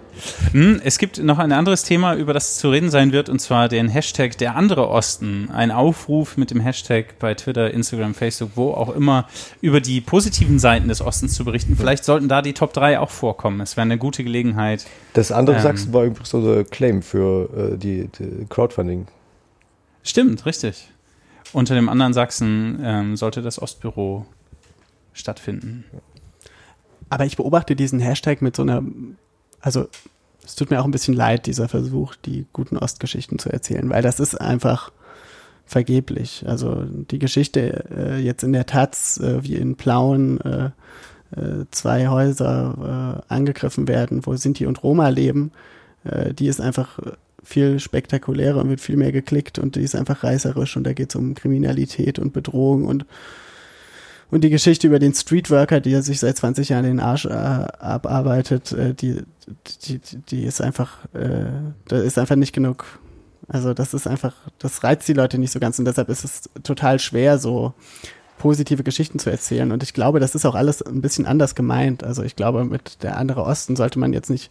Hm, 0.53 0.81
es 0.83 0.99
gibt 0.99 1.19
noch 1.23 1.39
ein 1.39 1.53
anderes 1.53 1.85
Thema, 1.85 2.15
über 2.15 2.33
das 2.33 2.57
zu 2.59 2.71
reden 2.71 2.91
sein 2.91 3.13
wird, 3.13 3.29
und 3.29 3.39
zwar 3.41 3.69
den 3.69 3.89
Hashtag 3.89 4.37
der 4.39 4.57
andere 4.57 4.89
Osten. 4.89 5.51
Ein 5.53 5.71
Aufruf 5.71 6.37
mit 6.37 6.51
dem 6.51 6.61
Hashtag 6.61 7.19
bei 7.19 7.35
Twitter, 7.35 7.73
Instagram, 7.73 8.15
Facebook, 8.15 8.53
wo 8.55 8.73
auch 8.73 8.95
immer, 8.95 9.29
über 9.61 9.81
die 9.81 10.01
positiven 10.01 10.59
Seiten 10.59 10.89
des 10.89 11.01
Ostens 11.01 11.35
zu 11.35 11.45
berichten. 11.45 11.77
Vielleicht 11.77 12.05
sollten 12.05 12.29
da 12.29 12.43
die 12.43 12.55
Top 12.55 12.73
3 12.73 12.99
auch 12.99 13.11
vorkommen. 13.11 13.61
Es 13.61 13.77
wäre 13.77 13.85
eine 13.85 13.99
gute 13.99 14.25
Gelegenheit. 14.25 14.87
Das 15.13 15.31
andere 15.31 15.57
Ähm. 15.57 15.63
Sachsen 15.63 15.93
war 15.93 16.05
übrigens 16.05 16.31
so 16.31 16.55
der 16.55 16.65
Claim 16.65 17.03
für 17.03 17.73
äh, 17.75 17.77
die, 17.77 18.09
die 18.19 18.47
Crowdfunding. 18.49 19.07
Stimmt, 20.03 20.47
richtig. 20.47 20.89
Unter 21.53 21.75
dem 21.75 21.89
anderen 21.89 22.13
Sachsen 22.15 22.81
ähm, 22.83 23.17
sollte 23.17 23.43
das 23.43 23.61
Ostbüro 23.61 24.27
stattfinden. 25.13 25.85
Aber 27.11 27.25
ich 27.25 27.37
beobachte 27.37 27.77
diesen 27.77 28.01
Hashtag 28.01 28.43
mit 28.43 28.57
so 28.57 28.63
einer, 28.63 28.83
also 29.61 29.89
es 30.45 30.55
tut 30.55 30.71
mir 30.71 30.81
auch 30.81 30.85
ein 30.85 30.91
bisschen 30.91 31.15
leid, 31.15 31.47
dieser 31.47 31.69
Versuch, 31.69 32.15
die 32.15 32.47
guten 32.53 32.77
Ostgeschichten 32.77 33.39
zu 33.39 33.51
erzählen, 33.51 33.89
weil 33.91 34.03
das 34.03 34.21
ist 34.21 34.41
einfach 34.41 34.93
vergeblich. 35.67 36.45
Also 36.47 36.85
die 36.85 37.19
Geschichte 37.19 37.85
äh, 37.95 38.19
jetzt 38.19 38.43
in 38.43 38.53
der 38.53 38.67
Taz, 38.67 39.19
äh, 39.19 39.43
wie 39.43 39.57
in 39.57 39.77
Plauen 39.77 40.41
äh, 40.41 40.71
äh, 41.37 41.67
zwei 41.71 42.09
Häuser 42.09 43.23
äh, 43.29 43.33
angegriffen 43.33 43.87
werden, 43.87 44.25
wo 44.25 44.35
Sinti 44.35 44.65
und 44.65 44.83
Roma 44.83 45.09
leben, 45.11 45.53
äh, 46.05 46.33
die 46.33 46.47
ist 46.47 46.61
einfach 46.61 46.99
viel 47.45 47.81
spektakulärer 47.81 48.61
und 48.61 48.71
wird 48.71 48.81
viel 48.81 48.97
mehr 48.97 49.13
geklickt 49.13 49.59
und 49.59 49.77
die 49.77 49.83
ist 49.83 49.95
einfach 49.95 50.25
reißerisch 50.25 50.77
und 50.77 50.85
da 50.85 50.93
geht 50.93 51.11
es 51.11 51.17
um 51.17 51.35
Kriminalität 51.35 52.19
und 52.19 52.33
Bedrohung 52.33 52.87
und 52.87 53.05
und 54.31 54.43
die 54.43 54.51
Geschichte 54.51 54.87
über 54.87 54.99
den 54.99 55.15
Streetworker, 55.15 55.81
der 55.81 56.03
sich 56.03 56.21
seit 56.21 56.37
20 56.37 56.69
Jahren 56.69 56.85
den 56.85 57.01
Arsch 57.01 57.25
äh, 57.25 57.31
abarbeitet, 57.31 58.73
äh, 58.73 58.95
die, 58.95 59.23
die, 59.87 60.01
die, 60.31 60.45
ist 60.45 60.61
einfach, 60.61 61.05
äh, 61.15 61.47
da 61.87 61.99
ist 61.99 62.19
einfach 62.19 62.37
nicht 62.37 62.53
genug. 62.53 62.85
Also 63.49 63.73
das 63.73 63.95
ist 63.95 64.07
einfach, 64.07 64.35
das 64.59 64.85
reizt 64.85 65.09
die 65.09 65.15
Leute 65.15 65.39
nicht 65.39 65.53
so 65.53 65.61
ganz 65.61 65.79
und 65.79 65.87
deshalb 65.87 66.11
ist 66.11 66.25
es 66.25 66.51
total 66.63 66.99
schwer, 66.99 67.39
so 67.39 67.73
positive 68.37 68.83
Geschichten 68.83 69.19
zu 69.19 69.31
erzählen. 69.31 69.73
Und 69.73 69.83
ich 69.83 69.95
glaube, 69.95 70.21
das 70.21 70.35
ist 70.35 70.45
auch 70.45 70.55
alles 70.55 70.83
ein 70.83 71.01
bisschen 71.01 71.27
anders 71.27 71.55
gemeint. 71.55 72.05
Also 72.05 72.23
ich 72.23 72.37
glaube, 72.37 72.65
mit 72.65 73.03
der 73.03 73.17
andere 73.17 73.43
Osten 73.43 73.77
sollte 73.77 73.99
man 73.99 74.13
jetzt 74.13 74.31
nicht 74.31 74.51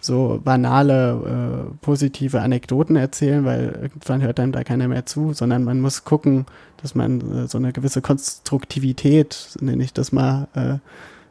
so 0.00 0.40
banale, 0.42 1.68
äh, 1.70 1.74
positive 1.80 2.40
Anekdoten 2.40 2.96
erzählen, 2.96 3.44
weil 3.44 3.78
irgendwann 3.82 4.22
hört 4.22 4.40
einem 4.40 4.52
da 4.52 4.64
keiner 4.64 4.88
mehr 4.88 5.06
zu, 5.06 5.32
sondern 5.32 5.62
man 5.62 5.80
muss 5.80 6.04
gucken, 6.04 6.46
dass 6.82 6.94
man 6.94 7.44
äh, 7.44 7.48
so 7.48 7.58
eine 7.58 7.72
gewisse 7.72 8.02
Konstruktivität, 8.02 9.56
nenne 9.60 9.82
ich 9.82 9.92
das 9.92 10.12
mal, 10.12 10.48
äh, 10.54 10.78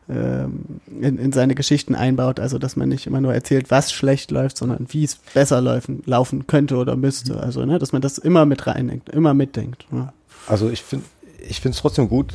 ähm, 0.10 0.66
in, 1.00 1.18
in 1.18 1.32
seine 1.32 1.56
Geschichten 1.56 1.96
einbaut. 1.96 2.40
Also, 2.40 2.58
dass 2.58 2.76
man 2.76 2.90
nicht 2.90 3.08
immer 3.08 3.22
nur 3.22 3.34
erzählt, 3.34 3.72
was 3.72 3.92
schlecht 3.92 4.32
läuft, 4.32 4.58
sondern 4.58 4.88
wie 4.90 5.04
es 5.04 5.16
besser 5.16 5.62
laufen, 5.62 6.04
laufen 6.06 6.48
könnte 6.48 6.76
oder 6.78 6.96
müsste. 6.96 7.40
Also, 7.40 7.66
ne, 7.66 7.80
dass 7.80 7.94
man 7.94 8.02
das 8.02 8.18
immer 8.18 8.46
mit 8.46 8.66
reindenkt, 8.68 9.10
immer 9.10 9.34
mitdenkt. 9.34 9.86
Ja. 9.92 10.14
Also 10.48 10.70
ich 10.70 10.82
finde 10.82 11.06
ich 11.48 11.62
finde 11.62 11.76
es 11.76 11.82
trotzdem 11.82 12.10
gut, 12.10 12.34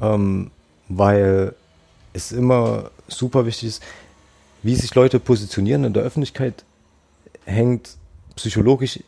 ähm, 0.00 0.50
weil 0.88 1.54
es 2.12 2.32
immer 2.32 2.90
super 3.08 3.46
wichtig 3.46 3.68
ist, 3.68 3.82
wie 4.62 4.74
sich 4.74 4.94
Leute 4.94 5.18
positionieren 5.18 5.84
in 5.84 5.92
der 5.92 6.02
Öffentlichkeit, 6.02 6.64
hängt 7.44 7.96
psychologisch 8.36 9.00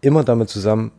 immer 0.00 0.24
damit 0.24 0.48
zusammen, 0.48 0.92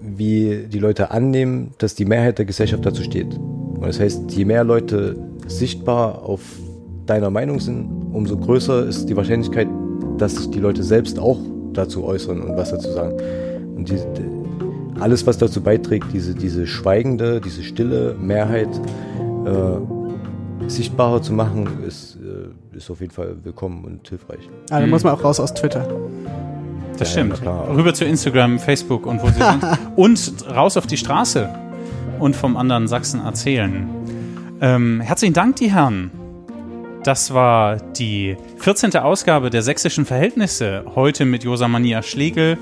wie 0.00 0.66
die 0.68 0.78
Leute 0.78 1.10
annehmen, 1.10 1.72
dass 1.78 1.94
die 1.94 2.04
Mehrheit 2.04 2.38
der 2.38 2.44
Gesellschaft 2.44 2.84
dazu 2.84 3.02
steht. 3.02 3.34
Und 3.34 3.86
das 3.86 4.00
heißt, 4.00 4.32
je 4.32 4.44
mehr 4.44 4.64
Leute 4.64 5.16
sichtbar 5.46 6.22
auf 6.22 6.40
deiner 7.06 7.30
Meinung 7.30 7.60
sind, 7.60 7.88
umso 8.12 8.36
größer 8.36 8.86
ist 8.86 9.08
die 9.08 9.16
Wahrscheinlichkeit, 9.16 9.68
dass 10.18 10.36
sich 10.36 10.50
die 10.50 10.60
Leute 10.60 10.82
selbst 10.82 11.18
auch 11.18 11.38
dazu 11.72 12.04
äußern 12.04 12.40
und 12.40 12.56
was 12.56 12.70
dazu 12.70 12.90
sagen. 12.90 13.16
Und 13.76 13.88
die, 13.88 13.96
die, 13.96 15.00
alles, 15.00 15.26
was 15.26 15.38
dazu 15.38 15.60
beiträgt, 15.60 16.06
diese, 16.12 16.34
diese 16.34 16.66
schweigende, 16.66 17.40
diese 17.40 17.62
stille 17.62 18.14
Mehrheit 18.18 18.68
äh, 19.44 20.68
sichtbarer 20.68 21.20
zu 21.20 21.32
machen, 21.32 21.68
ist, 21.86 22.16
äh, 22.16 22.76
ist 22.76 22.90
auf 22.90 23.00
jeden 23.00 23.12
Fall 23.12 23.36
willkommen 23.42 23.84
und 23.84 24.08
hilfreich. 24.08 24.48
Dann 24.68 24.88
muss 24.88 25.04
man 25.04 25.14
auch 25.14 25.24
raus 25.24 25.40
aus 25.40 25.52
Twitter. 25.52 25.86
Das 26.98 27.10
stimmt. 27.12 27.40
Rüber 27.42 27.92
zu 27.94 28.04
Instagram, 28.04 28.58
Facebook 28.58 29.06
und 29.06 29.22
wo 29.22 29.28
sie 29.28 29.40
sonst. 29.40 29.66
und 29.96 30.56
raus 30.56 30.76
auf 30.76 30.86
die 30.86 30.96
Straße 30.96 31.48
und 32.18 32.36
vom 32.36 32.56
anderen 32.56 32.88
Sachsen 32.88 33.24
erzählen. 33.24 33.88
Ähm, 34.60 35.00
herzlichen 35.00 35.34
Dank, 35.34 35.56
die 35.56 35.72
Herren. 35.72 36.10
Das 37.02 37.34
war 37.34 37.76
die 37.76 38.36
14. 38.58 38.96
Ausgabe 38.96 39.50
der 39.50 39.62
Sächsischen 39.62 40.06
Verhältnisse. 40.06 40.84
Heute 40.94 41.26
mit 41.26 41.44
Josa 41.44 41.68
Mania 41.68 42.02
Schlegel 42.02 42.56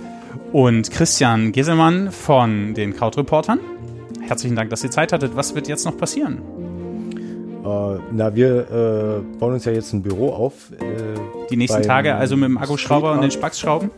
und 0.52 0.90
Christian 0.90 1.52
Geselmann 1.52 2.10
von 2.10 2.74
den 2.74 2.96
Krautreportern. 2.96 3.60
Herzlichen 4.26 4.56
Dank, 4.56 4.70
dass 4.70 4.82
ihr 4.82 4.90
Zeit 4.90 5.12
hattet. 5.12 5.36
Was 5.36 5.54
wird 5.54 5.68
jetzt 5.68 5.84
noch 5.84 5.96
passieren? 5.96 6.40
Äh, 7.64 7.98
na, 8.12 8.34
wir 8.34 9.22
äh, 9.24 9.38
bauen 9.38 9.54
uns 9.54 9.64
ja 9.64 9.72
jetzt 9.72 9.92
ein 9.92 10.02
Büro 10.02 10.30
auf. 10.30 10.70
Äh, 10.72 11.46
Die 11.50 11.56
nächsten 11.56 11.82
Tage 11.82 12.14
also 12.14 12.36
mit 12.36 12.48
dem 12.48 12.58
Akkuschrauber 12.58 13.12
und 13.12 13.22
den. 13.22 13.30
Spaxschrauben? 13.30 13.90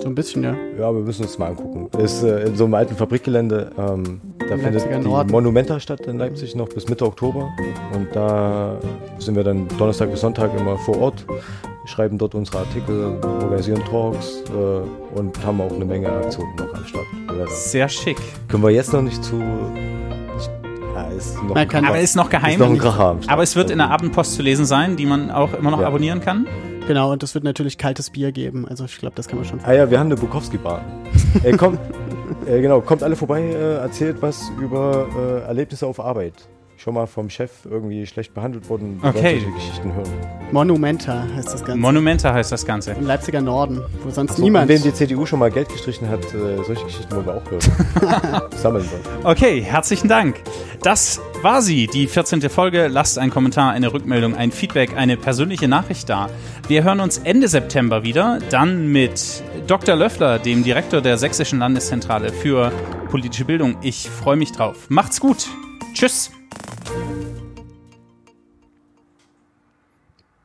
So 0.00 0.08
ein 0.08 0.14
bisschen, 0.14 0.42
ja. 0.42 0.54
Ja, 0.78 0.94
wir 0.94 1.02
müssen 1.02 1.22
uns 1.24 1.36
mal 1.38 1.48
angucken. 1.48 1.90
Ist 1.98 2.22
äh, 2.22 2.44
in 2.46 2.56
so 2.56 2.64
einem 2.64 2.74
alten 2.74 2.96
Fabrikgelände. 2.96 3.70
Ähm, 3.76 4.20
da 4.38 4.54
Im 4.54 4.60
findet 4.60 4.74
Leipziger 4.74 4.98
die 4.98 5.08
Norden. 5.08 5.30
Monumenta 5.30 5.78
statt 5.78 6.00
in 6.06 6.18
Leipzig 6.18 6.54
noch 6.54 6.68
bis 6.68 6.88
Mitte 6.88 7.04
Oktober. 7.04 7.50
Und 7.94 8.08
da 8.14 8.78
sind 9.18 9.34
wir 9.36 9.44
dann 9.44 9.68
Donnerstag 9.76 10.10
bis 10.10 10.20
Sonntag 10.22 10.58
immer 10.58 10.78
vor 10.78 10.98
Ort, 11.00 11.26
schreiben 11.84 12.16
dort 12.16 12.34
unsere 12.34 12.58
Artikel, 12.60 13.18
organisieren 13.22 13.82
Talks 13.90 14.42
äh, 14.48 15.18
und 15.18 15.44
haben 15.44 15.60
auch 15.60 15.72
eine 15.72 15.84
Menge 15.84 16.10
Aktionen 16.10 16.54
noch 16.56 16.72
am 16.72 16.84
Start. 16.86 17.06
Sehr 17.50 17.88
schick. 17.88 18.16
können 18.48 18.62
wir 18.62 18.70
jetzt 18.70 18.92
noch 18.94 19.02
nicht 19.02 19.22
zu. 19.22 19.36
Ist 21.20 21.36
noch 21.36 21.42
Man 21.50 21.56
ein 21.58 21.68
kann-. 21.68 21.84
Aber 21.84 21.98
ist 22.00 22.16
noch 22.16 22.30
geheim. 22.30 22.52
Ist 22.52 22.58
noch 22.58 22.68
ein 22.70 22.78
Kracher. 22.78 23.16
Aber 23.28 23.42
es 23.42 23.56
wird 23.56 23.70
in 23.70 23.78
der 23.78 23.90
Abendpost 23.90 24.34
zu 24.34 24.42
lesen 24.42 24.64
sein, 24.64 24.96
die 24.96 25.06
man 25.06 25.30
auch 25.30 25.52
immer 25.54 25.70
noch 25.70 25.80
Ja. 25.80 25.86
abonnieren 25.86 26.20
kann. 26.20 26.46
Genau, 26.86 27.12
und 27.12 27.22
es 27.22 27.34
wird 27.34 27.44
natürlich 27.44 27.78
kaltes 27.78 28.10
Bier 28.10 28.32
geben. 28.32 28.66
Also 28.66 28.84
ich 28.84 28.98
glaube, 28.98 29.14
das 29.14 29.28
kann 29.28 29.38
man 29.38 29.46
schon 29.46 29.60
Ah 29.64 29.72
ja, 29.72 29.90
wir 29.90 29.98
haben 29.98 30.06
eine 30.06 30.16
Bukowski-Bar. 30.16 30.80
äh, 31.44 31.52
kommt, 31.56 31.78
äh, 32.46 32.60
genau, 32.60 32.80
kommt 32.80 33.02
alle 33.02 33.14
vorbei, 33.16 33.42
äh, 33.42 33.74
erzählt 33.76 34.16
was 34.20 34.50
über 34.60 35.06
äh, 35.16 35.46
Erlebnisse 35.46 35.86
auf 35.86 36.00
Arbeit. 36.00 36.34
Schon 36.82 36.94
mal 36.94 37.04
vom 37.06 37.28
Chef 37.28 37.50
irgendwie 37.70 38.06
schlecht 38.06 38.32
behandelt 38.32 38.70
wollen 38.70 39.00
Okay. 39.02 39.38
solche 39.38 39.52
Geschichten 39.52 39.92
hören. 39.92 40.08
Monumenta 40.50 41.26
heißt 41.36 41.52
das 41.52 41.62
Ganze. 41.62 41.78
Monumenta 41.78 42.32
heißt 42.32 42.50
das 42.50 42.64
Ganze. 42.64 42.92
Im 42.92 43.06
Leipziger 43.06 43.42
Norden, 43.42 43.82
wo 44.02 44.08
sonst 44.08 44.36
So, 44.38 44.42
niemand. 44.42 44.70
Wem 44.70 44.80
die 44.82 44.94
CDU 44.94 45.26
schon 45.26 45.40
mal 45.40 45.50
Geld 45.50 45.68
gestrichen 45.68 46.08
hat, 46.08 46.24
äh, 46.32 46.64
solche 46.64 46.82
Geschichten 46.86 47.14
wollen 47.14 47.26
wir 47.26 47.34
auch 47.34 47.50
hören. 47.50 48.50
Sammeln 48.56 48.86
wir. 48.90 49.28
Okay, 49.28 49.60
herzlichen 49.60 50.08
Dank. 50.08 50.40
Das 50.82 51.20
war 51.42 51.60
sie, 51.60 51.86
die 51.86 52.06
14. 52.06 52.40
Folge. 52.48 52.88
Lasst 52.88 53.18
einen 53.18 53.30
Kommentar, 53.30 53.72
eine 53.72 53.92
Rückmeldung, 53.92 54.34
ein 54.34 54.50
Feedback, 54.50 54.96
eine 54.96 55.18
persönliche 55.18 55.68
Nachricht 55.68 56.08
da. 56.08 56.30
Wir 56.66 56.82
hören 56.82 57.00
uns 57.00 57.18
Ende 57.18 57.48
September 57.48 58.04
wieder, 58.04 58.38
dann 58.48 58.90
mit 58.90 59.42
Dr. 59.66 59.96
Löffler, 59.96 60.38
dem 60.38 60.64
Direktor 60.64 61.02
der 61.02 61.18
Sächsischen 61.18 61.58
Landeszentrale 61.58 62.32
für 62.32 62.72
politische 63.10 63.44
Bildung. 63.44 63.76
Ich 63.82 64.08
freue 64.08 64.36
mich 64.36 64.52
drauf. 64.52 64.86
Macht's 64.88 65.20
gut. 65.20 65.46
Tschüss. 65.92 66.30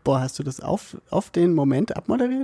Boah, 0.03 0.19
hast 0.21 0.37
du 0.37 0.43
das 0.43 0.59
auf, 0.59 0.97
auf 1.09 1.31
den 1.31 1.53
Moment 1.55 1.97
abmoderiert? 1.97 2.43